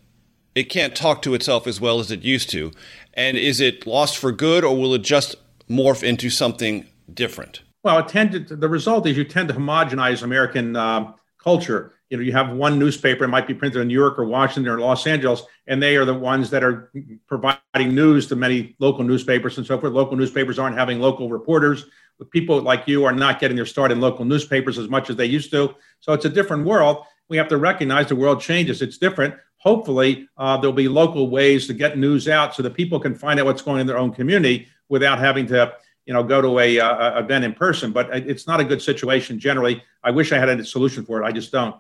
it 0.56 0.66
can't 0.66 0.96
talk 0.96 1.22
to 1.24 1.34
itself 1.34 1.68
as 1.68 1.82
well 1.82 2.00
as 2.00 2.12
it 2.12 2.22
used 2.22 2.50
to. 2.52 2.72
And 3.14 3.36
is 3.36 3.60
it 3.60 3.86
lost 3.86 4.18
for 4.18 4.32
good, 4.32 4.64
or 4.64 4.78
will 4.78 4.94
it 4.94 5.02
just 5.02 5.36
morph 5.70 6.02
into 6.02 6.30
something 6.30 6.88
different? 7.14 7.62
Well, 7.84 8.00
it 8.00 8.08
tended 8.08 8.48
to, 8.48 8.56
the 8.56 8.70
result 8.70 9.06
is 9.06 9.18
you 9.18 9.26
tend 9.26 9.50
to 9.50 9.54
homogenize 9.54 10.24
American 10.24 10.78
uh, 10.78 11.12
culture. 11.38 11.96
You 12.10 12.18
know, 12.18 12.24
you 12.24 12.32
have 12.32 12.52
one 12.52 12.80
newspaper, 12.80 13.26
it 13.26 13.30
might 13.30 13.48
be 13.48 13.54
printed 13.54 13.82
in 13.82 13.88
New 13.90 13.94
York 13.94 14.18
or 14.18 14.26
Washington 14.26 14.72
or 14.72 14.80
Los 14.80 15.06
Angeles, 15.08 15.44
and 15.68 15.82
they 15.82 15.98
are 15.98 16.06
the 16.06 16.14
ones 16.14 16.50
that 16.52 16.64
are 16.64 16.92
providing 17.28 17.96
news 17.96 18.28
to 18.28 18.36
many 18.36 18.76
local 18.80 19.04
newspapers 19.04 19.58
and 19.58 19.68
so 19.68 19.78
forth. 19.80 19.92
Local 19.92 20.16
newspapers 20.16 20.60
aren't 20.60 20.78
having 20.78 21.00
local 21.02 21.28
reporters 21.30 21.88
people 22.32 22.62
like 22.62 22.88
you 22.88 23.06
are 23.06 23.14
not 23.14 23.40
getting 23.40 23.56
their 23.56 23.66
start 23.66 23.92
in 23.92 24.00
local 24.00 24.26
newspapers 24.26 24.78
as 24.78 24.88
much 24.88 25.10
as 25.10 25.16
they 25.16 25.26
used 25.26 25.52
to. 25.52 25.76
So 26.00 26.14
it's 26.14 26.26
a 26.26 26.30
different 26.30 26.66
world. 26.66 27.06
We 27.30 27.38
have 27.38 27.48
to 27.50 27.58
recognize 27.58 28.08
the 28.08 28.16
world 28.16 28.42
changes. 28.42 28.82
It's 28.82 28.98
different. 28.98 29.36
hopefully 29.58 30.28
uh, 30.38 30.58
there'll 30.58 30.74
be 30.74 30.90
local 30.90 31.30
ways 31.30 31.68
to 31.68 31.74
get 31.74 31.98
news 31.98 32.28
out 32.28 32.54
so 32.54 32.62
that 32.62 32.74
people 32.74 33.00
can 33.00 33.16
find 33.16 33.40
out 33.40 33.46
what's 33.46 33.62
going 33.62 33.76
on 33.76 33.82
in 33.82 33.88
their 33.88 33.98
own 33.98 34.14
community 34.14 34.68
without 34.90 35.20
having 35.20 35.48
to 35.48 35.74
you 36.06 36.14
know 36.14 36.22
go 36.22 36.42
to 36.42 36.60
a, 36.60 36.78
a 36.78 37.20
event 37.20 37.46
in 37.46 37.54
person 37.54 37.94
but 37.94 38.10
it's 38.14 38.46
not 38.46 38.60
a 38.60 38.64
good 38.66 38.82
situation 38.82 39.40
generally 39.40 39.82
i 40.04 40.12
wish 40.12 40.34
i 40.34 40.38
had 40.38 40.50
a 40.50 40.66
solution 40.66 41.06
for 41.06 41.22
it 41.22 41.26
i 41.26 41.32
just 41.32 41.50
don't 41.52 41.76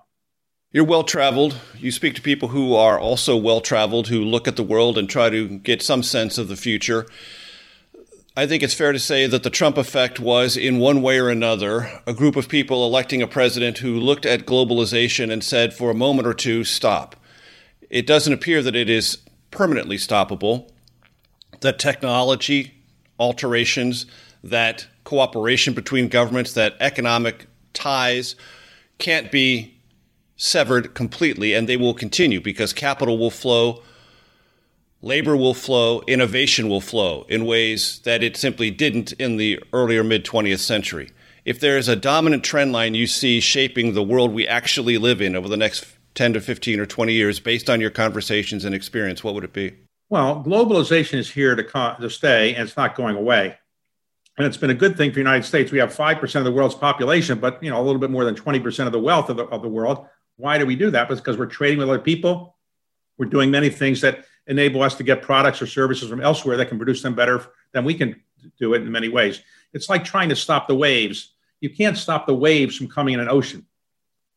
you're 0.73 0.83
well 0.83 1.03
traveled. 1.03 1.55
You 1.77 1.91
speak 1.91 2.15
to 2.15 2.21
people 2.23 2.47
who 2.47 2.73
are 2.73 2.97
also 2.97 3.37
well 3.37 3.61
traveled, 3.61 4.07
who 4.07 4.23
look 4.23 4.47
at 4.47 4.55
the 4.55 4.63
world 4.63 4.97
and 4.97 5.07
try 5.07 5.29
to 5.29 5.59
get 5.59 5.83
some 5.83 6.01
sense 6.01 6.39
of 6.39 6.47
the 6.47 6.55
future. 6.55 7.05
I 8.35 8.47
think 8.47 8.63
it's 8.63 8.73
fair 8.73 8.91
to 8.91 8.99
say 8.99 9.27
that 9.27 9.43
the 9.43 9.51
Trump 9.51 9.77
effect 9.77 10.19
was, 10.19 10.57
in 10.57 10.79
one 10.79 11.03
way 11.03 11.19
or 11.19 11.29
another, 11.29 12.01
a 12.07 12.15
group 12.15 12.35
of 12.35 12.49
people 12.49 12.83
electing 12.83 13.21
a 13.21 13.27
president 13.27 13.77
who 13.77 13.99
looked 13.99 14.25
at 14.25 14.47
globalization 14.47 15.31
and 15.31 15.43
said, 15.43 15.71
for 15.71 15.91
a 15.91 15.95
moment 15.95 16.27
or 16.27 16.33
two, 16.33 16.63
stop. 16.63 17.15
It 17.91 18.07
doesn't 18.07 18.33
appear 18.33 18.63
that 18.63 18.75
it 18.75 18.89
is 18.89 19.19
permanently 19.51 19.97
stoppable, 19.97 20.71
that 21.59 21.77
technology 21.77 22.73
alterations, 23.19 24.07
that 24.43 24.87
cooperation 25.03 25.75
between 25.75 26.07
governments, 26.07 26.53
that 26.53 26.75
economic 26.79 27.45
ties 27.73 28.35
can't 28.97 29.31
be 29.31 29.77
severed 30.37 30.95
completely, 30.95 31.53
and 31.53 31.69
they 31.69 31.77
will 31.77 31.93
continue 31.93 32.41
because 32.41 32.73
capital 32.73 33.19
will 33.19 33.29
flow, 33.29 33.83
labor 35.03 35.35
will 35.35 35.53
flow, 35.53 36.01
innovation 36.07 36.69
will 36.69 36.81
flow 36.81 37.25
in 37.27 37.45
ways 37.45 37.99
that 38.05 38.23
it 38.23 38.37
simply 38.37 38.71
didn't 38.71 39.11
in 39.13 39.37
the 39.37 39.61
earlier 39.73 40.03
mid 40.03 40.25
20th 40.25 40.59
century. 40.59 41.11
If 41.45 41.59
there 41.59 41.77
is 41.77 41.89
a 41.89 41.95
dominant 41.95 42.43
trend 42.43 42.71
line 42.71 42.95
you 42.95 43.05
see 43.05 43.41
shaping 43.41 43.93
the 43.93 44.01
world 44.01 44.33
we 44.33 44.47
actually 44.47 44.97
live 44.97 45.21
in 45.21 45.35
over 45.35 45.49
the 45.49 45.57
next 45.57 45.85
10 46.15 46.33
to 46.33 46.41
15 46.41 46.79
or 46.79 46.85
20 46.85 47.11
years, 47.11 47.39
based 47.39 47.69
on 47.69 47.81
your 47.81 47.89
conversations 47.89 48.63
and 48.63 48.73
experience, 48.73 49.23
what 49.23 49.33
would 49.33 49.43
it 49.43 49.51
be? 49.51 49.75
Well, 50.09 50.43
globalization 50.43 51.15
is 51.15 51.29
here 51.29 51.55
to, 51.55 51.63
co- 51.63 51.95
to 51.99 52.09
stay, 52.09 52.55
and 52.55 52.65
it's 52.65 52.77
not 52.77 52.95
going 52.95 53.17
away. 53.17 53.57
And 54.37 54.47
it's 54.47 54.57
been 54.57 54.69
a 54.69 54.75
good 54.75 54.95
thing 54.95 55.09
for 55.11 55.15
the 55.15 55.21
United 55.21 55.43
States. 55.43 55.71
We 55.71 55.79
have 55.79 55.93
5% 55.93 56.35
of 56.35 56.45
the 56.45 56.51
world's 56.51 56.75
population, 56.75 57.39
but 57.39 57.61
you 57.61 57.69
know, 57.69 57.81
a 57.81 57.83
little 57.83 57.99
bit 57.99 58.09
more 58.09 58.23
than 58.23 58.35
20% 58.35 58.85
of 58.85 58.91
the 58.91 58.99
wealth 58.99 59.29
of 59.29 59.37
the, 59.37 59.45
of 59.45 59.61
the 59.61 59.67
world. 59.67 60.07
Why 60.37 60.57
do 60.57 60.65
we 60.65 60.75
do 60.75 60.91
that? 60.91 61.09
Because 61.09 61.37
we're 61.37 61.45
trading 61.47 61.79
with 61.79 61.89
other 61.89 61.99
people. 61.99 62.55
We're 63.17 63.27
doing 63.27 63.51
many 63.51 63.69
things 63.69 64.01
that 64.01 64.25
enable 64.47 64.81
us 64.81 64.95
to 64.95 65.03
get 65.03 65.21
products 65.21 65.61
or 65.61 65.67
services 65.67 66.09
from 66.09 66.21
elsewhere 66.21 66.57
that 66.57 66.67
can 66.67 66.77
produce 66.77 67.01
them 67.01 67.15
better 67.15 67.45
than 67.71 67.85
we 67.85 67.93
can 67.93 68.21
do 68.59 68.73
it 68.73 68.81
in 68.81 68.91
many 68.91 69.09
ways. 69.09 69.41
It's 69.73 69.89
like 69.89 70.03
trying 70.03 70.29
to 70.29 70.35
stop 70.35 70.67
the 70.67 70.75
waves. 70.75 71.33
You 71.61 71.69
can't 71.69 71.97
stop 71.97 72.27
the 72.27 72.33
waves 72.33 72.75
from 72.75 72.87
coming 72.87 73.13
in 73.13 73.19
an 73.19 73.29
ocean. 73.29 73.65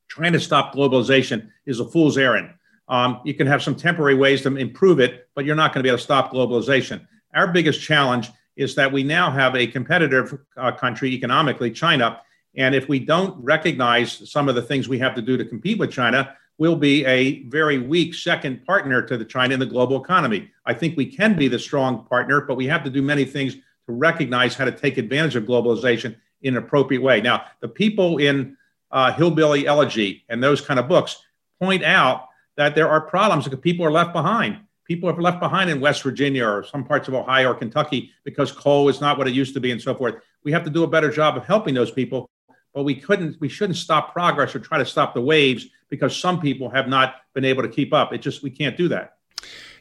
Trying 0.09 0.33
to 0.33 0.41
stop 0.41 0.75
globalization 0.75 1.51
is 1.67 1.81
a 1.81 1.85
fool's 1.85 2.17
errand. 2.17 2.51
Um, 2.89 3.21
you 3.25 3.35
can 3.35 3.49
have 3.49 3.63
some 3.63 3.75
temporary 3.75 4.15
ways 4.15 4.43
to 4.43 4.57
improve 4.57 5.01
it, 5.01 5.29
but 5.35 5.45
you're 5.45 5.57
not 5.57 5.73
going 5.73 5.81
to 5.81 5.83
be 5.83 5.89
able 5.89 5.99
to 5.99 6.05
stop 6.05 6.33
globalization. 6.33 7.05
Our 7.35 7.49
biggest 7.49 7.81
challenge 7.81 8.31
is 8.55 8.77
that 8.77 8.93
we 8.93 9.03
now 9.03 9.31
have 9.31 9.57
a 9.57 9.67
competitive 9.67 10.39
uh, 10.57 10.73
country 10.73 11.13
economically, 11.13 11.73
China, 11.73 12.21
and 12.57 12.75
if 12.75 12.89
we 12.89 12.99
don't 12.99 13.43
recognize 13.45 14.31
some 14.31 14.49
of 14.49 14.55
the 14.55 14.63
things 14.63 14.89
we 14.89 14.99
have 14.99 15.15
to 15.15 15.23
do 15.23 15.37
to 15.37 15.45
compete 15.45 15.79
with 15.79 15.93
China, 15.93 16.35
we'll 16.59 16.77
be 16.77 17.05
a 17.05 17.43
very 17.45 17.79
weak 17.79 18.15
second 18.15 18.65
partner 18.65 19.03
to 19.03 19.17
the 19.17 19.25
China 19.25 19.55
in 19.55 19.61
the 19.61 19.67
global 19.67 20.03
economy. 20.03 20.51
I 20.65 20.75
think 20.75 20.97
we 20.97 21.07
can 21.07 21.37
be 21.37 21.49
the 21.49 21.59
strong 21.59 22.05
partner, 22.07 22.41
but 22.41 22.57
we 22.57 22.67
have 22.67 22.85
to 22.85 22.91
do 22.91 23.03
many 23.03 23.25
things 23.25 23.55
to 23.55 23.93
recognize 23.93 24.55
how 24.55 24.65
to 24.65 24.73
take 24.73 24.99
advantage 24.99 25.37
of 25.37 25.45
globalization 25.45 26.17
in 26.43 26.57
an 26.57 26.63
appropriate 26.63 27.03
way. 27.03 27.21
Now, 27.21 27.45
the 27.61 27.69
people 27.69 28.19
in 28.19 28.57
uh, 28.91 29.13
Hillbilly 29.13 29.67
Elegy 29.67 30.25
and 30.29 30.43
those 30.43 30.61
kind 30.61 30.81
of 30.81 30.89
books 30.89 31.23
point 31.61 31.85
out 31.85 32.29
that 32.57 32.75
there 32.75 32.89
are 32.89 33.01
problems 33.01 33.45
because 33.45 33.61
people 33.61 33.85
are 33.85 33.91
left 33.91 34.13
behind. 34.13 34.59
People 34.85 35.11
are 35.11 35.21
left 35.21 35.41
behind 35.41 35.69
in 35.69 35.81
West 35.81 36.03
Virginia 36.03 36.47
or 36.47 36.65
some 36.65 36.85
parts 36.85 37.09
of 37.09 37.15
Ohio 37.15 37.51
or 37.51 37.55
Kentucky 37.55 38.13
because 38.25 38.53
coal 38.53 38.89
is 38.89 39.01
not 39.01 39.19
what 39.19 39.27
it 39.27 39.35
used 39.35 39.53
to 39.55 39.61
be 39.61 39.73
and 39.73 39.83
so 39.83 39.95
forth. 39.95 40.15
We 40.45 40.53
have 40.53 40.65
to 40.65 40.71
do 40.71 40.85
a 40.85 40.87
better 40.87 41.11
job 41.11 41.37
of 41.37 41.45
helping 41.45 41.75
those 41.75 41.91
people 41.91 42.31
but 42.77 42.85
we 42.85 42.95
couldn't 42.95 43.41
we 43.41 43.49
shouldn't 43.49 43.79
stop 43.79 44.13
progress 44.13 44.55
or 44.55 44.61
try 44.61 44.77
to 44.77 44.85
stop 44.85 45.15
the 45.15 45.21
waves 45.21 45.67
because 45.91 46.17
some 46.17 46.41
people 46.41 46.69
have 46.71 46.89
not 46.89 47.17
been 47.35 47.45
able 47.45 47.63
to 47.63 47.69
keep 47.69 47.93
up 47.93 48.13
it 48.13 48.19
just 48.19 48.43
we 48.43 48.51
can't 48.51 48.77
do 48.77 48.89
that 48.89 49.17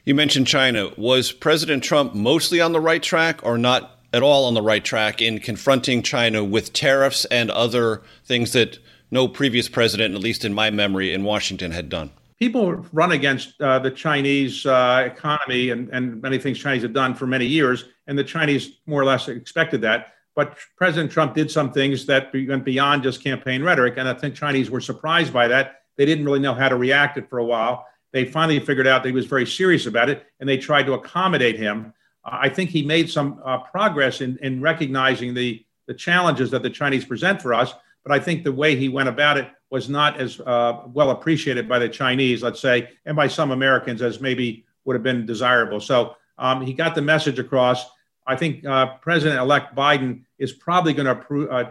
you 0.04 0.14
mentioned 0.14 0.46
china 0.46 0.90
was 0.96 1.32
president 1.32 1.82
trump 1.82 2.14
mostly 2.14 2.60
on 2.60 2.72
the 2.72 2.80
right 2.80 3.02
track 3.02 3.40
or 3.42 3.58
not 3.58 3.98
at 4.12 4.22
all 4.22 4.44
on 4.44 4.54
the 4.54 4.62
right 4.62 4.84
track 4.84 5.20
in 5.20 5.38
confronting 5.38 6.02
china 6.02 6.44
with 6.44 6.72
tariffs 6.72 7.24
and 7.26 7.50
other 7.50 8.02
things 8.24 8.52
that 8.52 8.78
no 9.10 9.28
previous 9.28 9.68
president 9.68 10.14
at 10.14 10.20
least 10.20 10.44
in 10.44 10.54
my 10.54 10.70
memory 10.70 11.12
in 11.12 11.24
washington 11.24 11.70
had 11.70 11.88
done 11.88 12.10
people 12.38 12.72
run 12.92 13.12
against 13.12 13.60
uh, 13.60 13.78
the 13.78 13.90
Chinese 13.90 14.66
uh, 14.66 15.04
economy 15.06 15.70
and, 15.70 15.88
and 15.90 16.20
many 16.20 16.38
things 16.38 16.58
Chinese 16.58 16.82
have 16.82 16.92
done 16.92 17.14
for 17.14 17.26
many 17.26 17.46
years, 17.46 17.84
and 18.06 18.18
the 18.18 18.24
Chinese 18.24 18.78
more 18.86 19.00
or 19.00 19.04
less 19.04 19.28
expected 19.28 19.80
that. 19.80 20.12
But 20.34 20.56
President 20.76 21.10
Trump 21.10 21.34
did 21.34 21.50
some 21.50 21.72
things 21.72 22.04
that 22.06 22.30
went 22.34 22.64
beyond 22.64 23.02
just 23.02 23.24
campaign 23.24 23.62
rhetoric. 23.62 23.94
And 23.96 24.06
I 24.06 24.12
think 24.12 24.34
Chinese 24.34 24.70
were 24.70 24.82
surprised 24.82 25.32
by 25.32 25.48
that. 25.48 25.82
They 25.96 26.04
didn't 26.04 26.24
really 26.24 26.40
know 26.40 26.54
how 26.54 26.68
to 26.68 26.76
react 26.76 27.18
it 27.18 27.28
for 27.28 27.38
a 27.38 27.44
while. 27.44 27.86
They 28.12 28.24
finally 28.24 28.60
figured 28.60 28.86
out 28.86 29.02
that 29.02 29.08
he 29.08 29.14
was 29.14 29.26
very 29.26 29.46
serious 29.46 29.86
about 29.86 30.08
it 30.08 30.26
and 30.40 30.48
they 30.48 30.56
tried 30.56 30.86
to 30.86 30.94
accommodate 30.94 31.58
him. 31.58 31.92
Uh, 32.24 32.38
I 32.40 32.48
think 32.48 32.70
he 32.70 32.82
made 32.82 33.10
some 33.10 33.40
uh, 33.44 33.58
progress 33.58 34.20
in, 34.20 34.38
in 34.42 34.60
recognizing 34.60 35.34
the, 35.34 35.64
the 35.86 35.94
challenges 35.94 36.50
that 36.52 36.62
the 36.62 36.70
Chinese 36.70 37.04
present 37.04 37.42
for 37.42 37.52
us. 37.52 37.74
But 38.04 38.12
I 38.14 38.20
think 38.20 38.44
the 38.44 38.52
way 38.52 38.76
he 38.76 38.88
went 38.88 39.08
about 39.08 39.36
it 39.36 39.50
was 39.70 39.88
not 39.88 40.20
as 40.20 40.40
uh, 40.40 40.82
well 40.86 41.10
appreciated 41.10 41.68
by 41.68 41.78
the 41.78 41.88
Chinese, 41.88 42.42
let's 42.42 42.60
say, 42.60 42.90
and 43.04 43.16
by 43.16 43.26
some 43.26 43.50
Americans 43.50 44.00
as 44.00 44.20
maybe 44.20 44.64
would 44.84 44.94
have 44.94 45.02
been 45.02 45.26
desirable. 45.26 45.80
So 45.80 46.16
um, 46.38 46.64
he 46.64 46.72
got 46.72 46.94
the 46.94 47.02
message 47.02 47.38
across. 47.38 47.84
I 48.26 48.36
think 48.36 48.64
uh, 48.64 48.94
President 48.98 49.40
elect 49.40 49.74
Biden 49.74 50.22
is 50.38 50.52
probably 50.52 50.92
going 50.92 51.06
to 51.06 51.16
appro- 51.16 51.52
uh, 51.52 51.70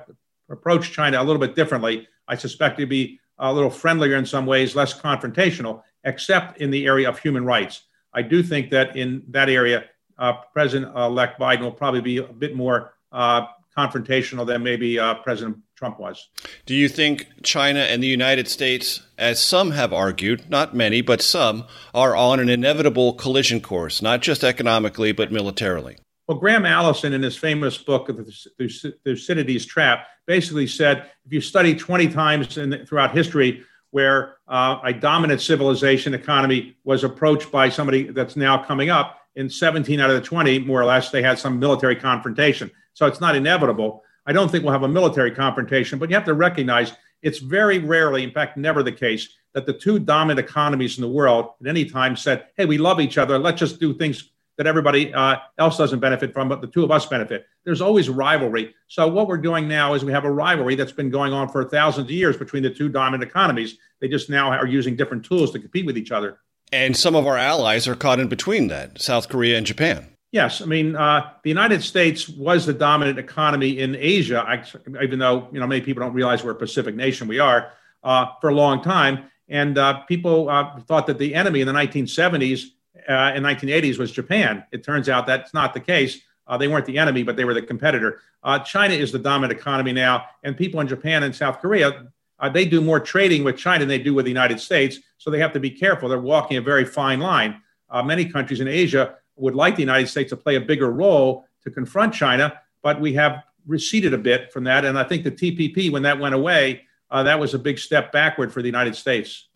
approach 0.49 0.91
China 0.91 1.21
a 1.21 1.23
little 1.23 1.39
bit 1.39 1.55
differently. 1.55 2.07
I 2.27 2.35
suspect 2.35 2.79
to 2.79 2.85
be 2.85 3.19
a 3.37 3.53
little 3.53 3.69
friendlier 3.69 4.15
in 4.15 4.25
some 4.25 4.45
ways, 4.45 4.75
less 4.75 4.99
confrontational, 4.99 5.83
except 6.03 6.59
in 6.59 6.71
the 6.71 6.85
area 6.85 7.09
of 7.09 7.19
human 7.19 7.45
rights. 7.45 7.83
I 8.13 8.21
do 8.21 8.41
think 8.41 8.69
that 8.71 8.95
in 8.95 9.23
that 9.29 9.49
area, 9.49 9.85
uh, 10.17 10.33
President 10.53 10.95
elect 10.95 11.39
Biden 11.39 11.61
will 11.61 11.71
probably 11.71 12.01
be 12.01 12.17
a 12.17 12.23
bit 12.23 12.55
more 12.55 12.93
uh, 13.11 13.47
confrontational 13.77 14.47
than 14.47 14.63
maybe 14.63 14.97
uh, 14.97 15.15
President 15.15 15.57
Trump 15.75 15.99
was. 15.99 16.29
Do 16.65 16.73
you 16.73 16.87
think 16.87 17.27
China 17.43 17.79
and 17.79 18.01
the 18.01 18.07
United 18.07 18.47
States, 18.47 19.01
as 19.17 19.41
some 19.41 19.71
have 19.71 19.91
argued, 19.91 20.49
not 20.49 20.73
many, 20.73 21.01
but 21.01 21.21
some, 21.21 21.65
are 21.93 22.15
on 22.15 22.39
an 22.39 22.47
inevitable 22.47 23.13
collision 23.13 23.59
course, 23.59 24.01
not 24.01 24.21
just 24.21 24.43
economically, 24.43 25.11
but 25.11 25.31
militarily? 25.31 25.97
Well, 26.27 26.39
Graham 26.39 26.65
Allison, 26.65 27.13
in 27.13 27.21
his 27.21 27.37
famous 27.37 27.77
book, 27.77 28.07
The 28.07 28.95
Thucydides 29.03 29.65
Trap, 29.65 30.07
basically 30.25 30.65
said 30.65 31.09
if 31.25 31.31
you 31.31 31.39
study 31.39 31.75
20 31.75 32.07
times 32.07 32.57
in, 32.57 32.85
throughout 32.85 33.15
history 33.15 33.63
where 33.91 34.37
uh, 34.47 34.79
a 34.83 34.91
dominant 34.91 35.39
civilization 35.39 36.13
economy 36.13 36.75
was 36.83 37.03
approached 37.03 37.51
by 37.51 37.69
somebody 37.69 38.03
that's 38.03 38.35
now 38.35 38.61
coming 38.61 38.89
up, 38.89 39.19
in 39.35 39.49
17 39.49 39.99
out 39.99 40.09
of 40.09 40.15
the 40.15 40.21
20, 40.21 40.59
more 40.59 40.81
or 40.81 40.85
less, 40.85 41.11
they 41.11 41.21
had 41.21 41.37
some 41.37 41.59
military 41.59 41.95
confrontation. 41.95 42.71
So 42.93 43.05
it's 43.05 43.21
not 43.21 43.35
inevitable. 43.35 44.03
I 44.25 44.33
don't 44.33 44.49
think 44.49 44.63
we'll 44.63 44.73
have 44.73 44.83
a 44.83 44.87
military 44.87 45.31
confrontation, 45.31 45.99
but 45.99 46.09
you 46.09 46.15
have 46.15 46.25
to 46.25 46.33
recognize 46.33 46.93
it's 47.21 47.39
very 47.39 47.79
rarely, 47.79 48.23
in 48.23 48.31
fact, 48.31 48.57
never 48.57 48.81
the 48.81 48.91
case, 48.91 49.29
that 49.53 49.65
the 49.65 49.73
two 49.73 49.99
dominant 49.99 50.39
economies 50.39 50.97
in 50.97 51.01
the 51.01 51.09
world 51.09 51.51
at 51.61 51.67
any 51.67 51.85
time 51.85 52.15
said, 52.15 52.45
hey, 52.57 52.65
we 52.65 52.77
love 52.77 52.99
each 52.99 53.17
other. 53.17 53.37
Let's 53.37 53.59
just 53.59 53.79
do 53.79 53.93
things 53.93 54.31
that 54.57 54.67
everybody 54.67 55.13
uh, 55.13 55.37
else 55.57 55.77
doesn't 55.77 55.99
benefit 55.99 56.33
from, 56.33 56.49
but 56.49 56.61
the 56.61 56.67
two 56.67 56.83
of 56.83 56.91
us 56.91 57.05
benefit. 57.05 57.45
There's 57.63 57.81
always 57.81 58.09
rivalry. 58.09 58.73
So 58.87 59.07
what 59.07 59.27
we're 59.27 59.37
doing 59.37 59.67
now 59.67 59.93
is 59.93 60.05
we 60.05 60.11
have 60.11 60.25
a 60.25 60.31
rivalry 60.31 60.75
that's 60.75 60.91
been 60.91 61.09
going 61.09 61.33
on 61.33 61.49
for 61.49 61.65
thousands 61.65 62.05
of 62.05 62.11
years 62.11 62.37
between 62.37 62.63
the 62.63 62.69
two 62.69 62.89
dominant 62.89 63.29
economies. 63.29 63.77
They 63.99 64.07
just 64.07 64.29
now 64.29 64.49
are 64.51 64.67
using 64.67 64.95
different 64.95 65.25
tools 65.25 65.51
to 65.51 65.59
compete 65.59 65.85
with 65.85 65.97
each 65.97 66.11
other. 66.11 66.39
And 66.71 66.95
some 66.95 67.15
of 67.15 67.27
our 67.27 67.37
allies 67.37 67.87
are 67.87 67.95
caught 67.95 68.19
in 68.19 68.27
between 68.27 68.67
that, 68.67 69.01
South 69.01 69.29
Korea 69.29 69.57
and 69.57 69.65
Japan. 69.65 70.07
Yes, 70.31 70.61
I 70.61 70.65
mean 70.65 70.97
uh, 70.97 71.29
the 71.43 71.49
United 71.49 71.81
States 71.81 72.27
was 72.27 72.65
the 72.65 72.73
dominant 72.73 73.17
economy 73.19 73.79
in 73.79 73.95
Asia, 73.95 74.65
even 75.01 75.19
though 75.19 75.47
you 75.53 75.61
know 75.61 75.67
many 75.67 75.79
people 75.79 76.03
don't 76.03 76.13
realize 76.13 76.43
we're 76.43 76.51
a 76.51 76.55
Pacific 76.55 76.93
nation. 76.93 77.29
We 77.29 77.39
are 77.39 77.71
uh, 78.03 78.27
for 78.41 78.49
a 78.49 78.53
long 78.53 78.83
time, 78.83 79.29
and 79.47 79.77
uh, 79.77 80.01
people 80.01 80.49
uh, 80.49 80.81
thought 80.81 81.07
that 81.07 81.19
the 81.19 81.35
enemy 81.35 81.61
in 81.61 81.67
the 81.67 81.73
1970s 81.73 82.65
uh, 83.07 83.33
in 83.35 83.43
1980s 83.43 83.97
was 83.97 84.11
Japan. 84.11 84.63
It 84.71 84.83
turns 84.83 85.09
out 85.09 85.25
that's 85.25 85.53
not 85.53 85.73
the 85.73 85.79
case. 85.79 86.19
Uh, 86.47 86.57
they 86.57 86.67
weren't 86.67 86.85
the 86.85 86.97
enemy, 86.97 87.23
but 87.23 87.35
they 87.35 87.45
were 87.45 87.53
the 87.53 87.61
competitor. 87.61 88.21
Uh, 88.43 88.59
China 88.59 88.93
is 88.93 89.11
the 89.11 89.19
dominant 89.19 89.59
economy 89.59 89.93
now, 89.93 90.25
and 90.43 90.55
people 90.55 90.79
in 90.79 90.87
Japan 90.87 91.23
and 91.23 91.35
South 91.35 91.59
Korea 91.59 92.07
uh, 92.39 92.49
they 92.49 92.65
do 92.65 92.81
more 92.81 92.99
trading 92.99 93.43
with 93.43 93.57
China 93.57 93.79
than 93.79 93.87
they 93.87 93.99
do 93.99 94.13
with 94.13 94.25
the 94.25 94.31
United 94.31 94.59
States. 94.59 94.99
So 95.17 95.29
they 95.29 95.39
have 95.39 95.53
to 95.53 95.59
be 95.59 95.71
careful. 95.71 96.09
They're 96.09 96.19
walking 96.19 96.57
a 96.57 96.61
very 96.61 96.85
fine 96.85 97.19
line. 97.19 97.61
Uh, 97.89 98.03
many 98.03 98.25
countries 98.25 98.59
in 98.59 98.67
Asia 98.67 99.15
would 99.37 99.55
like 99.55 99.75
the 99.75 99.81
United 99.81 100.07
States 100.07 100.29
to 100.31 100.37
play 100.37 100.55
a 100.55 100.61
bigger 100.61 100.91
role 100.91 101.45
to 101.63 101.71
confront 101.71 102.13
China, 102.13 102.59
but 102.81 102.99
we 102.99 103.13
have 103.13 103.43
receded 103.67 104.13
a 104.13 104.17
bit 104.17 104.51
from 104.51 104.63
that. 104.65 104.85
And 104.85 104.97
I 104.99 105.03
think 105.03 105.23
the 105.23 105.31
TPP, 105.31 105.91
when 105.91 106.03
that 106.03 106.19
went 106.19 106.35
away, 106.35 106.83
uh, 107.09 107.23
that 107.23 107.39
was 107.39 107.53
a 107.53 107.59
big 107.59 107.79
step 107.79 108.11
backward 108.11 108.51
for 108.51 108.61
the 108.61 108.67
United 108.67 108.95
States. 108.95 109.47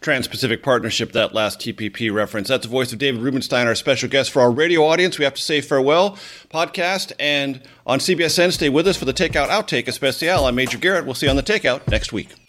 Trans 0.00 0.28
Pacific 0.28 0.62
Partnership, 0.62 1.12
that 1.12 1.34
last 1.34 1.60
TPP 1.60 2.12
reference. 2.12 2.48
That's 2.48 2.64
the 2.64 2.70
voice 2.70 2.92
of 2.92 2.98
David 2.98 3.20
Rubenstein, 3.20 3.66
our 3.66 3.74
special 3.74 4.08
guest 4.08 4.30
for 4.30 4.42
our 4.42 4.50
radio 4.50 4.84
audience. 4.84 5.18
We 5.18 5.24
have 5.24 5.34
to 5.34 5.42
say 5.42 5.60
farewell 5.60 6.18
podcast. 6.50 7.12
And 7.18 7.62
on 7.86 7.98
CBSN, 7.98 8.52
stay 8.52 8.68
with 8.68 8.86
us 8.86 8.96
for 8.96 9.04
the 9.04 9.14
Takeout 9.14 9.48
Outtake 9.48 9.88
Especial. 9.88 10.46
I'm 10.46 10.54
Major 10.54 10.78
Garrett. 10.78 11.04
We'll 11.04 11.14
see 11.14 11.26
you 11.26 11.30
on 11.30 11.36
the 11.36 11.42
Takeout 11.42 11.88
next 11.88 12.12
week. 12.12 12.45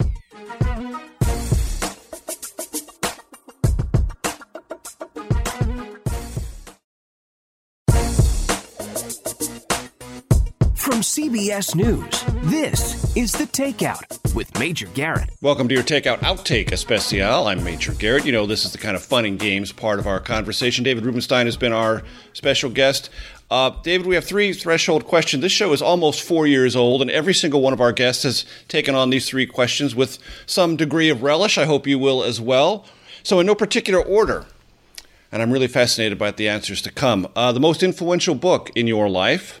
CBS 11.18 11.74
News, 11.74 12.22
this 12.48 13.16
is 13.16 13.32
The 13.32 13.42
Takeout 13.42 14.36
with 14.36 14.56
Major 14.56 14.86
Garrett. 14.94 15.30
Welcome 15.42 15.66
to 15.66 15.74
your 15.74 15.82
Takeout 15.82 16.18
Outtake 16.18 16.70
Especial. 16.70 17.48
I'm 17.48 17.64
Major 17.64 17.92
Garrett. 17.94 18.24
You 18.24 18.30
know, 18.30 18.46
this 18.46 18.64
is 18.64 18.70
the 18.70 18.78
kind 18.78 18.94
of 18.94 19.02
fun 19.02 19.24
and 19.24 19.36
games 19.36 19.72
part 19.72 19.98
of 19.98 20.06
our 20.06 20.20
conversation. 20.20 20.84
David 20.84 21.04
Rubenstein 21.04 21.46
has 21.46 21.56
been 21.56 21.72
our 21.72 22.04
special 22.34 22.70
guest. 22.70 23.10
Uh, 23.50 23.70
David, 23.82 24.06
we 24.06 24.14
have 24.14 24.26
three 24.26 24.52
threshold 24.52 25.06
questions. 25.06 25.42
This 25.42 25.50
show 25.50 25.72
is 25.72 25.82
almost 25.82 26.22
four 26.22 26.46
years 26.46 26.76
old, 26.76 27.02
and 27.02 27.10
every 27.10 27.34
single 27.34 27.62
one 27.62 27.72
of 27.72 27.80
our 27.80 27.90
guests 27.90 28.22
has 28.22 28.44
taken 28.68 28.94
on 28.94 29.10
these 29.10 29.28
three 29.28 29.44
questions 29.44 29.96
with 29.96 30.20
some 30.46 30.76
degree 30.76 31.08
of 31.08 31.24
relish. 31.24 31.58
I 31.58 31.64
hope 31.64 31.88
you 31.88 31.98
will 31.98 32.22
as 32.22 32.40
well. 32.40 32.86
So, 33.24 33.40
in 33.40 33.46
no 33.46 33.56
particular 33.56 34.00
order, 34.00 34.46
and 35.32 35.42
I'm 35.42 35.50
really 35.50 35.66
fascinated 35.66 36.16
by 36.16 36.30
the 36.30 36.48
answers 36.48 36.80
to 36.82 36.92
come. 36.92 37.26
Uh, 37.34 37.50
the 37.50 37.58
most 37.58 37.82
influential 37.82 38.36
book 38.36 38.70
in 38.76 38.86
your 38.86 39.08
life, 39.08 39.60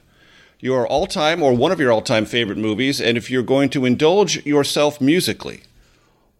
your 0.60 0.86
all 0.86 1.06
time 1.06 1.42
or 1.42 1.52
one 1.54 1.72
of 1.72 1.80
your 1.80 1.92
all 1.92 2.02
time 2.02 2.24
favorite 2.24 2.58
movies, 2.58 3.00
and 3.00 3.16
if 3.16 3.30
you're 3.30 3.42
going 3.42 3.68
to 3.70 3.84
indulge 3.84 4.44
yourself 4.44 5.00
musically, 5.00 5.62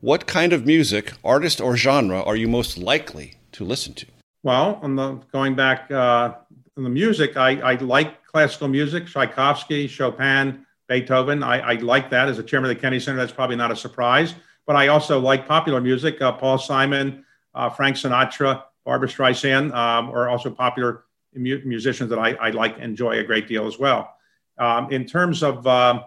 what 0.00 0.26
kind 0.26 0.52
of 0.52 0.66
music, 0.66 1.12
artist, 1.24 1.60
or 1.60 1.76
genre 1.76 2.22
are 2.22 2.36
you 2.36 2.48
most 2.48 2.78
likely 2.78 3.34
to 3.52 3.64
listen 3.64 3.94
to? 3.94 4.06
Well, 4.42 4.78
on 4.82 4.96
the 4.96 5.20
going 5.32 5.54
back 5.54 5.90
uh, 5.90 6.34
on 6.76 6.84
the 6.84 6.90
music, 6.90 7.36
I, 7.36 7.60
I 7.60 7.74
like 7.74 8.24
classical 8.24 8.68
music, 8.68 9.06
Tchaikovsky, 9.06 9.88
Chopin, 9.88 10.64
Beethoven. 10.88 11.42
I, 11.42 11.60
I 11.60 11.72
like 11.74 12.10
that 12.10 12.28
as 12.28 12.38
a 12.38 12.42
chairman 12.42 12.70
of 12.70 12.76
the 12.76 12.80
Kennedy 12.80 13.00
Center. 13.00 13.18
That's 13.18 13.32
probably 13.32 13.56
not 13.56 13.72
a 13.72 13.76
surprise. 13.76 14.34
But 14.66 14.76
I 14.76 14.88
also 14.88 15.18
like 15.18 15.48
popular 15.48 15.80
music, 15.80 16.20
uh, 16.20 16.32
Paul 16.32 16.58
Simon, 16.58 17.24
uh, 17.54 17.70
Frank 17.70 17.96
Sinatra, 17.96 18.62
Barbra 18.84 19.08
Streisand, 19.08 19.74
um, 19.74 20.10
are 20.10 20.28
also 20.28 20.50
popular 20.50 21.04
musicians 21.34 22.10
that 22.10 22.18
I, 22.18 22.32
I, 22.34 22.50
like 22.50 22.78
enjoy 22.78 23.18
a 23.18 23.24
great 23.24 23.48
deal 23.48 23.66
as 23.66 23.78
well. 23.78 24.14
Um, 24.58 24.90
in 24.90 25.04
terms 25.04 25.42
of 25.42 25.66
uh, 25.66 26.02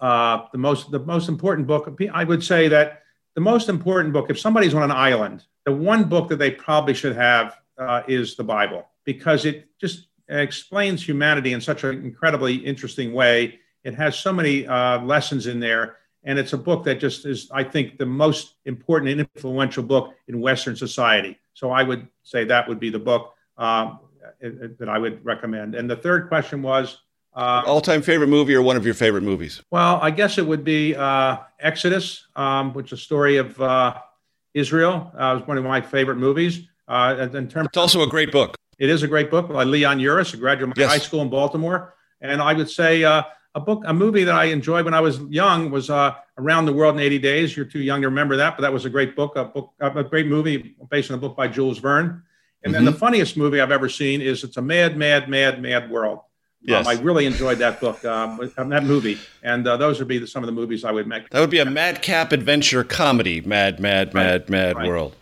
uh, 0.00 0.46
the 0.52 0.58
most 0.58 0.90
the 0.90 1.00
most 1.00 1.28
important 1.28 1.66
book, 1.66 2.00
I 2.12 2.24
would 2.24 2.42
say 2.42 2.68
that 2.68 3.02
the 3.34 3.40
most 3.40 3.68
important 3.68 4.12
book, 4.12 4.30
if 4.30 4.38
somebody's 4.38 4.74
on 4.74 4.82
an 4.82 4.90
island, 4.90 5.44
the 5.64 5.72
one 5.72 6.04
book 6.04 6.28
that 6.28 6.38
they 6.38 6.50
probably 6.50 6.94
should 6.94 7.16
have 7.16 7.58
uh, 7.78 8.02
is 8.06 8.36
the 8.36 8.44
Bible 8.44 8.86
because 9.04 9.44
it 9.44 9.68
just 9.78 10.08
explains 10.28 11.06
humanity 11.06 11.52
in 11.52 11.60
such 11.60 11.84
an 11.84 12.04
incredibly 12.04 12.54
interesting 12.54 13.12
way. 13.12 13.58
It 13.82 13.94
has 13.94 14.18
so 14.18 14.32
many 14.32 14.66
uh, 14.66 15.02
lessons 15.02 15.46
in 15.46 15.60
there. 15.60 15.96
And 16.26 16.38
it's 16.38 16.54
a 16.54 16.58
book 16.58 16.84
that 16.84 17.00
just 17.00 17.26
is, 17.26 17.50
I 17.52 17.62
think, 17.64 17.98
the 17.98 18.06
most 18.06 18.54
important 18.64 19.10
and 19.10 19.20
influential 19.20 19.82
book 19.82 20.14
in 20.26 20.40
Western 20.40 20.74
society. 20.74 21.38
So 21.52 21.70
I 21.70 21.82
would 21.82 22.08
say 22.22 22.44
that 22.44 22.66
would 22.66 22.80
be 22.80 22.88
the 22.88 22.98
book 22.98 23.34
um, 23.58 24.00
that 24.78 24.88
I 24.88 24.98
would 24.98 25.24
recommend. 25.24 25.74
And 25.74 25.88
the 25.88 25.96
third 25.96 26.28
question 26.28 26.62
was 26.62 26.98
uh, 27.34 27.62
all 27.66 27.80
time 27.80 28.02
favorite 28.02 28.28
movie 28.28 28.54
or 28.54 28.62
one 28.62 28.76
of 28.76 28.84
your 28.84 28.94
favorite 28.94 29.22
movies? 29.22 29.62
Well, 29.70 29.98
I 30.00 30.10
guess 30.10 30.38
it 30.38 30.46
would 30.46 30.64
be 30.64 30.94
uh, 30.94 31.38
Exodus, 31.58 32.26
um, 32.36 32.72
which 32.74 32.92
is 32.92 33.00
a 33.00 33.02
story 33.02 33.38
of 33.38 33.60
uh, 33.60 33.94
Israel. 34.54 35.10
Uh, 35.14 35.36
was 35.38 35.46
one 35.46 35.58
of 35.58 35.64
my 35.64 35.80
favorite 35.80 36.16
movies. 36.16 36.68
Uh, 36.86 37.28
in 37.32 37.48
terms, 37.48 37.68
it's 37.68 37.76
also 37.76 38.02
a 38.02 38.06
great 38.06 38.30
book. 38.30 38.56
It 38.78 38.90
is 38.90 39.02
a 39.02 39.08
great 39.08 39.30
book 39.30 39.48
by 39.48 39.64
Leon 39.64 39.98
Uris, 39.98 40.34
a 40.34 40.36
graduate 40.36 40.70
of 40.72 40.78
yes. 40.78 40.90
high 40.90 40.98
school 40.98 41.22
in 41.22 41.30
Baltimore. 41.30 41.94
And 42.20 42.40
I 42.42 42.52
would 42.52 42.70
say 42.70 43.04
uh, 43.04 43.22
a 43.54 43.60
book, 43.60 43.82
a 43.86 43.94
movie 43.94 44.24
that 44.24 44.34
I 44.34 44.46
enjoyed 44.46 44.84
when 44.84 44.94
I 44.94 45.00
was 45.00 45.20
young 45.22 45.70
was 45.70 45.90
uh, 45.90 46.14
Around 46.38 46.66
the 46.66 46.72
World 46.72 46.94
in 46.96 47.00
80 47.00 47.18
Days. 47.18 47.56
You're 47.56 47.66
too 47.66 47.80
young 47.80 48.02
to 48.02 48.08
remember 48.08 48.36
that, 48.36 48.56
but 48.56 48.62
that 48.62 48.72
was 48.72 48.84
a 48.84 48.90
great 48.90 49.16
book, 49.16 49.36
a 49.36 49.44
book, 49.44 49.72
a 49.80 50.04
great 50.04 50.26
movie 50.26 50.76
based 50.90 51.10
on 51.10 51.18
a 51.18 51.20
book 51.20 51.36
by 51.36 51.48
Jules 51.48 51.78
Verne. 51.78 52.22
And 52.64 52.72
mm-hmm. 52.72 52.84
then 52.84 52.92
the 52.92 52.98
funniest 52.98 53.36
movie 53.36 53.60
I've 53.60 53.70
ever 53.70 53.88
seen 53.88 54.20
is 54.20 54.42
It's 54.42 54.56
a 54.56 54.62
Mad, 54.62 54.96
Mad, 54.96 55.28
Mad, 55.28 55.60
Mad 55.60 55.90
World. 55.90 56.20
Yes. 56.62 56.86
Um, 56.86 56.96
I 56.96 57.00
really 57.02 57.26
enjoyed 57.26 57.58
that 57.58 57.78
book, 57.78 58.02
um, 58.06 58.40
that 58.56 58.84
movie, 58.84 59.18
and 59.42 59.66
uh, 59.68 59.76
those 59.76 59.98
would 59.98 60.08
be 60.08 60.16
the, 60.16 60.26
some 60.26 60.42
of 60.42 60.46
the 60.46 60.52
movies 60.52 60.82
I 60.82 60.92
would 60.92 61.06
make. 61.06 61.28
That 61.28 61.40
would 61.40 61.50
be 61.50 61.58
a 61.58 61.66
madcap 61.66 62.32
adventure 62.32 62.82
comedy, 62.82 63.42
Mad, 63.42 63.80
Mad, 63.80 64.14
Mad, 64.14 64.40
right. 64.40 64.50
Mad 64.50 64.76
right. 64.76 64.88
World. 64.88 65.14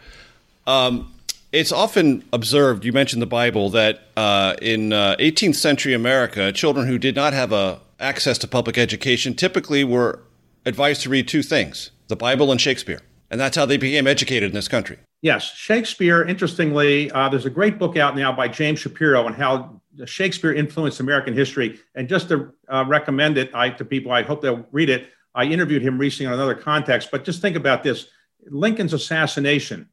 Um, 0.68 1.12
it's 1.50 1.72
often 1.72 2.24
observed. 2.32 2.84
You 2.84 2.92
mentioned 2.92 3.20
the 3.20 3.26
Bible 3.26 3.70
that 3.70 4.02
uh, 4.16 4.54
in 4.62 4.92
uh, 4.92 5.16
18th 5.18 5.56
century 5.56 5.94
America, 5.94 6.52
children 6.52 6.86
who 6.86 6.96
did 6.96 7.16
not 7.16 7.32
have 7.32 7.52
a 7.52 7.80
access 7.98 8.38
to 8.38 8.48
public 8.48 8.78
education 8.78 9.34
typically 9.34 9.84
were 9.84 10.20
advised 10.64 11.02
to 11.02 11.08
read 11.08 11.26
two 11.26 11.42
things 11.42 11.90
the 12.06 12.16
Bible 12.16 12.52
and 12.52 12.60
Shakespeare. 12.60 13.00
And 13.32 13.40
that's 13.40 13.56
how 13.56 13.64
they 13.64 13.78
became 13.78 14.06
educated 14.06 14.50
in 14.50 14.54
this 14.54 14.68
country. 14.68 14.98
Yes. 15.22 15.44
Shakespeare, 15.54 16.22
interestingly, 16.22 17.10
uh, 17.12 17.30
there's 17.30 17.46
a 17.46 17.50
great 17.50 17.78
book 17.78 17.96
out 17.96 18.14
now 18.14 18.30
by 18.30 18.46
James 18.46 18.78
Shapiro 18.78 19.24
on 19.24 19.32
how 19.32 19.80
Shakespeare 20.04 20.52
influenced 20.52 21.00
American 21.00 21.32
history. 21.32 21.80
And 21.94 22.10
just 22.10 22.28
to 22.28 22.52
uh, 22.68 22.84
recommend 22.86 23.38
it 23.38 23.50
I, 23.54 23.70
to 23.70 23.86
people, 23.86 24.12
I 24.12 24.22
hope 24.22 24.42
they'll 24.42 24.66
read 24.70 24.90
it. 24.90 25.08
I 25.34 25.44
interviewed 25.44 25.80
him 25.80 25.96
recently 25.96 26.26
on 26.26 26.34
another 26.34 26.54
context, 26.54 27.10
but 27.10 27.24
just 27.24 27.40
think 27.40 27.56
about 27.56 27.82
this 27.82 28.08
Lincoln's 28.50 28.92
assassination 28.92 29.88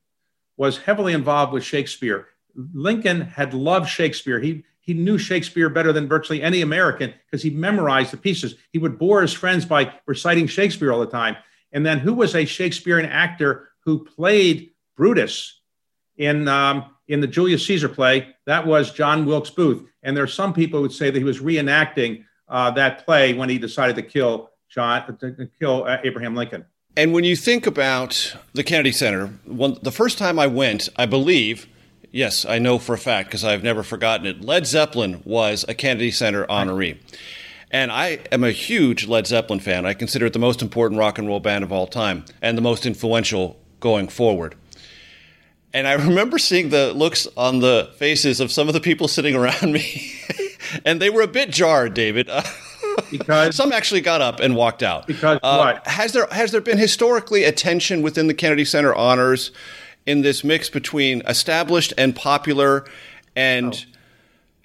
was 0.57 0.77
heavily 0.77 1.13
involved 1.13 1.53
with 1.53 1.63
Shakespeare. 1.63 2.27
Lincoln 2.73 3.21
had 3.21 3.53
loved 3.53 3.87
Shakespeare. 3.87 4.39
He 4.39 4.65
he 4.81 4.93
knew 4.95 5.19
Shakespeare 5.19 5.69
better 5.69 5.93
than 5.93 6.07
virtually 6.07 6.41
any 6.41 6.61
American 6.61 7.13
because 7.25 7.43
he 7.43 7.51
memorized 7.51 8.11
the 8.11 8.17
pieces. 8.17 8.55
He 8.71 8.79
would 8.79 8.97
bore 8.97 9.21
his 9.21 9.31
friends 9.31 9.63
by 9.63 9.93
reciting 10.07 10.47
Shakespeare 10.47 10.91
all 10.91 10.99
the 10.99 11.05
time. 11.05 11.37
And 11.71 11.85
then, 11.85 11.99
who 11.99 12.13
was 12.13 12.35
a 12.35 12.45
Shakespearean 12.45 13.09
actor 13.09 13.69
who 13.85 14.03
played 14.03 14.71
Brutus 14.97 15.61
in 16.17 16.47
um, 16.47 16.85
in 17.07 17.21
the 17.21 17.27
Julius 17.27 17.65
Caesar 17.67 17.89
play? 17.89 18.35
That 18.45 18.65
was 18.65 18.91
John 18.91 19.25
Wilkes 19.25 19.49
Booth. 19.49 19.87
And 20.03 20.15
there 20.15 20.23
are 20.23 20.27
some 20.27 20.53
people 20.53 20.79
who 20.79 20.83
would 20.83 20.93
say 20.93 21.09
that 21.09 21.17
he 21.17 21.23
was 21.23 21.39
reenacting 21.39 22.23
uh, 22.47 22.71
that 22.71 23.05
play 23.05 23.33
when 23.33 23.49
he 23.49 23.57
decided 23.57 23.95
to 23.97 24.01
kill 24.01 24.51
John 24.69 25.17
to 25.19 25.49
kill 25.59 25.85
uh, 25.85 25.97
Abraham 26.03 26.35
Lincoln. 26.35 26.65
And 26.97 27.13
when 27.13 27.23
you 27.23 27.35
think 27.35 27.67
about 27.67 28.35
the 28.53 28.63
Kennedy 28.63 28.91
Center, 28.91 29.27
one, 29.45 29.77
the 29.81 29.91
first 29.91 30.17
time 30.17 30.39
I 30.39 30.47
went, 30.47 30.89
I 30.97 31.05
believe 31.05 31.67
Yes, 32.11 32.45
I 32.45 32.57
know 32.57 32.79
for 32.79 32.93
a 32.93 32.97
fact 32.97 33.29
because 33.29 33.43
I've 33.43 33.63
never 33.63 33.83
forgotten 33.83 34.25
it. 34.25 34.41
Led 34.43 34.65
Zeppelin 34.65 35.21
was 35.25 35.63
a 35.67 35.75
Kennedy 35.75 36.11
Center 36.11 36.45
honoree. 36.47 36.97
And 37.71 37.91
I 37.91 38.19
am 38.31 38.43
a 38.43 38.51
huge 38.51 39.07
Led 39.07 39.27
Zeppelin 39.27 39.59
fan. 39.59 39.85
I 39.85 39.93
consider 39.93 40.25
it 40.25 40.33
the 40.33 40.39
most 40.39 40.61
important 40.61 40.99
rock 40.99 41.19
and 41.19 41.27
roll 41.27 41.39
band 41.39 41.63
of 41.63 41.71
all 41.71 41.87
time 41.87 42.25
and 42.41 42.57
the 42.57 42.61
most 42.61 42.85
influential 42.85 43.59
going 43.79 44.07
forward. 44.07 44.55
And 45.73 45.87
I 45.87 45.93
remember 46.05 46.37
seeing 46.37 46.69
the 46.69 46.93
looks 46.93 47.27
on 47.37 47.59
the 47.59 47.91
faces 47.97 48.39
of 48.39 48.51
some 48.51 48.67
of 48.67 48.73
the 48.73 48.81
people 48.81 49.07
sitting 49.07 49.35
around 49.35 49.61
me, 49.71 50.13
and 50.85 51.01
they 51.01 51.09
were 51.09 51.21
a 51.21 51.27
bit 51.27 51.51
jarred, 51.51 51.93
David. 51.93 52.29
because 53.11 53.55
some 53.55 53.71
actually 53.71 54.01
got 54.01 54.21
up 54.21 54.39
and 54.39 54.55
walked 54.55 54.83
out. 54.83 55.07
Because 55.07 55.39
uh, 55.43 55.57
what? 55.57 55.87
Has 55.87 56.13
there 56.13 56.27
has 56.31 56.51
there 56.51 56.61
been 56.61 56.77
historically 56.77 57.43
a 57.43 57.51
tension 57.51 58.01
within 58.01 58.27
the 58.27 58.33
Kennedy 58.33 58.65
Center 58.65 58.93
honors 58.93 59.51
in 60.05 60.21
this 60.21 60.43
mix 60.43 60.69
between 60.69 61.21
established 61.27 61.93
and 61.97 62.15
popular 62.15 62.85
and 63.35 63.85
oh. 63.87 63.98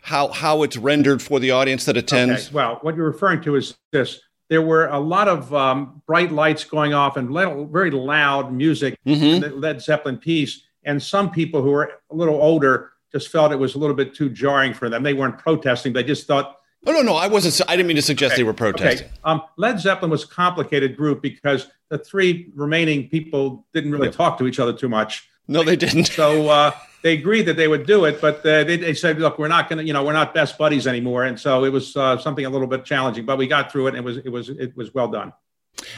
How 0.05 0.29
how 0.29 0.63
it's 0.63 0.77
rendered 0.77 1.23
for 1.23 1.41
the 1.41 1.51
audience 1.51 1.87
that 1.87 1.97
attends? 1.97 2.47
Okay. 2.47 2.55
Well, 2.55 2.79
what 2.83 2.95
you're 2.95 3.07
referring 3.07 3.41
to 3.43 3.57
is 3.57 3.75
this. 3.91 4.21
There 4.51 4.61
were 4.61 4.89
a 4.89 4.99
lot 4.99 5.27
of 5.27 5.53
um, 5.55 6.03
bright 6.07 6.31
lights 6.31 6.65
going 6.65 6.93
off 6.93 7.17
and 7.17 7.31
very 7.73 7.91
loud 7.91 8.53
music 8.53 8.99
mm-hmm. 9.07 9.43
in 9.43 9.61
Led 9.61 9.81
Zeppelin 9.81 10.19
piece. 10.19 10.63
And 10.85 11.03
some 11.03 11.31
people 11.31 11.63
who 11.63 11.71
were 11.71 11.93
a 12.11 12.15
little 12.15 12.35
older 12.35 12.93
just 13.11 13.31
felt 13.31 13.53
it 13.53 13.59
was 13.59 13.75
a 13.75 13.79
little 13.79 13.97
bit 13.97 14.15
too 14.15 14.29
jarring 14.29 14.75
for 14.75 14.91
them. 14.91 15.03
They 15.03 15.15
weren't 15.15 15.39
protesting. 15.39 15.95
They 15.95 16.05
just 16.05 16.27
thought 16.27 16.59
Oh 16.87 16.93
no, 16.93 17.01
no, 17.01 17.15
I 17.15 17.29
wasn't. 17.29 17.67
I 17.71 17.77
didn't 17.77 17.87
mean 17.87 17.97
to 17.97 18.03
suggest 18.03 18.33
okay. 18.33 18.43
they 18.43 18.45
were 18.45 18.53
protesting. 18.53 19.07
Okay. 19.07 19.17
Um, 19.25 19.43
Led 19.57 19.81
Zeppelin 19.81 20.11
was 20.11 20.25
a 20.25 20.29
complicated 20.29 20.97
group 20.97 21.23
because 21.23 21.69
the 21.89 21.97
three 21.97 22.51
remaining 22.55 23.09
people 23.09 23.67
didn't 23.73 23.93
really 23.93 24.11
talk 24.11 24.37
to 24.39 24.47
each 24.47 24.61
other 24.61 24.75
too 24.75 24.91
much. 24.91 25.27
No, 25.49 25.63
they 25.63 25.77
didn't. 25.77 26.09
So 26.09 26.51
uh, 26.51 26.73
they 27.05 27.13
agreed 27.13 27.43
that 27.43 27.59
they 27.59 27.69
would 27.69 27.87
do 27.87 28.07
it, 28.07 28.19
but 28.19 28.39
uh, 28.39 28.65
they, 28.65 28.79
they, 28.79 28.95
said, 28.95 29.21
"Look, 29.21 29.39
we're 29.39 29.47
not 29.47 29.69
going 29.69 29.79
to, 29.79 29.85
you 29.85 29.93
know, 29.93 30.03
we're 30.03 30.15
not 30.15 30.33
best 30.33 30.57
buddies 30.57 30.87
anymore." 30.87 31.25
And 31.25 31.39
so 31.39 31.65
it 31.65 31.69
was 31.69 31.95
uh, 31.97 32.17
something 32.17 32.47
a 32.47 32.51
little 32.51 32.67
bit 32.67 32.87
challenging, 32.87 33.27
but 33.27 33.37
we 33.37 33.47
got 33.47 33.71
through 33.71 33.89
it. 33.89 33.95
And 33.95 33.99
it 33.99 34.05
was 34.05 34.17
it 34.17 34.31
was 34.31 34.49
it 34.49 34.75
was 34.75 34.95
well 34.95 35.09
done. 35.09 35.35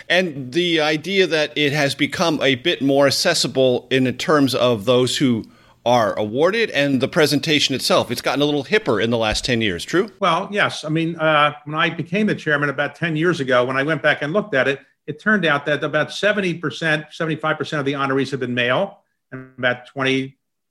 And 0.08 0.52
the 0.52 0.80
idea 0.80 1.28
that 1.28 1.56
it 1.56 1.72
has 1.72 1.94
become 1.94 2.42
a 2.42 2.56
bit 2.56 2.82
more 2.82 3.06
accessible 3.06 3.86
in 3.88 4.12
terms 4.18 4.52
of 4.56 4.84
those 4.84 5.16
who 5.16 5.44
are 5.84 6.18
awarded 6.18 6.70
and 6.70 7.00
the 7.00 7.06
presentation 7.06 7.72
itself. 7.72 8.10
It's 8.10 8.20
gotten 8.22 8.42
a 8.42 8.44
little 8.44 8.64
hipper 8.64 9.00
in 9.00 9.10
the 9.10 9.18
last 9.18 9.44
10 9.44 9.60
years, 9.60 9.84
true? 9.84 10.10
Well, 10.18 10.48
yes. 10.50 10.82
I 10.82 10.88
mean, 10.88 11.14
uh, 11.14 11.52
when 11.64 11.76
I 11.76 11.90
became 11.90 12.26
the 12.26 12.34
chairman 12.34 12.70
about 12.70 12.96
10 12.96 13.14
years 13.14 13.38
ago, 13.38 13.64
when 13.64 13.76
I 13.76 13.84
went 13.84 14.02
back 14.02 14.22
and 14.22 14.32
looked 14.32 14.54
at 14.54 14.66
it, 14.66 14.80
it 15.06 15.20
turned 15.20 15.46
out 15.46 15.64
that 15.66 15.84
about 15.84 16.08
70%, 16.08 16.58
75% 16.60 17.78
of 17.78 17.84
the 17.84 17.92
honorees 17.92 18.32
have 18.32 18.40
been 18.40 18.54
male, 18.54 19.02
and 19.30 19.52
about 19.58 19.86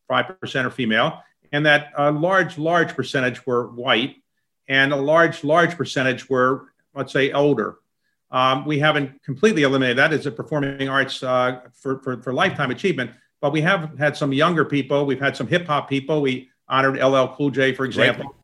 25% 0.09 0.65
are 0.65 0.69
female, 0.69 1.21
and 1.51 1.65
that 1.65 1.91
a 1.97 2.11
large, 2.11 2.57
large 2.57 2.95
percentage 2.95 3.45
were 3.45 3.67
white, 3.67 4.17
and 4.67 4.93
a 4.93 4.95
large, 4.95 5.43
large 5.43 5.75
percentage 5.77 6.29
were, 6.29 6.67
let's 6.93 7.13
say, 7.13 7.31
older. 7.31 7.77
Um, 8.31 8.65
we 8.65 8.79
haven't 8.79 9.23
completely 9.23 9.63
eliminated 9.63 9.97
that 9.97 10.11
as 10.11 10.25
a 10.25 10.31
performing 10.31 10.89
arts 10.89 11.23
uh, 11.23 11.61
for, 11.73 11.99
for, 11.99 12.21
for 12.21 12.33
lifetime 12.33 12.71
achievement, 12.71 13.11
but 13.39 13.51
we 13.51 13.61
have 13.61 13.97
had 13.97 14.17
some 14.17 14.33
younger 14.33 14.65
people. 14.65 15.05
We've 15.05 15.19
had 15.19 15.37
some 15.37 15.47
hip 15.47 15.67
hop 15.67 15.89
people. 15.89 16.21
We 16.21 16.49
honored 16.67 16.97
LL 17.01 17.33
Cool 17.35 17.51
J, 17.51 17.73
for 17.73 17.85
example. 17.85 18.35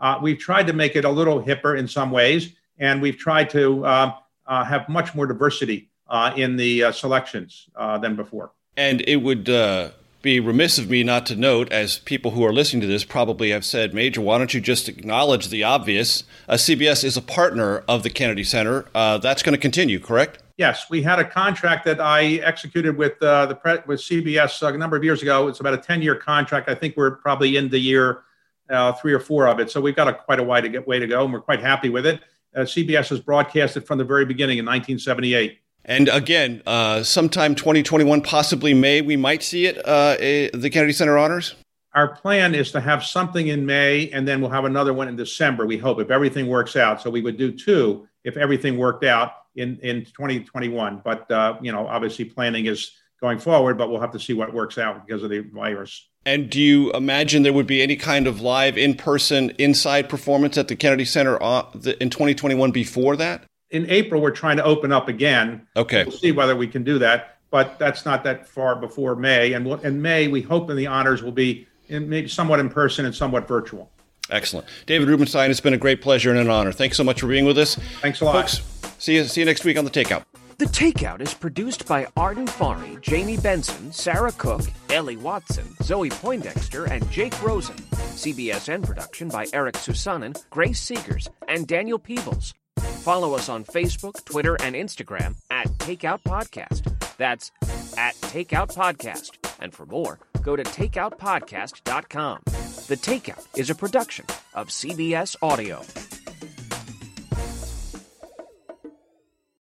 Uh, 0.00 0.18
we've 0.20 0.38
tried 0.38 0.66
to 0.66 0.72
make 0.72 0.96
it 0.96 1.04
a 1.04 1.10
little 1.10 1.42
hipper 1.42 1.78
in 1.78 1.88
some 1.88 2.10
ways, 2.10 2.52
and 2.78 3.00
we've 3.00 3.16
tried 3.16 3.50
to 3.50 3.84
uh, 3.84 4.14
uh, 4.46 4.64
have 4.64 4.88
much 4.88 5.14
more 5.14 5.26
diversity 5.26 5.90
uh, 6.08 6.32
in 6.36 6.56
the 6.56 6.84
uh, 6.84 6.92
selections 6.92 7.68
uh, 7.76 7.98
than 7.98 8.16
before. 8.16 8.52
And 8.76 9.02
it 9.02 9.16
would 9.16 9.48
uh, 9.48 9.90
be 10.28 10.40
remiss 10.40 10.76
of 10.76 10.90
me 10.90 11.02
not 11.02 11.24
to 11.24 11.34
note, 11.34 11.72
as 11.72 12.00
people 12.00 12.32
who 12.32 12.44
are 12.44 12.52
listening 12.52 12.82
to 12.82 12.86
this 12.86 13.02
probably 13.02 13.48
have 13.48 13.64
said, 13.64 13.94
Major, 13.94 14.20
why 14.20 14.36
don't 14.36 14.52
you 14.52 14.60
just 14.60 14.86
acknowledge 14.86 15.48
the 15.48 15.64
obvious? 15.64 16.22
Uh, 16.46 16.52
CBS 16.52 17.02
is 17.02 17.16
a 17.16 17.22
partner 17.22 17.78
of 17.88 18.02
the 18.02 18.10
Kennedy 18.10 18.44
Center. 18.44 18.84
Uh, 18.94 19.16
that's 19.16 19.42
going 19.42 19.54
to 19.54 19.60
continue, 19.60 19.98
correct? 19.98 20.42
Yes, 20.58 20.90
we 20.90 21.00
had 21.00 21.18
a 21.18 21.24
contract 21.24 21.86
that 21.86 21.98
I 21.98 22.34
executed 22.44 22.98
with 22.98 23.22
uh, 23.22 23.46
the 23.46 23.54
pre- 23.54 23.78
with 23.86 24.00
CBS 24.00 24.60
a 24.68 24.76
number 24.76 24.98
of 24.98 25.02
years 25.02 25.22
ago. 25.22 25.48
It's 25.48 25.60
about 25.60 25.72
a 25.72 25.78
ten 25.78 26.02
year 26.02 26.14
contract. 26.14 26.68
I 26.68 26.74
think 26.74 26.94
we're 26.94 27.12
probably 27.12 27.56
in 27.56 27.70
the 27.70 27.78
year 27.78 28.24
uh, 28.68 28.92
three 28.92 29.14
or 29.14 29.20
four 29.20 29.48
of 29.48 29.60
it, 29.60 29.70
so 29.70 29.80
we've 29.80 29.96
got 29.96 30.08
a 30.08 30.12
quite 30.12 30.40
a 30.40 30.42
way 30.42 30.60
to 30.60 30.68
get 30.68 30.86
way 30.86 30.98
to 30.98 31.06
go, 31.06 31.24
and 31.24 31.32
we're 31.32 31.40
quite 31.40 31.60
happy 31.60 31.88
with 31.88 32.04
it. 32.04 32.20
Uh, 32.54 32.60
CBS 32.60 33.08
has 33.08 33.20
broadcasted 33.20 33.86
from 33.86 33.96
the 33.96 34.04
very 34.04 34.26
beginning 34.26 34.58
in 34.58 34.66
1978. 34.66 35.58
And 35.88 36.10
again, 36.10 36.62
uh, 36.66 37.02
sometime 37.02 37.54
2021, 37.54 38.20
possibly 38.20 38.74
May, 38.74 39.00
we 39.00 39.16
might 39.16 39.42
see 39.42 39.64
it, 39.64 39.78
uh, 39.88 40.16
a, 40.20 40.50
the 40.50 40.68
Kennedy 40.68 40.92
Center 40.92 41.16
Honors? 41.16 41.54
Our 41.94 42.14
plan 42.14 42.54
is 42.54 42.70
to 42.72 42.80
have 42.80 43.02
something 43.02 43.48
in 43.48 43.64
May, 43.64 44.10
and 44.10 44.28
then 44.28 44.42
we'll 44.42 44.50
have 44.50 44.66
another 44.66 44.92
one 44.92 45.08
in 45.08 45.16
December, 45.16 45.64
we 45.64 45.78
hope, 45.78 45.98
if 45.98 46.10
everything 46.10 46.46
works 46.46 46.76
out. 46.76 47.00
So 47.00 47.08
we 47.08 47.22
would 47.22 47.38
do 47.38 47.50
two 47.50 48.06
if 48.22 48.36
everything 48.36 48.76
worked 48.76 49.02
out 49.02 49.32
in, 49.56 49.78
in 49.82 50.04
2021. 50.04 51.00
But, 51.02 51.30
uh, 51.30 51.56
you 51.62 51.72
know, 51.72 51.86
obviously 51.86 52.26
planning 52.26 52.66
is 52.66 52.92
going 53.22 53.38
forward, 53.38 53.78
but 53.78 53.88
we'll 53.88 54.00
have 54.00 54.12
to 54.12 54.20
see 54.20 54.34
what 54.34 54.52
works 54.52 54.76
out 54.76 55.06
because 55.06 55.22
of 55.22 55.30
the 55.30 55.40
virus. 55.40 56.06
And 56.26 56.50
do 56.50 56.60
you 56.60 56.92
imagine 56.92 57.44
there 57.44 57.54
would 57.54 57.66
be 57.66 57.80
any 57.80 57.96
kind 57.96 58.26
of 58.26 58.42
live, 58.42 58.76
in 58.76 58.94
person, 58.94 59.50
inside 59.58 60.10
performance 60.10 60.58
at 60.58 60.68
the 60.68 60.76
Kennedy 60.76 61.06
Center 61.06 61.42
uh, 61.42 61.62
in 61.98 62.10
2021 62.10 62.72
before 62.72 63.16
that? 63.16 63.44
In 63.70 63.88
April, 63.90 64.20
we're 64.22 64.30
trying 64.30 64.56
to 64.56 64.64
open 64.64 64.92
up 64.92 65.08
again. 65.08 65.66
Okay. 65.76 66.04
We'll 66.04 66.16
see 66.16 66.32
whether 66.32 66.56
we 66.56 66.68
can 66.68 66.84
do 66.84 66.98
that, 67.00 67.38
but 67.50 67.78
that's 67.78 68.04
not 68.04 68.24
that 68.24 68.48
far 68.48 68.76
before 68.76 69.14
May. 69.14 69.52
And 69.52 69.66
we'll, 69.66 69.80
in 69.80 70.00
May, 70.00 70.28
we 70.28 70.40
hope 70.40 70.70
in 70.70 70.76
the 70.76 70.86
honors 70.86 71.22
will 71.22 71.32
be 71.32 71.66
in, 71.88 72.08
maybe 72.08 72.28
somewhat 72.28 72.60
in 72.60 72.70
person 72.70 73.04
and 73.04 73.14
somewhat 73.14 73.46
virtual. 73.46 73.90
Excellent. 74.30 74.66
David 74.86 75.08
Rubenstein, 75.08 75.50
it's 75.50 75.60
been 75.60 75.74
a 75.74 75.78
great 75.78 76.00
pleasure 76.00 76.30
and 76.30 76.38
an 76.38 76.50
honor. 76.50 76.72
Thanks 76.72 76.96
so 76.96 77.04
much 77.04 77.20
for 77.20 77.26
being 77.26 77.44
with 77.44 77.58
us. 77.58 77.76
Thanks 78.00 78.20
a 78.20 78.24
lot. 78.24 78.32
Folks, 78.32 78.62
see 78.98 79.16
you, 79.16 79.24
see 79.24 79.40
you 79.40 79.46
next 79.46 79.64
week 79.64 79.78
on 79.78 79.84
The 79.84 79.90
Takeout. 79.90 80.24
The 80.58 80.66
Takeout 80.66 81.20
is 81.20 81.34
produced 81.34 81.86
by 81.86 82.08
Arden 82.16 82.46
Farhi, 82.46 83.00
Jamie 83.00 83.36
Benson, 83.36 83.92
Sarah 83.92 84.32
Cook, 84.32 84.62
Ellie 84.90 85.16
Watson, 85.16 85.64
Zoe 85.82 86.10
Poindexter, 86.10 86.86
and 86.86 87.08
Jake 87.12 87.40
Rosen. 87.42 87.76
CBSN 87.76 88.84
production 88.84 89.28
by 89.28 89.46
Eric 89.52 89.76
Susanen, 89.76 90.36
Grace 90.50 90.84
Segers, 90.84 91.28
and 91.46 91.68
Daniel 91.68 91.98
Peebles. 91.98 92.54
Follow 92.80 93.34
us 93.34 93.48
on 93.48 93.64
Facebook, 93.64 94.24
Twitter, 94.24 94.56
and 94.60 94.74
Instagram 94.74 95.36
at 95.50 95.66
Takeout 95.78 96.22
Podcast. 96.22 96.94
That's 97.16 97.50
at 97.96 98.14
Takeout 98.16 98.74
Podcast. 98.74 99.30
And 99.60 99.74
for 99.74 99.86
more, 99.86 100.18
go 100.42 100.56
to 100.56 100.62
takeoutpodcast.com. 100.62 102.40
The 102.44 102.96
Takeout 102.96 103.46
is 103.56 103.70
a 103.70 103.74
production 103.74 104.24
of 104.54 104.68
CBS 104.68 105.36
Audio. 105.42 105.82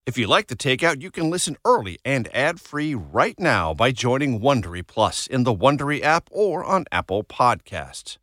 If 0.06 0.16
you 0.16 0.28
like 0.28 0.46
the 0.46 0.54
takeout, 0.54 1.02
you 1.02 1.10
can 1.10 1.30
listen 1.30 1.56
early 1.64 1.98
and 2.04 2.28
ad-free 2.32 2.94
right 2.94 3.38
now 3.40 3.74
by 3.74 3.90
joining 3.90 4.38
Wondery 4.38 4.86
Plus 4.86 5.26
in 5.26 5.42
the 5.42 5.52
Wondery 5.52 6.00
app 6.00 6.28
or 6.30 6.64
on 6.64 6.84
Apple 6.92 7.24
Podcasts. 7.24 8.18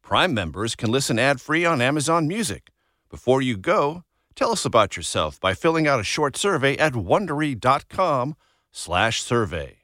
Prime 0.00 0.32
members 0.32 0.76
can 0.76 0.92
listen 0.92 1.18
ad-free 1.18 1.64
on 1.64 1.80
Amazon 1.82 2.28
Music. 2.28 2.70
Before 3.10 3.42
you 3.42 3.56
go, 3.56 4.04
tell 4.34 4.52
us 4.52 4.64
about 4.64 4.96
yourself 4.96 5.38
by 5.40 5.54
filling 5.54 5.86
out 5.86 6.00
a 6.00 6.04
short 6.04 6.36
survey 6.36 6.76
at 6.76 6.94
wondery.com/survey. 6.94 9.83